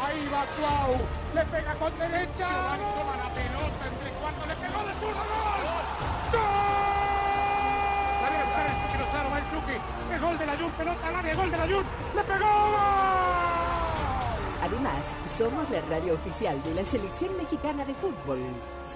Ahí 0.00 0.28
va 0.32 0.44
Cuau. 0.56 0.92
Le 1.34 1.44
pega 1.46 1.74
con 1.74 1.98
derecha. 1.98 2.46
Giovanni 2.48 2.84
toma 2.96 3.16
la 3.16 3.34
pelota 3.34 3.86
entre. 3.86 4.08
Le 4.48 4.56
pegó 4.56 4.78
de 4.86 4.94
zurdo. 5.00 5.22
¡Gol! 5.28 5.84
¡Gol! 6.32 7.08
La 8.22 8.28
viene 8.30 8.42
a 8.42 8.46
buscar 8.46 8.66
el 8.66 8.74
Chucky 8.80 8.98
Lozano. 8.98 9.30
Va 9.30 9.38
el 9.38 9.46
Chucky. 9.50 9.76
El 10.14 10.20
gol 10.20 10.38
de 10.38 10.46
la 10.46 10.56
Jun. 10.56 10.70
Pelota 10.72 11.08
al 11.08 11.16
área. 11.16 11.34
Gol 11.34 11.50
de 11.50 11.56
la 11.56 11.66
Jun. 11.66 11.84
¡Le 12.14 12.22
pegó! 12.22 12.46
Además, 14.62 15.02
somos 15.36 15.70
la 15.70 15.80
radio 15.82 16.14
oficial 16.14 16.62
de 16.62 16.74
la 16.74 16.84
Selección 16.84 17.36
Mexicana 17.36 17.84
de 17.84 17.94
Fútbol. 17.94 18.40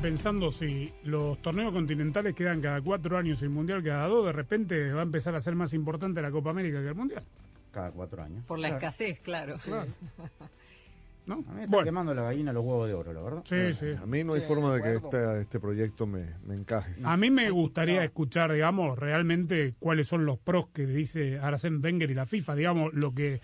Pensando 0.00 0.50
si 0.50 0.92
los 1.04 1.40
torneos 1.42 1.72
continentales 1.72 2.34
quedan 2.34 2.60
cada 2.60 2.80
cuatro 2.80 3.18
años 3.18 3.40
y 3.42 3.44
el 3.44 3.50
mundial 3.50 3.82
cada 3.82 4.06
dos, 4.08 4.26
de 4.26 4.32
repente 4.32 4.92
va 4.92 5.00
a 5.00 5.04
empezar 5.04 5.34
a 5.34 5.40
ser 5.40 5.54
más 5.54 5.72
importante 5.74 6.22
la 6.22 6.30
Copa 6.30 6.50
América 6.50 6.80
que 6.80 6.88
el 6.88 6.94
mundial. 6.94 7.22
Cada 7.70 7.90
cuatro 7.92 8.22
años. 8.22 8.44
Por 8.46 8.58
la 8.58 8.68
Claro. 8.68 8.78
escasez, 8.78 9.20
claro. 9.20 9.56
¿No? 11.26 11.34
A 11.34 11.38
mí 11.38 11.44
me 11.54 11.60
está 11.64 11.70
Bueno. 11.70 11.84
quemando 11.84 12.14
la 12.14 12.22
gallina 12.22 12.52
los 12.52 12.64
huevos 12.64 12.88
de 12.88 12.94
oro, 12.94 13.12
la 13.12 13.20
verdad. 13.22 13.44
Sí, 13.48 13.74
sí. 13.78 13.94
A 14.02 14.06
mí 14.06 14.24
no 14.24 14.32
hay 14.34 14.40
forma 14.40 14.74
de 14.74 14.82
que 14.82 14.92
este, 14.94 15.40
este 15.42 15.60
proyecto 15.60 16.06
me, 16.06 16.24
me 16.46 16.54
encaje. 16.54 16.94
A 17.04 17.16
mí 17.16 17.30
me 17.30 17.50
gustaría 17.50 18.02
escuchar, 18.02 18.52
digamos, 18.52 18.98
realmente 18.98 19.74
cuáles 19.78 20.08
son 20.08 20.24
los 20.24 20.38
pros 20.38 20.68
que 20.72 20.86
dice 20.86 21.38
Arsène 21.40 21.80
Wenger 21.84 22.10
y 22.10 22.14
la 22.14 22.26
FIFA. 22.26 22.54
Digamos, 22.56 22.94
lo 22.94 23.14
que 23.14 23.40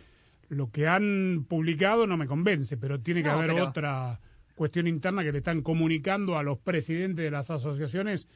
lo 0.48 0.70
que 0.70 0.86
han 0.88 1.44
publicado 1.48 2.07
no 2.07 2.16
me 2.16 2.26
convence, 2.26 2.76
pero 2.76 3.00
tiene 3.00 3.22
que 3.22 3.28
No, 3.28 3.34
haber 3.34 3.50
pero- 3.50 3.68
otra 3.68 4.20
cuestión 4.57 4.88
interna 4.88 5.22
que 5.22 5.30
le 5.30 5.38
están 5.38 5.62
comunicando 5.62 6.36
a 6.36 6.42
los 6.42 6.59
presidentes 6.59 7.24
de 7.24 7.30
las 7.30 7.50
asociaciones 7.50 8.26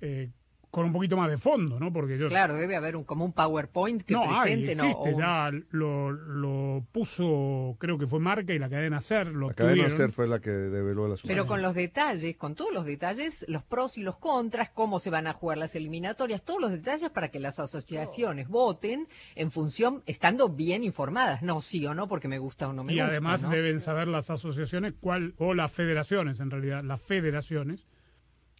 eh, 0.00 0.30
con 0.70 0.86
un 0.86 0.92
poquito 0.92 1.16
más 1.16 1.28
de 1.28 1.36
fondo, 1.36 1.80
¿no? 1.80 1.92
Porque 1.92 2.16
yo 2.16 2.28
Claro, 2.28 2.54
debe 2.54 2.76
haber 2.76 2.94
un, 2.94 3.02
como 3.04 3.24
un 3.24 3.32
PowerPoint 3.32 4.02
que 4.02 4.14
no, 4.14 4.22
hay, 4.22 4.54
presente, 4.54 4.74
¿no? 4.76 4.84
existe, 4.84 5.14
ya 5.18 5.50
lo, 5.70 6.12
lo 6.12 6.84
puso, 6.92 7.76
creo 7.80 7.98
que 7.98 8.06
fue 8.06 8.20
Marca 8.20 8.52
y 8.54 8.58
la 8.58 8.68
cadena 8.70 9.00
Ser, 9.00 9.28
lo 9.28 9.48
La 9.48 9.54
cadena 9.54 9.74
tuvieron. 9.74 9.96
SER 9.96 10.12
fue 10.12 10.28
la 10.28 10.38
que 10.38 10.50
develó 10.50 11.06
el 11.06 11.12
asunto. 11.14 11.26
Pero 11.28 11.46
con 11.46 11.60
los 11.60 11.74
detalles, 11.74 12.36
con 12.36 12.54
todos 12.54 12.72
los 12.72 12.84
detalles, 12.84 13.44
los 13.48 13.64
pros 13.64 13.98
y 13.98 14.02
los 14.02 14.16
contras, 14.18 14.70
cómo 14.70 15.00
se 15.00 15.10
van 15.10 15.26
a 15.26 15.32
jugar 15.32 15.58
las 15.58 15.74
eliminatorias, 15.74 16.42
todos 16.42 16.60
los 16.60 16.70
detalles 16.70 17.10
para 17.10 17.30
que 17.30 17.40
las 17.40 17.58
asociaciones 17.58 18.48
voten 18.48 19.08
en 19.34 19.50
función, 19.50 20.02
estando 20.06 20.48
bien 20.50 20.84
informadas, 20.84 21.42
no 21.42 21.60
sí 21.60 21.84
o 21.86 21.94
no, 21.94 22.06
porque 22.06 22.28
me 22.28 22.38
gusta 22.38 22.68
o 22.68 22.72
no 22.72 22.84
me 22.84 22.92
y 22.92 22.96
gusta. 22.96 23.08
además 23.10 23.42
¿no? 23.42 23.50
deben 23.50 23.80
saber 23.80 24.06
las 24.06 24.30
asociaciones 24.30 24.94
cuál 25.00 25.34
o 25.38 25.52
las 25.54 25.72
federaciones 25.72 26.38
en 26.38 26.50
realidad 26.50 26.84
las 26.84 27.00
federaciones 27.02 27.86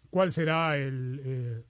cuál 0.09 0.31
será 0.31 0.75
el, 0.77 1.21
eh, 1.23 1.63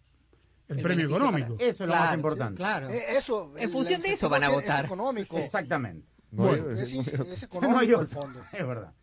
el, 0.72 0.78
El 0.78 0.84
premio 0.84 1.06
económico 1.08 1.56
para- 1.58 1.70
Eso 1.70 1.84
es 1.84 1.88
lo 1.90 1.96
más 1.96 2.14
importante. 2.16 2.58
Claro. 2.58 2.90
Eh, 2.90 3.02
eso, 3.18 3.54
En 3.58 3.64
el- 3.64 3.70
función 3.70 4.02
el 4.02 4.08
de 4.08 4.14
eso 4.14 4.30
van 4.30 4.44
a 4.44 4.50
votar. 4.50 4.80
Es 4.80 4.86
económico. 4.92 5.38
Exactamente. 5.38 6.08
No, 6.32 6.44
Bueno, 6.44 6.72
es- 6.72 6.94
No 6.96 7.34
económico 7.44 7.80
hay 7.80 7.88
el 7.90 7.96
otro. 7.96 8.22
fondo. 8.22 8.40
Es 8.54 8.68
verdad. 8.68 8.94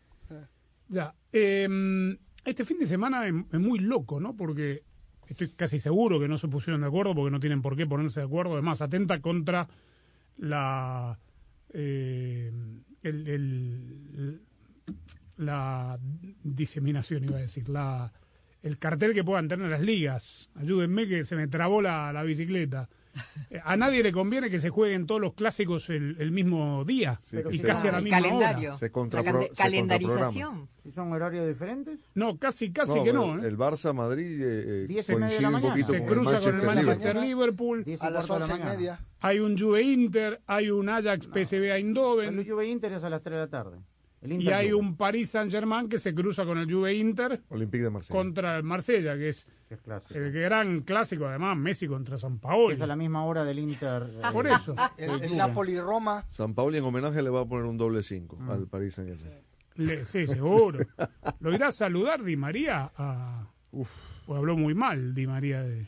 ya 0.88 1.14
eh, 1.32 2.16
este 2.44 2.64
fin 2.64 2.78
de 2.78 2.86
semana 2.86 3.26
es, 3.28 3.34
es 3.52 3.60
muy 3.60 3.78
loco 3.80 4.18
no 4.20 4.34
porque 4.34 4.82
estoy 5.26 5.48
casi 5.50 5.78
seguro 5.78 6.18
que 6.18 6.26
no 6.28 6.38
se 6.38 6.48
pusieron 6.48 6.80
de 6.80 6.86
acuerdo 6.86 7.14
porque 7.14 7.30
no 7.30 7.38
tienen 7.40 7.60
por 7.60 7.76
qué 7.76 7.86
ponerse 7.86 8.20
de 8.20 8.26
acuerdo 8.26 8.54
además 8.54 8.80
atenta 8.80 9.20
contra 9.20 9.68
la 10.38 11.18
eh, 11.74 12.50
el- 13.02 13.28
el- 13.28 14.42
la 15.36 15.98
diseminación 16.42 17.24
iba 17.24 17.36
a 17.36 17.40
decir 17.40 17.68
la 17.68 18.10
el 18.68 18.78
cartel 18.78 19.14
que 19.14 19.24
puedan 19.24 19.48
tener 19.48 19.68
las 19.70 19.80
ligas 19.80 20.50
ayúdenme 20.54 21.06
que 21.08 21.22
se 21.24 21.34
me 21.36 21.46
trabó 21.48 21.80
la, 21.82 22.12
la 22.12 22.22
bicicleta 22.22 22.88
a 23.64 23.76
nadie 23.76 24.02
le 24.02 24.12
conviene 24.12 24.48
que 24.50 24.60
se 24.60 24.68
jueguen 24.70 25.06
todos 25.06 25.20
los 25.20 25.34
clásicos 25.34 25.90
el, 25.90 26.16
el 26.20 26.30
mismo 26.30 26.84
día 26.84 27.18
y 27.50 27.56
si 27.58 27.62
casi 27.64 27.88
a 27.88 27.92
la 27.92 27.98
el 27.98 28.04
misma 28.04 28.18
calendario, 28.20 28.68
hora 28.70 28.78
Se 28.78 28.86
la 28.86 28.92
contrapro- 28.92 29.48
se 29.48 29.54
calendarización. 29.54 30.68
Si 30.82 30.90
son 30.92 31.12
horarios 31.12 31.46
diferentes, 31.48 31.98
no 32.14 32.38
casi 32.38 32.70
casi 32.72 33.02
que 33.02 33.12
no 33.12 33.34
el, 33.34 33.44
¿eh? 33.44 33.48
el 33.48 33.58
Barça 33.58 33.92
Madrid 33.92 34.40
eh, 34.40 34.84
eh, 34.84 34.86
Diez 34.86 35.08
y 35.08 35.16
media 35.16 35.26
de 35.26 35.30
coincide 35.36 35.42
la 35.42 35.48
un 35.48 35.52
mañana. 35.54 35.70
poquito 35.72 35.92
se 35.92 35.98
con 35.98 36.06
cruza 36.06 36.40
con 36.40 36.60
el 36.60 36.66
Manchester 36.66 37.16
Liverpool. 37.16 37.78
Liverpool 37.78 37.84
10 37.84 38.02
y 38.02 38.06
A 38.06 38.10
las 38.10 38.22
de 38.24 38.28
la 38.28 38.34
once 38.36 38.48
y 38.48 38.52
mañana. 38.58 38.70
media. 38.76 39.00
hay 39.20 39.38
un 39.40 39.58
Juve 39.58 39.82
Inter 39.82 40.40
hay 40.46 40.70
un 40.70 40.88
Ajax 40.88 41.26
PSV 41.26 41.54
El 41.54 41.70
Eindhoven 41.72 42.46
Juve 42.46 42.66
Inter 42.68 42.92
es 42.92 43.02
a 43.04 43.10
las 43.10 43.22
3 43.22 43.32
de 43.34 43.38
la 43.40 43.48
tarde. 43.48 43.78
El 44.20 44.42
y 44.42 44.50
hay 44.50 44.72
un 44.72 44.96
Paris 44.96 45.30
Saint 45.30 45.50
Germain 45.50 45.88
que 45.88 45.98
se 45.98 46.12
cruza 46.14 46.44
con 46.44 46.58
el 46.58 46.70
Juve 46.72 46.92
Inter 46.94 47.40
Olympique 47.50 47.84
de 47.84 47.90
Marsella. 47.90 48.18
contra 48.18 48.56
el 48.56 48.62
Marsella 48.64 49.16
que 49.16 49.28
es 49.28 49.46
el 50.10 50.32
gran 50.32 50.80
clásico 50.80 51.26
además 51.26 51.56
Messi 51.56 51.86
contra 51.86 52.18
San 52.18 52.38
Paolo 52.38 52.72
Es 52.72 52.80
a 52.80 52.86
la 52.86 52.96
misma 52.96 53.24
hora 53.24 53.44
del 53.44 53.58
Inter. 53.60 54.10
eh, 54.16 54.22
por 54.32 54.46
eso 54.48 54.74
El, 54.96 55.10
el 55.10 55.18
Juve. 55.28 55.36
Napoli-Roma. 55.36 56.24
San 56.28 56.54
Pauli 56.54 56.78
en 56.78 56.84
homenaje 56.84 57.22
le 57.22 57.30
va 57.30 57.42
a 57.42 57.44
poner 57.46 57.64
un 57.66 57.76
doble 57.78 58.02
5 58.02 58.36
Mm. 58.36 58.50
al 58.50 58.66
Paris 58.66 58.94
Saint 58.94 59.10
Germain. 59.20 59.42
Le- 59.76 60.04
sí 60.04 60.26
seguro 60.26 60.80
lo 61.38 61.54
irá 61.54 61.68
a 61.68 61.72
saludar 61.72 62.24
Di 62.24 62.36
María 62.36 62.90
a 62.96 63.46
pues 63.70 63.88
habló 64.28 64.56
muy 64.56 64.74
mal 64.74 65.14
Di 65.14 65.26
María 65.28 65.62
de, 65.62 65.86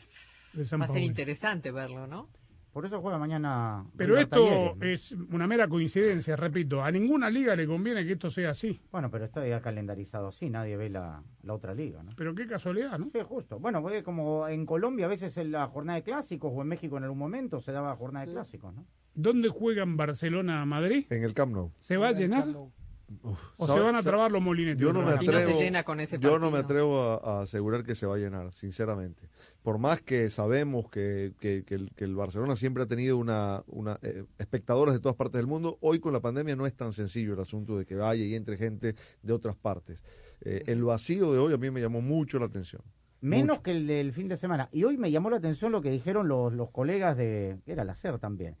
de 0.53 0.65
San 0.65 0.79
Va 0.79 0.85
a 0.85 0.87
ser 0.87 0.95
Paolo 0.95 1.05
interesante 1.05 1.71
verlo, 1.71 2.07
¿no? 2.07 2.29
Por 2.71 2.85
eso 2.85 3.01
juega 3.01 3.17
mañana. 3.17 3.85
pero 3.97 4.15
River 4.15 4.23
esto 4.23 4.75
es 4.85 5.11
una 5.31 5.45
mera 5.45 5.67
coincidencia 5.67 6.35
repito 6.37 6.81
a 6.81 6.89
ninguna 6.91 7.29
liga 7.29 7.55
le 7.55 7.67
conviene 7.67 8.05
que 8.05 8.13
esto 8.13 8.29
sea 8.29 8.51
así 8.51 8.79
Bueno, 8.91 9.11
pero 9.11 9.25
está 9.25 9.45
ya 9.45 9.61
calendarizado 9.61 10.27
así, 10.29 10.49
nadie 10.49 10.77
ve 10.77 10.89
la, 10.89 11.21
la 11.43 11.53
otra 11.53 11.73
liga, 11.73 12.01
¿no? 12.01 12.11
pero 12.15 12.33
qué 12.33 12.47
casualidad 12.47 12.97
¿no? 12.97 13.09
Sí, 13.11 13.19
justo. 13.27 13.59
Bueno, 13.59 13.81
porque 13.81 14.03
como 14.03 14.47
en 14.47 14.65
Colombia 14.65 15.05
a 15.05 15.09
veces 15.09 15.35
en 15.37 15.51
la 15.51 15.67
jornada 15.67 15.97
de 15.97 16.03
clásicos 16.03 16.51
o 16.55 16.61
en 16.61 16.67
México 16.69 16.97
en 16.97 17.03
algún 17.03 17.19
momento 17.19 17.59
se 17.59 17.71
daba 17.73 17.95
jornada 17.97 18.25
de 18.25 18.31
clásicos, 18.31 18.73
¿no? 18.73 18.85
¿Dónde 19.13 19.49
juegan 19.49 19.97
Barcelona 19.97 20.63
Madrid? 20.65 21.05
En 21.09 21.23
el 21.23 21.33
Camp 21.33 21.51
Nou. 21.53 21.71
¿Se 21.81 21.97
va 21.97 22.07
a 22.07 22.11
llenar? 22.13 22.47
¿O 23.57 23.67
se 23.67 23.73
¿Sabe- 23.73 23.83
van 23.83 23.95
a 23.95 23.99
sabe- 24.01 24.09
trabar 24.11 24.31
los 24.31 24.41
molinetes? 24.41 24.79
Yo 24.81 24.93
no 24.93 25.01
me 25.01 25.17
Si 25.17 25.25
no 25.25 25.33
se 25.33 25.39
atrevo, 25.43 25.59
llena 25.59 25.83
con 25.83 25.99
ese 25.99 26.17
yo 26.17 26.39
no 26.39 26.49
me 26.49 26.59
atrevo 26.59 27.01
a, 27.21 27.39
a 27.39 27.41
asegurar 27.41 27.83
que 27.83 27.93
se 27.95 28.05
va 28.05 28.15
a 28.15 28.17
llenar, 28.17 28.53
sinceramente. 28.53 29.27
Por 29.63 29.77
más 29.77 30.01
que 30.01 30.29
sabemos 30.31 30.89
que, 30.89 31.33
que- 31.39 31.63
que 31.63 31.75
el, 31.75 31.91
que 31.95 32.03
el 32.03 32.15
Barcelona 32.15 32.55
siempre 32.55 32.83
ha 32.83 32.87
tenido 32.87 33.17
una, 33.17 33.63
una 33.67 33.99
eh, 34.01 34.25
espectadores 34.39 34.93
de 34.95 34.99
todas 34.99 35.15
partes 35.15 35.37
del 35.39 35.47
mundo, 35.47 35.77
hoy 35.81 35.99
con 35.99 36.13
la 36.13 36.19
pandemia 36.19 36.55
no 36.55 36.65
es 36.65 36.73
tan 36.75 36.93
sencillo 36.93 37.33
el 37.35 37.39
asunto 37.39 37.77
de 37.77 37.85
que 37.85 37.95
vaya 37.95 38.25
y 38.25 38.33
entre 38.33 38.57
gente 38.57 38.95
de 39.21 39.33
otras 39.33 39.55
partes. 39.55 40.03
Eh, 40.41 40.63
el 40.65 40.83
vacío 40.83 41.31
de 41.31 41.37
hoy 41.37 41.53
a 41.53 41.57
mí 41.57 41.69
me 41.69 41.79
llamó 41.79 42.01
mucho 42.01 42.39
la 42.39 42.45
atención. 42.45 42.81
Menos 43.21 43.57
Mucho. 43.57 43.63
que 43.63 43.71
el 43.71 43.85
del 43.85 44.13
fin 44.13 44.27
de 44.27 44.35
semana. 44.35 44.67
Y 44.71 44.83
hoy 44.83 44.97
me 44.97 45.11
llamó 45.11 45.29
la 45.29 45.37
atención 45.37 45.71
lo 45.71 45.83
que 45.83 45.91
dijeron 45.91 46.27
los, 46.27 46.51
los 46.53 46.71
colegas 46.71 47.15
de... 47.15 47.59
Era 47.67 47.83
la 47.83 47.93
SER 47.95 48.17
también. 48.17 48.55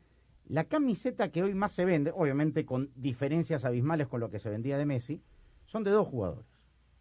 La 0.47 0.65
camiseta 0.65 1.29
que 1.31 1.41
hoy 1.41 1.55
más 1.55 1.71
se 1.71 1.83
vende, 1.83 2.11
obviamente 2.13 2.63
con 2.63 2.91
diferencias 2.95 3.65
abismales 3.65 4.07
con 4.07 4.19
lo 4.19 4.29
que 4.29 4.37
se 4.37 4.51
vendía 4.51 4.77
de 4.77 4.85
Messi, 4.85 5.19
son 5.65 5.83
de 5.83 5.89
dos 5.89 6.07
jugadores. 6.07 6.45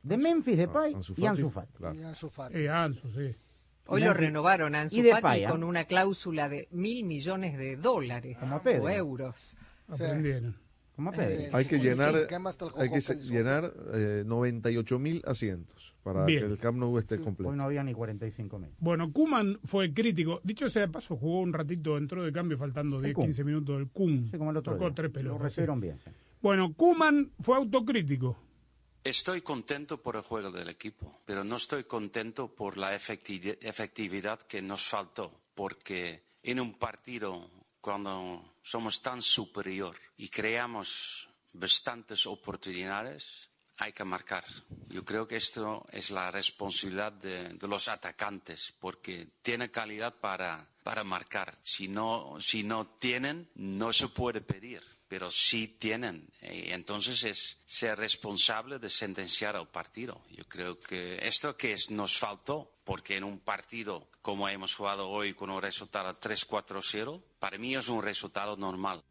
De 0.02 0.16
Memphis 0.16 0.56
Depay 0.56 0.94
Ansu 0.94 1.12
y 1.18 1.26
Ansu 1.26 1.50
Fati, 1.50 1.66
Fati. 1.66 1.76
claro. 1.78 1.94
Y 2.00 2.02
Ansu 2.02 2.30
Fati. 2.30 2.56
Eh, 2.56 2.70
Ansu, 2.70 3.08
sí. 3.10 3.34
Hoy 3.90 4.02
lo 4.02 4.14
renovaron 4.14 4.74
a 4.74 4.86
con 5.48 5.64
una 5.64 5.84
cláusula 5.84 6.48
de 6.48 6.68
mil 6.70 7.04
millones 7.04 7.58
de 7.58 7.76
dólares 7.76 8.38
Como 8.38 8.62
Pedro. 8.62 8.84
o 8.84 8.88
euros. 8.88 9.56
Aprendieron. 9.88 10.56
Como 10.94 11.12
Pedro. 11.12 11.38
Sí. 11.38 11.46
Hay 11.52 11.64
que 11.64 11.78
llenar, 11.78 12.14
hay 12.76 12.90
que 12.90 13.14
llenar 13.22 13.72
eh, 13.94 14.22
98 14.26 14.98
mil 14.98 15.22
asientos 15.26 15.94
para 16.02 16.24
Bien. 16.26 16.40
que 16.46 16.52
el 16.52 16.58
Camp 16.58 16.78
Nou 16.78 16.98
esté 16.98 17.18
completo. 17.18 17.50
Hoy 17.50 17.56
no 17.56 17.64
había 17.64 17.82
ni 17.82 17.92
45 17.94 18.58
mil. 18.58 18.70
Bueno, 18.78 19.10
Kuman 19.12 19.58
fue 19.64 19.92
crítico. 19.92 20.40
Dicho 20.44 20.68
sea 20.68 20.82
de 20.82 20.88
paso, 20.88 21.16
jugó 21.16 21.40
un 21.40 21.52
ratito, 21.52 21.96
entró 21.96 22.22
de 22.22 22.32
cambio 22.32 22.58
faltando 22.58 23.00
10, 23.00 23.14
Kun. 23.14 23.24
15 23.26 23.44
minutos 23.44 23.78
del 23.78 23.88
Kun. 23.88 24.26
Sí, 24.26 24.36
como 24.38 24.50
el 24.50 24.58
otro 24.58 24.74
Tocó 24.74 24.86
día. 24.86 24.94
tres 24.94 25.08
Lo 25.08 25.12
pelotas. 25.14 25.38
sí. 25.40 25.44
recibieron 25.44 25.80
bien. 25.80 25.98
sí. 26.04 26.10
Bueno, 26.42 26.72
Kuman 26.74 27.30
fue 27.40 27.56
autocrítico. 27.56 28.38
Estoy 29.02 29.40
contento 29.40 30.02
por 30.02 30.16
el 30.16 30.22
juego 30.22 30.50
del 30.50 30.68
equipo, 30.68 31.20
pero 31.24 31.42
no 31.42 31.56
estoy 31.56 31.84
contento 31.84 32.54
por 32.54 32.76
la 32.76 32.94
efecti- 32.94 33.56
efectividad 33.62 34.40
que 34.42 34.60
nos 34.60 34.82
faltó, 34.82 35.32
porque 35.54 36.22
en 36.42 36.60
un 36.60 36.74
partido 36.74 37.50
cuando 37.80 38.56
somos 38.62 39.00
tan 39.00 39.22
superior 39.22 39.96
y 40.18 40.28
creamos 40.28 41.28
bastantes 41.54 42.26
oportunidades, 42.26 43.48
hay 43.78 43.94
que 43.94 44.04
marcar. 44.04 44.44
Yo 44.88 45.02
creo 45.02 45.26
que 45.26 45.36
esto 45.36 45.86
es 45.90 46.10
la 46.10 46.30
responsabilidad 46.30 47.12
de, 47.12 47.56
los 47.66 47.88
atacantes, 47.88 48.74
porque 48.78 49.28
tienen 49.40 49.70
calidad 49.70 50.14
para, 50.14 50.68
para 50.82 51.02
marcar. 51.04 51.56
Si 51.62 51.88
no, 51.88 52.36
si 52.38 52.62
no 52.62 52.86
tienen, 52.86 53.48
no 53.54 53.94
se 53.94 54.08
puede 54.08 54.42
pedir, 54.42 54.82
pero 55.10 55.28
sí 55.28 55.66
tienen. 55.66 56.32
Entonces 56.40 57.24
es 57.24 57.58
ser 57.66 57.98
responsable 57.98 58.78
de 58.78 58.88
sentenciar 58.88 59.56
el 59.56 59.66
partido. 59.66 60.22
Yo 60.30 60.44
creo 60.44 60.78
que 60.78 61.18
esto 61.20 61.56
que 61.56 61.74
nos 61.88 62.16
faltó, 62.16 62.76
porque 62.84 63.16
en 63.16 63.24
un 63.24 63.40
partido 63.40 64.08
como 64.22 64.48
hemos 64.48 64.76
jugado 64.76 65.08
hoy 65.08 65.34
con 65.34 65.50
un 65.50 65.60
resultado 65.60 66.14
3-4-0, 66.20 67.20
para 67.40 67.58
mí 67.58 67.74
es 67.74 67.88
un 67.88 68.04
resultado 68.04 68.56
normal. 68.56 69.02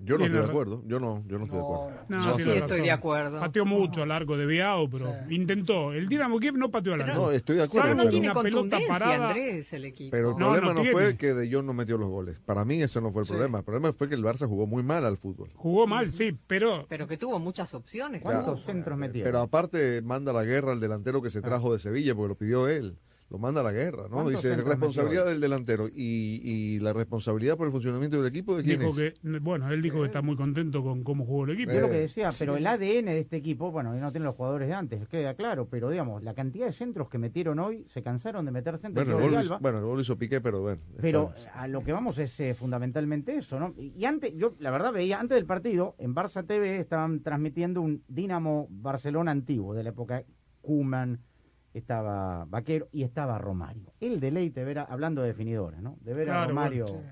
Yo 0.00 0.16
no 0.16 0.26
estoy 0.26 0.40
de 0.40 0.46
acuerdo. 0.46 0.82
Yo 0.86 1.00
no, 1.00 1.24
yo 1.26 1.38
no 1.38 1.44
estoy 1.46 1.58
de 1.58 1.64
acuerdo. 1.64 1.90
No, 2.08 2.36
sé. 2.36 2.56
estoy 2.58 2.80
de 2.82 2.90
acuerdo. 2.92 3.40
Pateó 3.40 3.64
mucho 3.64 4.04
al 4.04 4.12
arco 4.12 4.36
de 4.36 4.46
Biao, 4.46 4.88
pero 4.88 5.12
intentó. 5.28 5.92
El 5.92 6.08
Dinamo 6.08 6.38
Kiev 6.38 6.54
no 6.56 6.70
pateó 6.70 6.94
al 6.94 7.02
arco. 7.02 7.14
No, 7.16 7.30
estoy 7.32 7.56
de 7.56 7.64
acuerdo, 7.64 7.88
Salvo 7.88 7.94
no 7.96 8.02
pero- 8.04 8.10
tiene 8.10 8.30
una 8.30 8.40
pelota 8.42 8.78
parada. 8.86 9.28
Andrés, 9.30 9.72
el 9.72 9.84
equipo. 9.86 10.10
Pero 10.12 10.28
el 10.30 10.36
No, 10.38 10.50
problema 10.52 10.72
no 10.74 10.84
no, 10.84 10.90
fue 10.92 11.16
que 11.16 11.34
De 11.34 11.52
Jong 11.52 11.66
no 11.66 11.72
metió 11.72 11.98
los 11.98 12.08
goles. 12.08 12.38
Para 12.38 12.64
mí 12.64 12.80
ese 12.80 13.00
no 13.00 13.10
fue 13.10 13.22
el 13.22 13.26
Sí. 13.26 13.32
problema. 13.32 13.58
El 13.58 13.64
problema 13.64 13.92
fue 13.92 14.08
que 14.08 14.14
el 14.14 14.22
Barça 14.22 14.46
jugó 14.46 14.68
muy 14.68 14.84
mal 14.84 15.04
al 15.04 15.16
fútbol. 15.18 15.50
Jugó 15.56 15.88
mal, 15.88 16.12
sí, 16.12 16.38
pero 16.46 16.86
Pero 16.88 17.08
que 17.08 17.16
tuvo 17.16 17.40
muchas 17.40 17.74
opciones. 17.74 18.22
¿Cuántos 18.22 18.62
centros 18.62 18.96
metieron? 18.96 19.28
Pero 19.32 19.40
aparte 19.40 20.00
manda 20.02 20.32
la 20.32 20.44
guerra 20.44 20.72
al 20.72 20.80
delantero 20.80 21.20
que 21.22 21.30
se 21.30 21.42
trajo 21.42 21.72
de 21.72 21.80
Sevilla 21.80 22.14
porque 22.14 22.28
lo 22.28 22.34
pidió 22.36 22.68
él. 22.68 22.96
Lo 23.30 23.38
manda 23.38 23.60
a 23.60 23.64
la 23.64 23.72
guerra, 23.72 24.04
¿no? 24.04 24.22
¿Cuántos 24.22 24.42
Dice, 24.42 24.56
responsabilidad 24.56 25.26
del 25.26 25.38
delantero 25.40 25.86
y, 25.88 26.40
y 26.42 26.78
la 26.80 26.94
responsabilidad 26.94 27.58
por 27.58 27.66
el 27.66 27.72
funcionamiento 27.72 28.16
del 28.22 28.26
equipo, 28.30 28.56
¿de 28.56 28.62
quién 28.62 28.80
Dijo 28.80 28.98
es? 28.98 29.18
que, 29.20 29.38
bueno, 29.40 29.70
él 29.70 29.82
dijo 29.82 30.00
que 30.00 30.06
está 30.06 30.22
muy 30.22 30.34
contento 30.34 30.82
con 30.82 31.02
cómo 31.04 31.26
jugó 31.26 31.44
el 31.44 31.50
equipo. 31.50 31.72
Yo 31.72 31.80
lo 31.80 31.90
que 31.90 31.98
decía, 32.00 32.30
pero 32.38 32.56
el 32.56 32.66
ADN 32.66 33.04
de 33.06 33.18
este 33.18 33.36
equipo, 33.36 33.70
bueno, 33.70 33.94
no 33.94 34.10
tiene 34.12 34.24
los 34.24 34.34
jugadores 34.34 34.68
de 34.68 34.74
antes, 34.74 35.06
queda 35.08 35.34
claro, 35.34 35.68
pero 35.68 35.90
digamos, 35.90 36.22
la 36.22 36.32
cantidad 36.32 36.64
de 36.66 36.72
centros 36.72 37.10
que 37.10 37.18
metieron 37.18 37.58
hoy, 37.58 37.84
se 37.88 38.02
cansaron 38.02 38.46
de 38.46 38.50
meter 38.50 38.78
centros. 38.78 39.04
Bueno, 39.04 39.18
el 39.18 39.22
gol, 39.24 39.34
lo 39.34 39.40
hizo- 39.42 39.54
Alba, 39.54 39.58
bueno, 39.60 39.78
el 39.78 39.84
gol 39.84 39.96
lo 39.96 40.00
hizo 40.02 40.16
Piqué, 40.16 40.40
pero 40.40 40.62
bueno. 40.62 40.80
Pero 41.00 41.32
a 41.54 41.68
lo 41.68 41.82
que 41.84 41.92
vamos 41.92 42.16
es 42.18 42.40
eh, 42.40 42.54
fundamentalmente 42.54 43.36
eso, 43.36 43.58
¿no? 43.60 43.74
Y 43.76 44.04
antes, 44.06 44.34
yo 44.36 44.54
la 44.58 44.70
verdad 44.70 44.92
veía, 44.92 45.20
antes 45.20 45.34
del 45.36 45.44
partido, 45.44 45.94
en 45.98 46.14
Barça 46.14 46.46
TV 46.46 46.78
estaban 46.78 47.22
transmitiendo 47.22 47.82
un 47.82 48.02
Dinamo 48.08 48.68
Barcelona 48.70 49.32
antiguo, 49.32 49.74
de 49.74 49.82
la 49.82 49.90
época 49.90 50.24
Kuman, 50.62 51.20
estaba 51.74 52.44
Vaquero 52.46 52.88
y 52.92 53.02
estaba 53.02 53.38
Romario. 53.38 53.92
El 54.00 54.20
deleite 54.20 54.64
ver, 54.64 54.80
a- 54.80 54.84
hablando 54.84 55.22
de 55.22 55.28
definidora, 55.28 55.80
¿no? 55.80 55.96
De 56.00 56.14
ver 56.14 56.30
a 56.30 56.32
Claro, 56.32 56.48
Romario. 56.48 56.86
bueno. 56.86 57.08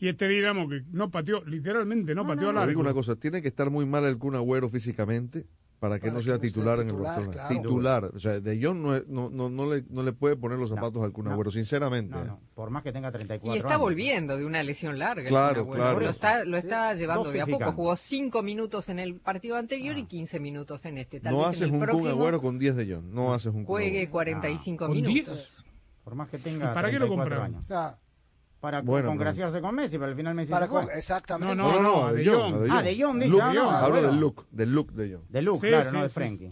Y 0.00 0.08
este 0.08 0.28
Dinamo 0.28 0.68
que 0.68 0.82
no 0.92 1.10
pateó, 1.10 1.44
literalmente 1.44 2.14
no, 2.14 2.26
pateó 2.26 2.48
al 2.50 2.54
Te 2.54 2.60
arco. 2.60 2.68
digo 2.68 2.80
una 2.80 2.94
cosa, 2.94 3.16
tiene 3.16 3.42
que 3.42 3.48
estar 3.48 3.68
muy 3.70 3.84
mal 3.84 4.04
el 4.04 4.16
Kun 4.18 4.36
Agüero 4.36 4.68
físicamente 4.68 5.44
para 5.78 6.00
que 6.00 6.10
no 6.10 6.20
sea 6.20 6.38
titular 6.38 6.80
en 6.80 6.88
el 6.88 6.96
Barcelona. 6.96 7.32
claro. 7.32 7.48
Titular. 7.54 8.04
O 8.06 8.18
sea, 8.18 8.40
De 8.40 8.60
Jong 8.62 8.78
no, 8.82 8.96
es- 8.96 9.06
no, 9.06 9.30
no, 9.30 9.48
no, 9.48 9.72
le, 9.72 9.84
no 9.88 10.02
le 10.02 10.12
puede 10.12 10.34
poner 10.36 10.58
los 10.58 10.70
zapatos 10.70 11.02
al 11.04 11.12
Kun 11.12 11.26
no. 11.26 11.32
Agüero, 11.32 11.50
sinceramente. 11.52 12.16
No, 12.16 12.24
no, 12.24 12.40
por 12.54 12.70
más 12.70 12.82
que 12.82 12.92
tenga 12.92 13.12
34 13.12 13.54
Y 13.54 13.58
está 13.58 13.68
años. 13.70 13.80
volviendo 13.80 14.36
de 14.36 14.44
una 14.44 14.62
lesión 14.64 14.98
larga. 14.98 15.22
el 15.22 15.28
Claro, 15.28 15.68
claro. 15.70 16.00
Lo 16.00 16.10
está, 16.10 16.44
lo 16.44 16.56
está 16.56 16.94
llevando 16.94 17.30
de 17.30 17.40
a 17.42 17.46
poco. 17.46 17.72
Jugó 17.72 17.94
cinco 17.96 18.42
minutos 18.42 18.88
en 18.88 18.98
el 18.98 19.20
partido 19.20 19.56
anterior 19.56 19.96
y 19.98 20.04
15 20.06 20.40
minutos 20.40 20.84
en 20.84 20.98
este. 20.98 21.20
Tal 21.20 21.32
No 21.32 21.38
vez 21.38 21.48
haces 21.48 21.60
en 21.62 21.66
el 21.68 21.72
un 21.74 21.78
Kun 21.78 21.86
próximo 21.86 22.10
Agüero 22.10 22.40
con 22.40 22.58
10 22.58 22.74
de 22.76 22.94
Jong. 22.94 23.04
No 23.14 23.32
haces 23.34 23.54
un 23.54 23.64
juegue 23.64 23.98
Agüero. 23.98 24.10
45 24.12 24.86
¿Con 24.86 24.96
minutos. 24.96 25.64
Por 26.02 26.14
más 26.16 26.28
que 26.28 26.38
tenga. 26.38 26.72
¿Y 26.72 26.74
para 26.74 26.90
qué 26.90 26.98
lo 26.98 27.06
34 27.06 27.16
compraron? 27.16 27.54
años. 27.54 27.98
Para 28.60 28.80
Bueno, 28.80 29.10
congraciarse 29.10 29.60
con 29.60 29.72
Messi, 29.76 29.98
pero 29.98 30.10
al 30.10 30.16
final 30.16 30.34
Messi 30.34 30.50
para 30.50 30.66
se 30.66 30.72
fue. 30.72 30.80
con- 30.86 30.90
exactamente. 30.96 31.54
No, 31.54 31.80
no, 31.80 31.80
no, 31.80 32.12
de 32.12 32.24
De 32.24 32.30
De 32.30 32.68
Ah, 32.70 32.82
de 32.82 33.00
Jong, 33.02 33.16
dice, 33.18 33.28
Look, 33.30 33.40
ah, 33.42 33.52
no, 33.54 33.70
Hablo 33.70 33.90
bueno. 33.94 34.08
del 34.10 34.20
look, 34.20 34.46
del 34.50 34.72
look 34.72 34.92
de 34.94 35.12
Jong. 35.14 35.22
De 35.28 35.42
Luke, 35.42 35.60
Sí, 35.60 35.66
claro, 35.68 35.90
sí, 35.90 35.96
no 35.96 36.02
de 36.02 36.08
sí. 36.08 36.14
Frenkie. 36.14 36.50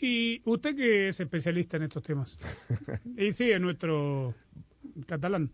Y 0.00 0.42
usted 0.50 0.74
que 0.74 1.08
es 1.10 1.20
especialista 1.20 1.76
en 1.76 1.84
estos 1.84 2.02
temas, 2.02 2.38
y 3.16 3.30
sigue 3.30 3.60
nuestro 3.60 4.34
catalán, 5.06 5.52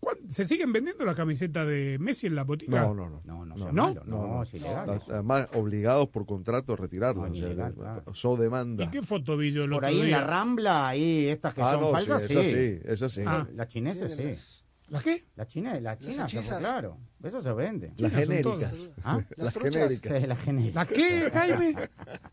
¿cuán- 0.00 0.16
¿se 0.28 0.44
siguen 0.44 0.72
vendiendo 0.72 1.04
las 1.04 1.14
camisetas 1.14 1.64
de 1.64 1.96
Messi 2.00 2.26
en 2.26 2.34
la 2.34 2.42
botica? 2.42 2.80
No, 2.80 2.92
no, 2.94 3.08
no. 3.08 3.22
No, 3.24 3.44
no, 3.46 3.54
No, 3.72 3.94
¿no? 3.94 4.04
no, 4.04 4.42
es 4.42 4.52
ilegal. 4.54 4.86
Las- 4.88 5.08
Además, 5.10 5.48
obligados 5.54 6.08
por 6.08 6.26
contrato 6.26 6.72
a 6.72 6.76
retirarlas. 6.76 7.30
No, 7.30 7.46
o 7.46 7.54
sea, 7.54 7.70
claro. 7.70 8.14
so 8.14 8.36
demanda. 8.36 8.82
¿Y 8.84 8.88
qué 8.88 9.02
foto 9.02 9.36
vi 9.36 9.52
yo 9.52 9.68
Por 9.70 9.84
ahí 9.84 10.00
en 10.00 10.10
la 10.10 10.24
Rambla, 10.26 10.88
ahí 10.88 11.26
estas 11.28 11.54
que 11.54 11.62
Ah, 11.62 11.72
son 11.74 11.80
no, 11.82 11.90
falsas, 11.92 12.22
sí, 12.26 12.32
esa 12.32 12.42
sí, 12.42 12.80
esa 12.84 13.08
sí. 13.08 13.22
Ah. 13.24 13.46
Las 13.54 13.68
chinesas, 13.68 14.10
sí. 14.10 14.59
¿Las 14.90 15.02
qué? 15.04 15.24
Las 15.36 15.46
chinas, 15.48 15.80
las 15.80 15.98
chinas, 15.98 16.32
hechizas. 16.32 16.58
claro. 16.58 16.98
Eso 17.22 17.40
se 17.40 17.52
vende. 17.52 17.92
Las 17.96 18.12
genéricas. 18.12 18.72
¿Ah? 19.04 19.16
Las 19.36 19.38
Las 19.38 19.52
truchas. 19.54 19.72
genéricas. 19.74 20.20
Sí, 20.20 20.26
las 20.26 20.38
genéricas. 20.40 20.74
¿Las 20.74 20.88
qué, 20.88 21.30
Jaime? 21.32 21.74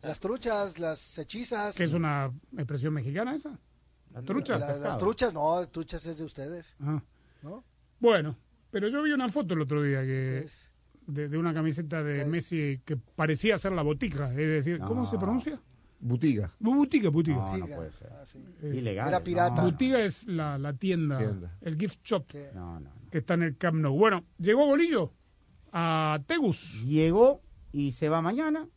Las 0.02 0.20
truchas, 0.20 0.80
las 0.80 1.18
hechizas. 1.20 1.76
¿Que 1.76 1.84
es 1.84 1.94
una 1.94 2.32
expresión 2.58 2.94
mexicana 2.94 3.36
esa? 3.36 3.60
¿La 4.14 4.22
trucha? 4.24 4.58
La- 4.58 4.76
las 4.78 4.98
truchas, 4.98 5.34
no, 5.34 5.68
truchas 5.70 6.06
es 6.08 6.18
de 6.18 6.24
ustedes. 6.24 6.76
Ah. 6.80 7.02
¿No? 7.44 7.64
Bueno, 8.00 8.36
pero 8.72 8.88
yo 8.88 9.04
vi 9.04 9.12
una 9.12 9.30
foto 9.30 9.54
el 9.54 9.62
otro 9.62 9.84
día 9.84 10.02
que 10.02 10.40
Es- 10.40 10.72
de, 11.06 11.30
de 11.30 11.38
una 11.38 11.54
camiseta 11.54 12.02
de 12.04 12.22
Es- 12.24 12.28
Messi 12.28 12.82
que 12.84 12.98
parecía 12.98 13.58
ser 13.58 13.72
la 13.74 13.82
botica, 13.84 14.30
es 14.32 14.36
decir, 14.38 14.80
¿cómo 14.80 15.02
No. 15.02 15.06
se 15.06 15.18
pronuncia? 15.18 15.62
Butiga. 16.00 16.54
Botica, 16.60 17.10
botica. 17.10 17.58
No, 17.58 17.66
puede 17.68 17.92
ser. 17.92 18.10
Ah, 18.14 18.26
sí. 18.26 18.40
Ilegal. 18.62 19.08
Era 19.08 19.24
pirata. 19.24 19.62
No, 19.62 19.72
Botica 19.72 20.00
es 20.00 20.26
la, 20.28 20.58
la 20.58 20.74
tienda, 20.74 21.18
Tienda. 21.18 21.58
el 21.62 21.76
gift 21.78 22.00
shop 22.04 22.28
Que- 22.28 22.50
no, 22.54 22.80
no. 22.80 22.90
que 23.12 23.18
está 23.20 23.34
en 23.34 23.44
el 23.44 23.58
Camp 23.58 23.78
Nou. 23.80 23.96
Bueno, 23.98 24.24
llegó 24.38 24.66
Bolillo 24.68 25.12
a 25.72 26.20
Tegus. 26.28 26.84
Llegó 26.86 27.42
y 27.72 27.92
se 27.94 28.10
va 28.10 28.22
mañana. 28.22 28.68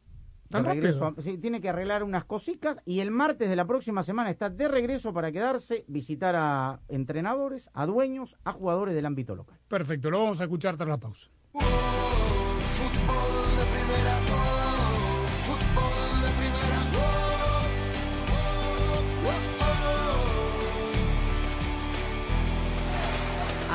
¿Tan 0.48 0.64
regreso 0.64 1.00
rápido? 1.04 1.20
a- 1.20 1.22
sí, 1.22 1.38
tiene 1.38 1.60
que 1.60 1.68
arreglar 1.68 2.02
unas 2.02 2.24
cositas 2.24 2.78
y 2.84 2.98
el 3.00 3.12
martes 3.12 3.48
de 3.48 3.54
la 3.54 3.66
próxima 3.66 4.02
semana 4.02 4.30
está 4.30 4.50
de 4.50 4.66
regreso 4.66 5.12
para 5.12 5.30
quedarse, 5.30 5.84
visitar 5.86 6.34
a 6.36 6.80
entrenadores, 6.88 7.68
a 7.72 7.86
dueños, 7.86 8.34
a 8.44 8.52
jugadores 8.52 8.94
del 8.96 9.06
ámbito 9.06 9.36
local. 9.36 9.58
Perfecto, 9.68 10.10
lo 10.10 10.18
vamos 10.18 10.40
a 10.40 10.44
escuchar 10.44 10.76
tras 10.76 10.88
la 10.88 10.98
pausa. 10.98 11.28
Fútbol 11.52 13.49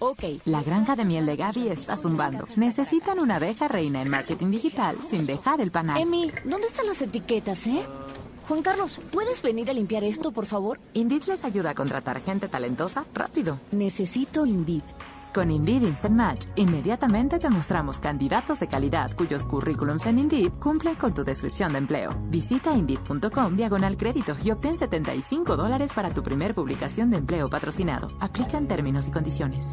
Ok, 0.00 0.22
la 0.44 0.62
granja 0.62 0.94
de 0.94 1.04
miel 1.04 1.26
de 1.26 1.34
Gaby 1.34 1.68
está 1.68 1.96
zumbando. 1.96 2.46
Necesitan 2.54 3.18
una 3.18 3.36
abeja 3.36 3.66
reina 3.66 4.00
en 4.00 4.08
marketing 4.08 4.52
digital 4.52 4.96
sin 5.08 5.26
dejar 5.26 5.60
el 5.60 5.72
panal. 5.72 6.00
Emi, 6.00 6.30
¿dónde 6.44 6.68
están 6.68 6.86
las 6.86 7.02
etiquetas, 7.02 7.66
eh? 7.66 7.82
Juan 8.46 8.62
Carlos, 8.62 9.00
¿puedes 9.10 9.42
venir 9.42 9.68
a 9.70 9.72
limpiar 9.72 10.04
esto, 10.04 10.30
por 10.30 10.46
favor? 10.46 10.78
Indeed 10.94 11.24
les 11.24 11.44
ayuda 11.44 11.70
a 11.70 11.74
contratar 11.74 12.20
gente 12.22 12.48
talentosa 12.48 13.04
rápido. 13.12 13.58
Necesito 13.72 14.46
Indeed. 14.46 14.84
Con 15.32 15.50
Indeed 15.50 15.82
Instant 15.82 16.14
Match, 16.14 16.46
inmediatamente 16.56 17.38
te 17.38 17.50
mostramos 17.50 17.98
candidatos 17.98 18.60
de 18.60 18.68
calidad 18.68 19.10
cuyos 19.16 19.46
currículums 19.46 20.06
en 20.06 20.18
Indeed 20.18 20.52
cumplen 20.60 20.94
con 20.94 21.12
tu 21.14 21.24
descripción 21.24 21.72
de 21.72 21.78
empleo. 21.78 22.10
Visita 22.30 22.74
Indeed.com 22.74 23.56
diagonal 23.56 23.96
crédito 23.96 24.36
y 24.42 24.50
obtén 24.50 24.78
75 24.78 25.56
dólares 25.56 25.92
para 25.92 26.10
tu 26.10 26.22
primer 26.22 26.54
publicación 26.54 27.10
de 27.10 27.18
empleo 27.18 27.48
patrocinado. 27.48 28.08
Aplican 28.20 28.68
términos 28.68 29.08
y 29.08 29.10
condiciones. 29.10 29.66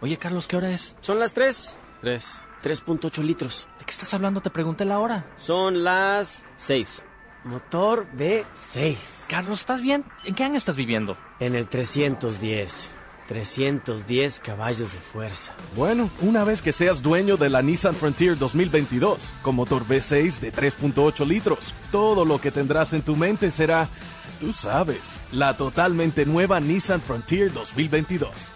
Oye, 0.00 0.16
Carlos, 0.16 0.46
¿qué 0.48 0.56
hora 0.56 0.70
es? 0.70 0.96
Son 1.00 1.18
las 1.18 1.32
3. 1.32 1.76
3. 2.00 2.40
3.8 2.62 3.22
litros. 3.22 3.68
¿De 3.78 3.84
qué 3.84 3.92
estás 3.92 4.12
hablando? 4.12 4.40
Te 4.40 4.50
pregunté 4.50 4.84
la 4.84 4.98
hora. 4.98 5.26
Son 5.36 5.84
las 5.84 6.42
6. 6.56 7.06
Motor 7.44 8.08
V6. 8.16 9.28
Carlos, 9.30 9.60
¿estás 9.60 9.80
bien? 9.80 10.04
¿En 10.24 10.34
qué 10.34 10.42
año 10.42 10.56
estás 10.56 10.74
viviendo? 10.74 11.16
En 11.38 11.54
el 11.54 11.68
310. 11.68 12.95
310 13.28 14.40
caballos 14.40 14.92
de 14.92 14.98
fuerza. 14.98 15.54
Bueno, 15.74 16.10
una 16.22 16.44
vez 16.44 16.62
que 16.62 16.72
seas 16.72 17.02
dueño 17.02 17.36
de 17.36 17.50
la 17.50 17.62
Nissan 17.62 17.94
Frontier 17.94 18.38
2022, 18.38 19.32
con 19.42 19.54
motor 19.54 19.86
V6 19.86 20.38
de 20.40 20.52
3.8 20.52 21.26
litros, 21.26 21.74
todo 21.90 22.24
lo 22.24 22.40
que 22.40 22.50
tendrás 22.50 22.92
en 22.92 23.02
tu 23.02 23.16
mente 23.16 23.50
será, 23.50 23.88
tú 24.40 24.52
sabes, 24.52 25.18
la 25.32 25.56
totalmente 25.56 26.24
nueva 26.24 26.60
Nissan 26.60 27.00
Frontier 27.00 27.52
2022. 27.52 28.55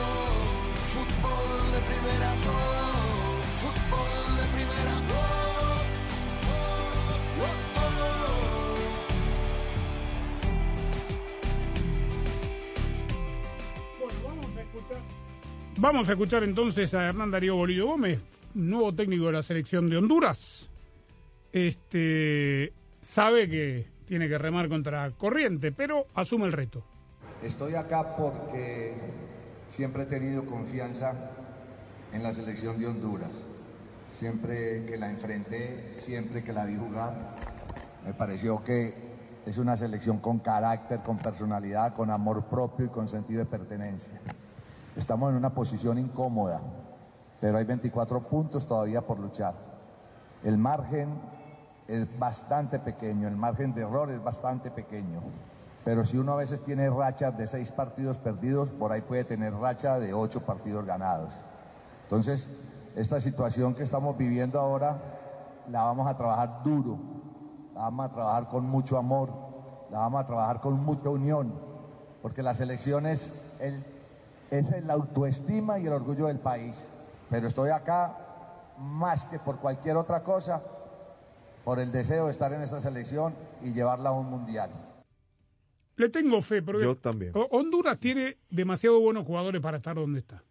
Vamos 15.81 16.07
a 16.09 16.11
escuchar 16.11 16.43
entonces 16.43 16.93
a 16.93 17.07
Hernán 17.07 17.31
Darío 17.31 17.55
Bolillo 17.55 17.87
Gómez, 17.87 18.19
nuevo 18.53 18.93
técnico 18.93 19.25
de 19.25 19.31
la 19.31 19.41
selección 19.41 19.89
de 19.89 19.97
Honduras. 19.97 20.69
Este 21.51 22.71
sabe 23.01 23.49
que 23.49 23.87
tiene 24.05 24.29
que 24.29 24.37
remar 24.37 24.69
contra 24.69 25.09
corriente, 25.09 25.71
pero 25.71 26.05
asume 26.13 26.45
el 26.45 26.51
reto. 26.51 26.83
Estoy 27.41 27.73
acá 27.73 28.15
porque 28.15 28.93
siempre 29.69 30.03
he 30.03 30.05
tenido 30.05 30.45
confianza 30.45 31.31
en 32.13 32.21
la 32.21 32.31
selección 32.31 32.77
de 32.77 32.85
Honduras. 32.85 33.31
Siempre 34.11 34.85
que 34.85 34.97
la 34.97 35.09
enfrenté, 35.09 35.95
siempre 35.97 36.43
que 36.43 36.53
la 36.53 36.65
vi 36.65 36.75
jugar, 36.75 37.37
me 38.05 38.13
pareció 38.13 38.63
que 38.63 38.93
es 39.47 39.57
una 39.57 39.75
selección 39.75 40.19
con 40.19 40.37
carácter, 40.37 40.99
con 40.99 41.17
personalidad, 41.17 41.95
con 41.95 42.11
amor 42.11 42.45
propio 42.45 42.85
y 42.85 42.89
con 42.89 43.07
sentido 43.07 43.39
de 43.39 43.45
pertenencia. 43.47 44.21
Estamos 44.95 45.31
en 45.31 45.37
una 45.37 45.51
posición 45.51 45.97
incómoda, 45.97 46.59
pero 47.39 47.57
hay 47.57 47.63
24 47.63 48.27
puntos 48.27 48.67
todavía 48.67 49.01
por 49.01 49.19
luchar. 49.19 49.53
El 50.43 50.57
margen 50.57 51.09
es 51.87 52.07
bastante 52.19 52.79
pequeño, 52.79 53.27
el 53.27 53.35
margen 53.35 53.73
de 53.73 53.81
error 53.81 54.11
es 54.11 54.21
bastante 54.21 54.69
pequeño. 54.69 55.21
Pero 55.85 56.05
si 56.05 56.17
uno 56.17 56.33
a 56.33 56.35
veces 56.35 56.61
tiene 56.61 56.89
rachas 56.89 57.37
de 57.37 57.47
seis 57.47 57.71
partidos 57.71 58.17
perdidos, 58.17 58.69
por 58.71 58.91
ahí 58.91 59.01
puede 59.01 59.23
tener 59.23 59.53
racha 59.53 59.97
de 59.97 60.13
ocho 60.13 60.41
partidos 60.41 60.85
ganados. 60.85 61.33
Entonces, 62.03 62.49
esta 62.95 63.19
situación 63.21 63.73
que 63.73 63.83
estamos 63.83 64.17
viviendo 64.17 64.59
ahora, 64.59 64.97
la 65.69 65.83
vamos 65.83 66.07
a 66.07 66.17
trabajar 66.17 66.63
duro, 66.63 66.99
la 67.73 67.83
vamos 67.83 68.09
a 68.09 68.13
trabajar 68.13 68.49
con 68.49 68.65
mucho 68.65 68.97
amor, 68.97 69.29
la 69.89 69.99
vamos 69.99 70.21
a 70.21 70.27
trabajar 70.27 70.59
con 70.59 70.73
mucha 70.83 71.09
unión, 71.09 71.53
porque 72.21 72.43
la 72.43 72.53
selección 72.53 73.05
es, 73.05 73.33
el, 74.51 74.65
es 74.65 74.83
la 74.85 74.93
autoestima 74.93 75.79
y 75.79 75.87
el 75.87 75.93
orgullo 75.93 76.27
del 76.27 76.39
país. 76.39 76.85
Pero 77.29 77.47
estoy 77.47 77.69
acá 77.71 78.17
más 78.77 79.25
que 79.25 79.39
por 79.39 79.57
cualquier 79.59 79.97
otra 79.97 80.23
cosa, 80.23 80.61
por 81.63 81.79
el 81.79 81.91
deseo 81.91 82.25
de 82.25 82.31
estar 82.31 82.51
en 82.53 82.61
esa 82.61 82.81
selección 82.81 83.33
y 83.63 83.73
llevarla 83.73 84.09
a 84.09 84.13
un 84.13 84.29
mundial. 84.29 84.69
Le 85.95 86.09
tengo 86.09 86.41
fe, 86.41 86.61
porque 86.61 86.83
Yo 86.83 86.95
también. 86.97 87.31
Ho- 87.35 87.47
Honduras 87.51 87.97
tiene 87.99 88.37
demasiado 88.49 88.99
buenos 88.99 89.25
jugadores 89.25 89.61
para 89.61 89.77
estar 89.77 89.95
donde 89.95 90.19
está. 90.19 90.43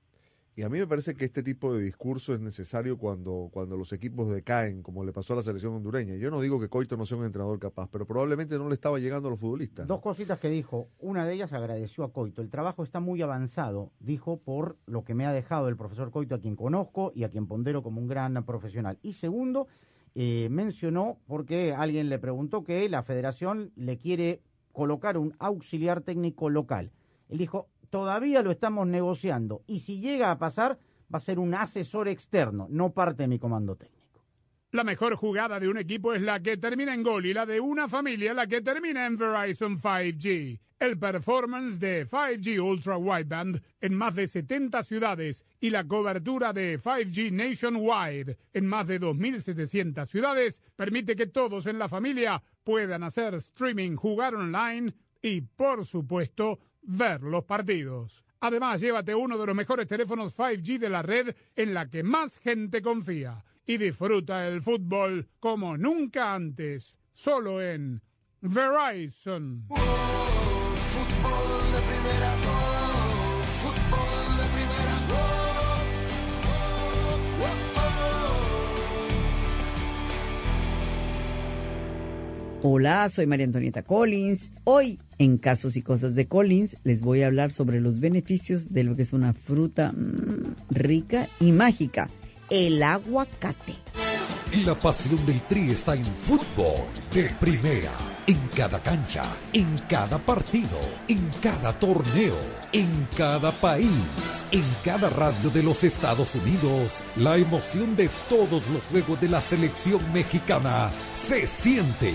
Y 0.56 0.62
a 0.62 0.68
mí 0.68 0.78
me 0.78 0.86
parece 0.86 1.14
que 1.14 1.24
este 1.24 1.42
tipo 1.42 1.72
de 1.72 1.82
discurso 1.82 2.34
es 2.34 2.40
necesario 2.40 2.98
cuando, 2.98 3.48
cuando 3.52 3.76
los 3.76 3.92
equipos 3.92 4.28
decaen, 4.28 4.82
como 4.82 5.04
le 5.04 5.12
pasó 5.12 5.32
a 5.32 5.36
la 5.36 5.42
selección 5.42 5.74
hondureña. 5.74 6.16
Yo 6.16 6.30
no 6.30 6.40
digo 6.40 6.58
que 6.58 6.68
Coito 6.68 6.96
no 6.96 7.06
sea 7.06 7.18
un 7.18 7.24
entrenador 7.24 7.58
capaz, 7.60 7.88
pero 7.90 8.04
probablemente 8.04 8.58
no 8.58 8.68
le 8.68 8.74
estaba 8.74 8.98
llegando 8.98 9.28
a 9.28 9.30
los 9.30 9.40
futbolistas. 9.40 9.86
Dos 9.86 10.00
cositas 10.00 10.40
que 10.40 10.50
dijo. 10.50 10.88
Una 10.98 11.24
de 11.24 11.34
ellas 11.34 11.52
agradeció 11.52 12.02
a 12.02 12.12
Coito. 12.12 12.42
El 12.42 12.50
trabajo 12.50 12.82
está 12.82 12.98
muy 12.98 13.22
avanzado, 13.22 13.92
dijo, 14.00 14.38
por 14.38 14.76
lo 14.86 15.04
que 15.04 15.14
me 15.14 15.24
ha 15.24 15.32
dejado 15.32 15.68
el 15.68 15.76
profesor 15.76 16.10
Coito, 16.10 16.34
a 16.34 16.40
quien 16.40 16.56
conozco 16.56 17.12
y 17.14 17.22
a 17.22 17.30
quien 17.30 17.46
pondero 17.46 17.82
como 17.82 18.00
un 18.00 18.08
gran 18.08 18.44
profesional. 18.44 18.98
Y 19.02 19.12
segundo, 19.12 19.68
eh, 20.16 20.48
mencionó, 20.50 21.18
porque 21.28 21.72
alguien 21.72 22.08
le 22.08 22.18
preguntó 22.18 22.64
que 22.64 22.88
la 22.88 23.02
federación 23.02 23.70
le 23.76 23.98
quiere 23.98 24.42
colocar 24.72 25.16
un 25.16 25.34
auxiliar 25.38 26.00
técnico 26.00 26.50
local. 26.50 26.90
Él 27.28 27.38
dijo, 27.38 27.68
todavía 27.90 28.42
lo 28.42 28.50
estamos 28.50 28.86
negociando 28.86 29.62
y 29.66 29.80
si 29.80 30.00
llega 30.00 30.30
a 30.30 30.38
pasar, 30.38 30.78
va 31.12 31.18
a 31.18 31.20
ser 31.20 31.38
un 31.38 31.54
asesor 31.54 32.08
externo, 32.08 32.66
no 32.70 32.92
parte 32.92 33.24
de 33.24 33.28
mi 33.28 33.38
comando 33.38 33.76
técnico. 33.76 34.00
La 34.72 34.84
mejor 34.84 35.16
jugada 35.16 35.58
de 35.58 35.68
un 35.68 35.78
equipo 35.78 36.14
es 36.14 36.22
la 36.22 36.40
que 36.40 36.56
termina 36.56 36.94
en 36.94 37.02
gol 37.02 37.26
y 37.26 37.34
la 37.34 37.44
de 37.44 37.58
una 37.58 37.88
familia 37.88 38.32
la 38.32 38.46
que 38.46 38.62
termina 38.62 39.04
en 39.04 39.16
Verizon 39.16 39.76
5G. 39.76 40.60
El 40.78 40.96
performance 40.96 41.80
de 41.80 42.08
5G 42.08 42.62
Ultra 42.62 42.96
Wideband 42.96 43.60
en 43.80 43.94
más 43.94 44.14
de 44.14 44.28
70 44.28 44.82
ciudades 44.84 45.44
y 45.60 45.70
la 45.70 45.84
cobertura 45.84 46.52
de 46.52 46.80
5G 46.80 47.32
Nationwide 47.32 48.38
en 48.52 48.66
más 48.66 48.86
de 48.86 49.00
2.700 49.00 50.06
ciudades 50.06 50.62
permite 50.76 51.16
que 51.16 51.26
todos 51.26 51.66
en 51.66 51.78
la 51.80 51.88
familia 51.88 52.40
puedan 52.62 53.02
hacer 53.02 53.34
streaming, 53.34 53.96
jugar 53.96 54.36
online 54.36 54.94
y, 55.20 55.40
por 55.40 55.84
supuesto, 55.84 56.60
ver 56.82 57.22
los 57.22 57.44
partidos. 57.44 58.24
Además, 58.40 58.80
llévate 58.80 59.14
uno 59.14 59.36
de 59.36 59.46
los 59.46 59.54
mejores 59.54 59.86
teléfonos 59.86 60.34
5G 60.36 60.78
de 60.78 60.88
la 60.88 61.02
red 61.02 61.34
en 61.56 61.74
la 61.74 61.88
que 61.90 62.02
más 62.02 62.38
gente 62.38 62.80
confía 62.80 63.44
y 63.66 63.76
disfruta 63.76 64.48
el 64.48 64.62
fútbol 64.62 65.28
como 65.38 65.76
nunca 65.76 66.34
antes, 66.34 66.98
solo 67.12 67.60
en 67.62 68.00
Verizon. 68.40 69.66
Hola, 82.62 83.08
soy 83.08 83.26
María 83.26 83.46
Antonieta 83.46 83.82
Collins. 83.82 84.50
Hoy, 84.64 84.98
en 85.20 85.36
Casos 85.36 85.76
y 85.76 85.82
Cosas 85.82 86.14
de 86.14 86.26
Collins, 86.26 86.78
les 86.82 87.02
voy 87.02 87.22
a 87.22 87.26
hablar 87.26 87.52
sobre 87.52 87.78
los 87.78 88.00
beneficios 88.00 88.72
de 88.72 88.84
lo 88.84 88.96
que 88.96 89.02
es 89.02 89.12
una 89.12 89.34
fruta 89.34 89.92
mm, 89.92 90.54
rica 90.70 91.28
y 91.38 91.52
mágica, 91.52 92.08
el 92.48 92.82
aguacate. 92.82 93.74
La 94.64 94.74
pasión 94.80 95.24
del 95.26 95.42
Tri 95.42 95.72
está 95.72 95.94
en 95.94 96.06
fútbol 96.06 96.86
de 97.12 97.24
primera, 97.38 97.92
en 98.26 98.38
cada 98.56 98.82
cancha, 98.82 99.24
en 99.52 99.66
cada 99.90 100.18
partido, 100.18 100.80
en 101.06 101.20
cada 101.42 101.78
torneo, 101.78 102.38
en 102.72 102.88
cada 103.14 103.52
país, 103.52 103.90
en 104.50 104.64
cada 104.82 105.10
radio 105.10 105.50
de 105.50 105.62
los 105.62 105.84
Estados 105.84 106.34
Unidos. 106.34 107.02
La 107.16 107.36
emoción 107.36 107.94
de 107.94 108.08
todos 108.30 108.66
los 108.70 108.86
juegos 108.86 109.20
de 109.20 109.28
la 109.28 109.42
selección 109.42 110.00
mexicana 110.14 110.90
se 111.14 111.46
siente 111.46 112.14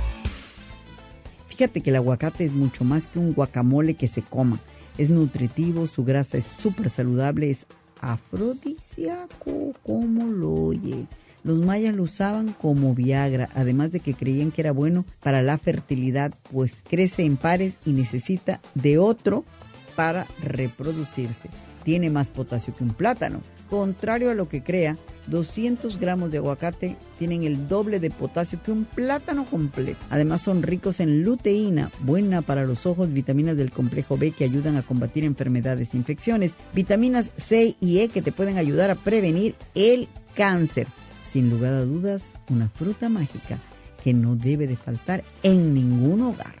Fíjate 1.51 1.81
que 1.81 1.89
el 1.89 1.97
aguacate 1.97 2.45
es 2.45 2.53
mucho 2.53 2.85
más 2.85 3.07
que 3.07 3.19
un 3.19 3.33
guacamole 3.33 3.95
que 3.95 4.07
se 4.07 4.21
coma. 4.21 4.57
Es 4.97 5.09
nutritivo, 5.09 5.85
su 5.85 6.05
grasa 6.05 6.37
es 6.37 6.45
súper 6.45 6.89
saludable, 6.89 7.51
es 7.51 7.65
afrodisíaco, 7.99 9.73
como 9.83 10.27
lo 10.27 10.53
oye. 10.53 11.07
Los 11.43 11.59
mayas 11.59 11.93
lo 11.93 12.03
usaban 12.03 12.53
como 12.53 12.95
Viagra, 12.95 13.49
además 13.53 13.91
de 13.91 13.99
que 13.99 14.13
creían 14.13 14.51
que 14.51 14.61
era 14.61 14.71
bueno 14.71 15.03
para 15.21 15.41
la 15.41 15.57
fertilidad, 15.57 16.33
pues 16.53 16.75
crece 16.89 17.25
en 17.25 17.35
pares 17.35 17.73
y 17.85 17.91
necesita 17.91 18.61
de 18.73 18.97
otro 18.97 19.43
para 19.97 20.27
reproducirse. 20.41 21.49
Tiene 21.83 22.09
más 22.09 22.29
potasio 22.29 22.73
que 22.73 22.85
un 22.85 22.93
plátano. 22.93 23.41
Contrario 23.71 24.31
a 24.31 24.33
lo 24.33 24.49
que 24.49 24.61
crea, 24.61 24.97
200 25.27 25.97
gramos 25.97 26.29
de 26.29 26.39
aguacate 26.39 26.97
tienen 27.17 27.43
el 27.43 27.69
doble 27.69 28.01
de 28.01 28.09
potasio 28.09 28.59
que 28.61 28.73
un 28.73 28.83
plátano 28.83 29.45
completo. 29.45 29.97
Además 30.09 30.41
son 30.41 30.61
ricos 30.61 30.99
en 30.99 31.23
luteína, 31.23 31.89
buena 32.01 32.41
para 32.41 32.65
los 32.65 32.85
ojos, 32.85 33.13
vitaminas 33.13 33.55
del 33.55 33.71
complejo 33.71 34.17
B 34.17 34.31
que 34.31 34.43
ayudan 34.43 34.75
a 34.75 34.81
combatir 34.81 35.23
enfermedades 35.23 35.93
e 35.93 35.97
infecciones, 35.97 36.55
vitaminas 36.75 37.31
C 37.37 37.77
y 37.79 37.99
E 37.99 38.09
que 38.09 38.21
te 38.21 38.33
pueden 38.33 38.57
ayudar 38.57 38.91
a 38.91 38.95
prevenir 38.95 39.55
el 39.73 40.09
cáncer. 40.35 40.87
Sin 41.31 41.49
lugar 41.49 41.73
a 41.73 41.85
dudas, 41.85 42.23
una 42.49 42.67
fruta 42.67 43.07
mágica 43.07 43.57
que 44.03 44.13
no 44.13 44.35
debe 44.35 44.67
de 44.67 44.75
faltar 44.75 45.23
en 45.43 45.73
ningún 45.73 46.23
hogar. 46.23 46.60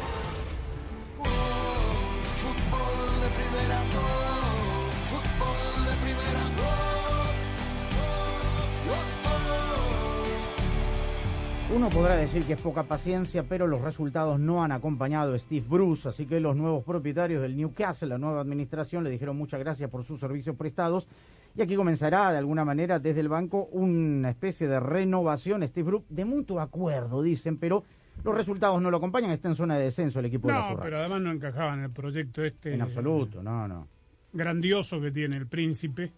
Uno 11.73 11.87
podrá 11.87 12.17
decir 12.17 12.43
que 12.43 12.53
es 12.53 12.61
poca 12.61 12.83
paciencia, 12.83 13.43
pero 13.43 13.65
los 13.65 13.79
resultados 13.79 14.37
no 14.37 14.61
han 14.61 14.73
acompañado 14.73 15.33
a 15.33 15.39
Steve 15.39 15.65
Bruce, 15.67 16.09
así 16.09 16.25
que 16.25 16.41
los 16.41 16.57
nuevos 16.57 16.83
propietarios 16.83 17.41
del 17.41 17.55
Newcastle, 17.55 18.09
la 18.09 18.17
nueva 18.17 18.41
administración, 18.41 19.05
le 19.05 19.09
dijeron 19.09 19.37
muchas 19.37 19.61
gracias 19.61 19.89
por 19.89 20.03
sus 20.03 20.19
servicios 20.19 20.57
prestados. 20.57 21.07
Y 21.55 21.61
aquí 21.61 21.77
comenzará 21.77 22.31
de 22.33 22.39
alguna 22.39 22.65
manera 22.65 22.99
desde 22.99 23.21
el 23.21 23.29
banco 23.29 23.69
una 23.71 24.29
especie 24.29 24.67
de 24.67 24.81
renovación, 24.81 25.65
Steve 25.65 25.87
Bruce, 25.87 26.05
de 26.09 26.25
mutuo 26.25 26.59
acuerdo, 26.59 27.21
dicen, 27.21 27.57
pero 27.57 27.85
los 28.25 28.35
resultados 28.35 28.81
no 28.81 28.91
lo 28.91 28.97
acompañan, 28.97 29.31
está 29.31 29.47
en 29.47 29.55
zona 29.55 29.77
de 29.77 29.85
descenso 29.85 30.19
el 30.19 30.25
equipo 30.25 30.49
de 30.49 30.55
la 30.55 30.71
No, 30.71 30.79
pero 30.79 30.97
además 30.97 31.21
no 31.21 31.31
encajaba 31.31 31.73
en 31.73 31.83
el 31.83 31.91
proyecto 31.91 32.43
este. 32.43 32.73
En 32.73 32.81
absoluto, 32.81 33.41
no, 33.41 33.69
no. 33.69 33.87
Grandioso 34.33 34.99
que 34.99 35.11
tiene 35.11 35.37
el 35.37 35.47
príncipe. 35.47 36.11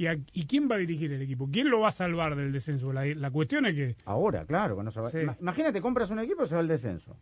¿Y, 0.00 0.06
a- 0.06 0.14
¿Y 0.32 0.46
quién 0.46 0.66
va 0.70 0.76
a 0.76 0.78
dirigir 0.78 1.12
el 1.12 1.20
equipo? 1.20 1.46
¿Quién 1.52 1.68
lo 1.68 1.80
va 1.80 1.88
a 1.88 1.90
salvar 1.90 2.34
del 2.34 2.52
descenso? 2.52 2.90
La, 2.90 3.04
la 3.04 3.30
cuestión 3.30 3.66
es 3.66 3.74
que. 3.74 3.96
Ahora, 4.06 4.46
claro, 4.46 4.74
se 4.90 4.98
va- 4.98 5.10
Sí. 5.10 5.18
Ima- 5.18 5.36
Imagínate, 5.38 5.82
compras 5.82 6.10
un 6.10 6.20
equipo 6.20 6.42
y 6.44 6.48
se 6.48 6.54
va 6.54 6.60
al 6.62 6.68
descenso. 6.68 7.18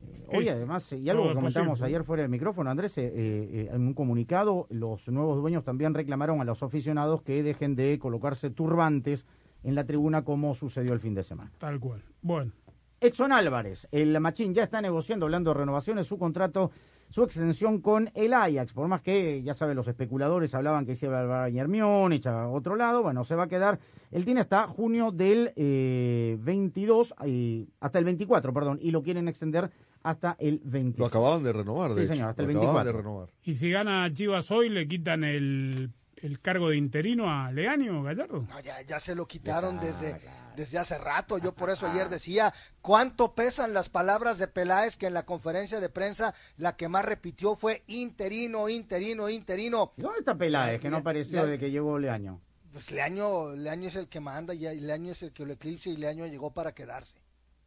Eh, 0.00 0.36
Hoy 0.36 0.48
además, 0.48 0.92
y 0.92 1.08
algo 1.10 1.26
que 1.28 1.34
comentamos 1.34 1.82
ayer 1.82 2.04
fuera 2.04 2.22
del 2.22 2.30
micrófono, 2.30 2.70
Andrés, 2.70 2.96
eh, 2.98 3.10
eh, 3.14 3.70
en 3.72 3.80
un 3.80 3.94
comunicado, 3.94 4.68
los 4.70 5.08
nuevos 5.08 5.40
dueños 5.40 5.64
también 5.64 5.92
reclamaron 5.92 6.40
a 6.40 6.44
los 6.44 6.62
aficionados 6.62 7.22
que 7.22 7.42
dejen 7.42 7.74
de 7.74 7.98
colocarse 7.98 8.50
turbantes 8.50 9.26
en 9.64 9.74
la 9.74 9.84
tribuna 9.84 10.22
como 10.22 10.54
sucedió 10.54 10.92
el 10.92 11.00
fin 11.00 11.14
de 11.14 11.24
semana. 11.24 11.50
Tal 11.58 11.80
cual. 11.80 12.04
Bueno. 12.22 12.52
Edson 13.00 13.32
Álvarez, 13.32 13.88
el 13.90 14.20
Machín 14.20 14.54
ya 14.54 14.62
está 14.62 14.80
negociando, 14.80 15.26
hablando 15.26 15.52
de 15.52 15.58
renovaciones, 15.58 16.06
su 16.06 16.16
contrato, 16.16 16.70
su 17.10 17.22
extensión 17.22 17.80
con 17.80 18.10
el 18.14 18.32
Ajax. 18.34 18.72
Por 18.72 18.86
más 18.88 19.00
que, 19.00 19.42
ya 19.42 19.54
saben, 19.54 19.76
los 19.76 19.88
especuladores 19.88 20.54
hablaban 20.54 20.84
que 20.86 20.96
se 20.96 21.06
iba 21.06 21.20
al 21.20 21.26
Bayern 21.28 21.70
Múnich 21.70 22.26
a 22.26 22.48
otro 22.48 22.76
lado, 22.76 23.02
bueno, 23.02 23.24
se 23.24 23.34
va 23.34 23.44
a 23.44 23.48
quedar. 23.48 23.78
Él 24.10 24.24
tiene 24.24 24.40
hasta 24.40 24.66
junio 24.68 25.10
del 25.10 25.52
eh, 25.56 26.36
22, 26.40 27.14
y- 27.26 27.68
hasta 27.80 27.98
el 27.98 28.04
24, 28.04 28.52
perdón, 28.52 28.78
y 28.82 28.90
lo 28.90 29.02
quieren 29.02 29.28
extender 29.28 29.70
hasta 30.02 30.36
el 30.38 30.60
26. 30.64 30.98
Lo 30.98 31.06
acababan 31.06 31.42
de 31.42 31.52
renovar, 31.52 31.92
de 31.94 32.02
Sí, 32.02 32.08
señor, 32.08 32.30
hasta 32.30 32.42
el 32.42 32.52
Lo 32.52 32.58
acaban 32.60 32.74
24. 32.86 32.92
de 32.92 32.98
renovar. 33.02 33.28
Y 33.44 33.54
si 33.54 33.70
gana 33.70 34.12
Chivas 34.12 34.50
hoy, 34.50 34.68
le 34.68 34.86
quitan 34.86 35.24
el, 35.24 35.90
el 36.16 36.40
cargo 36.40 36.68
de 36.70 36.76
interino 36.76 37.30
a 37.30 37.50
Leaño 37.52 38.02
Gallardo? 38.02 38.44
No, 38.48 38.60
ya, 38.60 38.80
ya 38.82 39.00
se 39.00 39.14
lo 39.14 39.26
quitaron 39.26 39.78
desde, 39.80 40.16
desde 40.58 40.76
hace 40.78 40.98
rato. 40.98 41.38
Yo 41.38 41.54
por 41.54 41.70
eso 41.70 41.86
ayer 41.86 42.08
decía 42.08 42.52
cuánto 42.82 43.32
pesan 43.34 43.72
las 43.72 43.88
palabras 43.88 44.38
de 44.38 44.48
Peláez, 44.48 44.96
que 44.96 45.06
en 45.06 45.14
la 45.14 45.24
conferencia 45.24 45.78
de 45.80 45.88
prensa 45.88 46.34
la 46.56 46.76
que 46.76 46.88
más 46.88 47.04
repitió 47.04 47.54
fue 47.54 47.84
interino, 47.86 48.68
interino, 48.68 49.28
interino. 49.28 49.92
¿Y 49.96 50.02
¿Dónde 50.02 50.18
está 50.18 50.34
Peláez, 50.36 50.80
que 50.80 50.90
no 50.90 50.96
apareció 50.98 51.44
Le- 51.44 51.52
de 51.52 51.58
que 51.58 51.70
llegó 51.70 51.96
Leaño? 51.98 52.40
Pues 52.72 52.90
Leaño, 52.90 53.52
Leaño 53.52 53.88
es 53.88 53.96
el 53.96 54.08
que 54.08 54.20
manda, 54.20 54.52
y 54.52 54.58
Leaño 54.80 55.12
es 55.12 55.22
el 55.22 55.32
que 55.32 55.46
lo 55.46 55.52
eclipsa 55.54 55.88
y 55.90 55.96
Leaño 55.96 56.26
llegó 56.26 56.52
para 56.52 56.72
quedarse. 56.74 57.16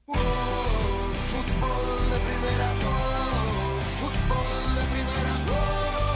Fútbol 0.06 0.20
de 2.12 2.20
primera, 2.20 2.74
oh, 2.86 3.80
fútbol 4.00 4.76
de 4.76 4.84
primera, 4.92 5.34
oh, 5.50 6.12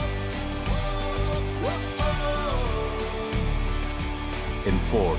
En 4.66 4.78
Ford, 4.90 5.18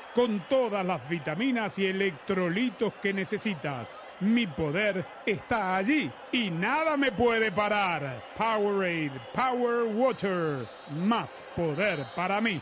con 0.15 0.39
todas 0.49 0.85
las 0.85 1.07
vitaminas 1.09 1.77
y 1.79 1.85
electrolitos 1.85 2.93
que 3.01 3.13
necesitas. 3.13 3.99
Mi 4.19 4.45
poder 4.45 5.03
está 5.25 5.75
allí 5.75 6.11
y 6.31 6.49
nada 6.51 6.97
me 6.97 7.11
puede 7.11 7.51
parar. 7.51 8.21
Powerade 8.37 9.11
Power 9.33 9.85
Water, 9.95 10.67
más 10.89 11.43
poder 11.55 12.05
para 12.15 12.39
mí. 12.41 12.61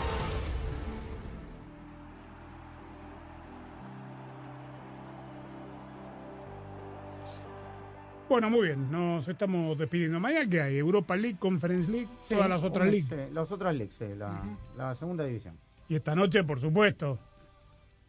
Bueno, 8.31 8.49
muy 8.49 8.67
bien, 8.67 8.89
nos 8.89 9.27
estamos 9.27 9.77
despidiendo. 9.77 10.17
Mañana 10.17 10.49
que 10.49 10.61
hay 10.61 10.77
Europa 10.77 11.17
League, 11.17 11.35
Conference 11.37 11.91
League, 11.91 12.07
Sí, 12.29 12.33
todas 12.33 12.49
las 12.49 12.63
otras 12.63 12.87
leagues. 12.87 13.11
este, 13.11 13.29
las 13.33 13.51
otras 13.51 13.75
leagues, 13.75 13.93
sí, 13.99 14.05
la, 14.17 14.41
la 14.77 14.95
segunda 14.95 15.25
división. 15.25 15.57
Y 15.89 15.95
esta 15.95 16.15
noche, 16.15 16.41
por 16.45 16.61
supuesto, 16.61 17.19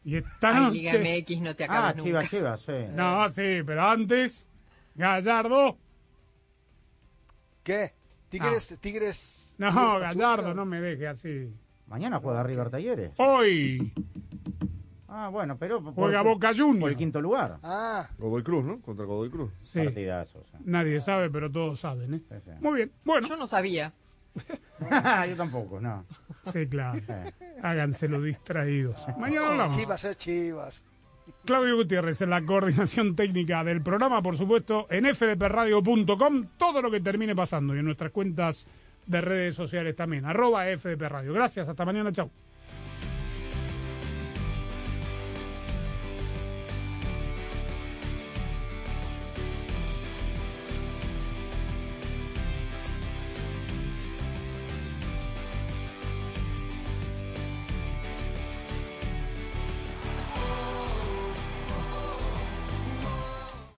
Y 0.04 0.14
esta 0.14 0.50
Ay, 0.50 0.62
noche... 0.62 0.76
Liga 0.78 0.92
MX 1.20 1.40
no 1.40 1.56
te 1.56 1.64
acabas 1.64 1.94
Ah. 1.98 2.00
Chivas, 2.00 2.30
Chivas, 2.30 2.60
sí. 2.60 2.72
No, 2.94 3.28
sí, 3.30 3.62
pero 3.66 3.82
antes, 3.82 4.48
Gallardo. 4.94 5.76
¿Qué? 7.64 7.90
Tigres, 8.28 8.78
Tigres. 8.80 9.56
No, 9.58 9.70
Tigres 9.72 10.00
Gallardo, 10.02 10.54
no 10.54 10.64
me 10.64 10.80
deje 10.80 11.08
así. 11.08 11.52
Mañana 11.88 12.20
juega 12.20 12.44
River 12.44 12.70
Talleres. 12.70 13.10
Hoy 13.16 13.92
Ah, 15.14 15.28
bueno, 15.28 15.58
pero... 15.58 15.82
por- 15.82 15.92
juega 15.94 16.22
por- 16.22 16.32
Boca 16.34 16.48
Por 16.48 16.56
Juniors. 16.58 16.90
el 16.92 16.96
quinto 16.96 17.20
lugar. 17.20 17.58
Ah, 17.62 18.08
Godoy 18.18 18.42
Cruz, 18.42 18.64
¿no? 18.64 18.80
Contra 18.80 19.04
Godoy 19.04 19.28
Cruz. 19.30 19.52
Sí, 19.60 19.80
Partidazo. 19.84 20.42
sí. 20.50 20.56
nadie 20.64 21.00
sabe, 21.00 21.28
pero 21.30 21.50
todos 21.50 21.78
saben, 21.80 22.14
¿eh? 22.14 22.20
Sí, 22.28 22.34
sí. 22.44 22.50
Muy 22.60 22.76
bien, 22.76 22.92
bueno. 23.04 23.28
Yo 23.28 23.36
no 23.36 23.46
sabía. 23.46 23.92
Yo 25.28 25.36
tampoco, 25.36 25.78
no. 25.80 26.06
Sí, 26.52 26.66
claro. 26.66 26.98
Háganse 27.62 28.08
los 28.08 28.22
distraídos. 28.24 28.96
Mañana 29.18 29.48
hablamos. 29.48 29.76
Chivas 29.76 30.02
es 30.04 30.16
Chivas. 30.16 30.84
Claudio 31.44 31.76
Gutiérrez 31.76 32.20
en 32.22 32.30
la 32.30 32.44
coordinación 32.44 33.14
técnica 33.14 33.62
del 33.64 33.82
programa, 33.82 34.22
por 34.22 34.36
supuesto, 34.36 34.86
en 34.90 35.04
fdpradio.com, 35.14 36.46
todo 36.56 36.82
lo 36.82 36.90
que 36.90 37.00
termine 37.00 37.34
pasando 37.36 37.74
y 37.76 37.78
en 37.78 37.84
nuestras 37.84 38.10
cuentas 38.10 38.66
de 39.06 39.20
redes 39.20 39.54
sociales 39.54 39.94
también, 39.94 40.24
arroba 40.24 40.64
fdpradio. 40.76 41.32
Gracias, 41.32 41.68
hasta 41.68 41.84
mañana, 41.84 42.12
chao. 42.12 42.30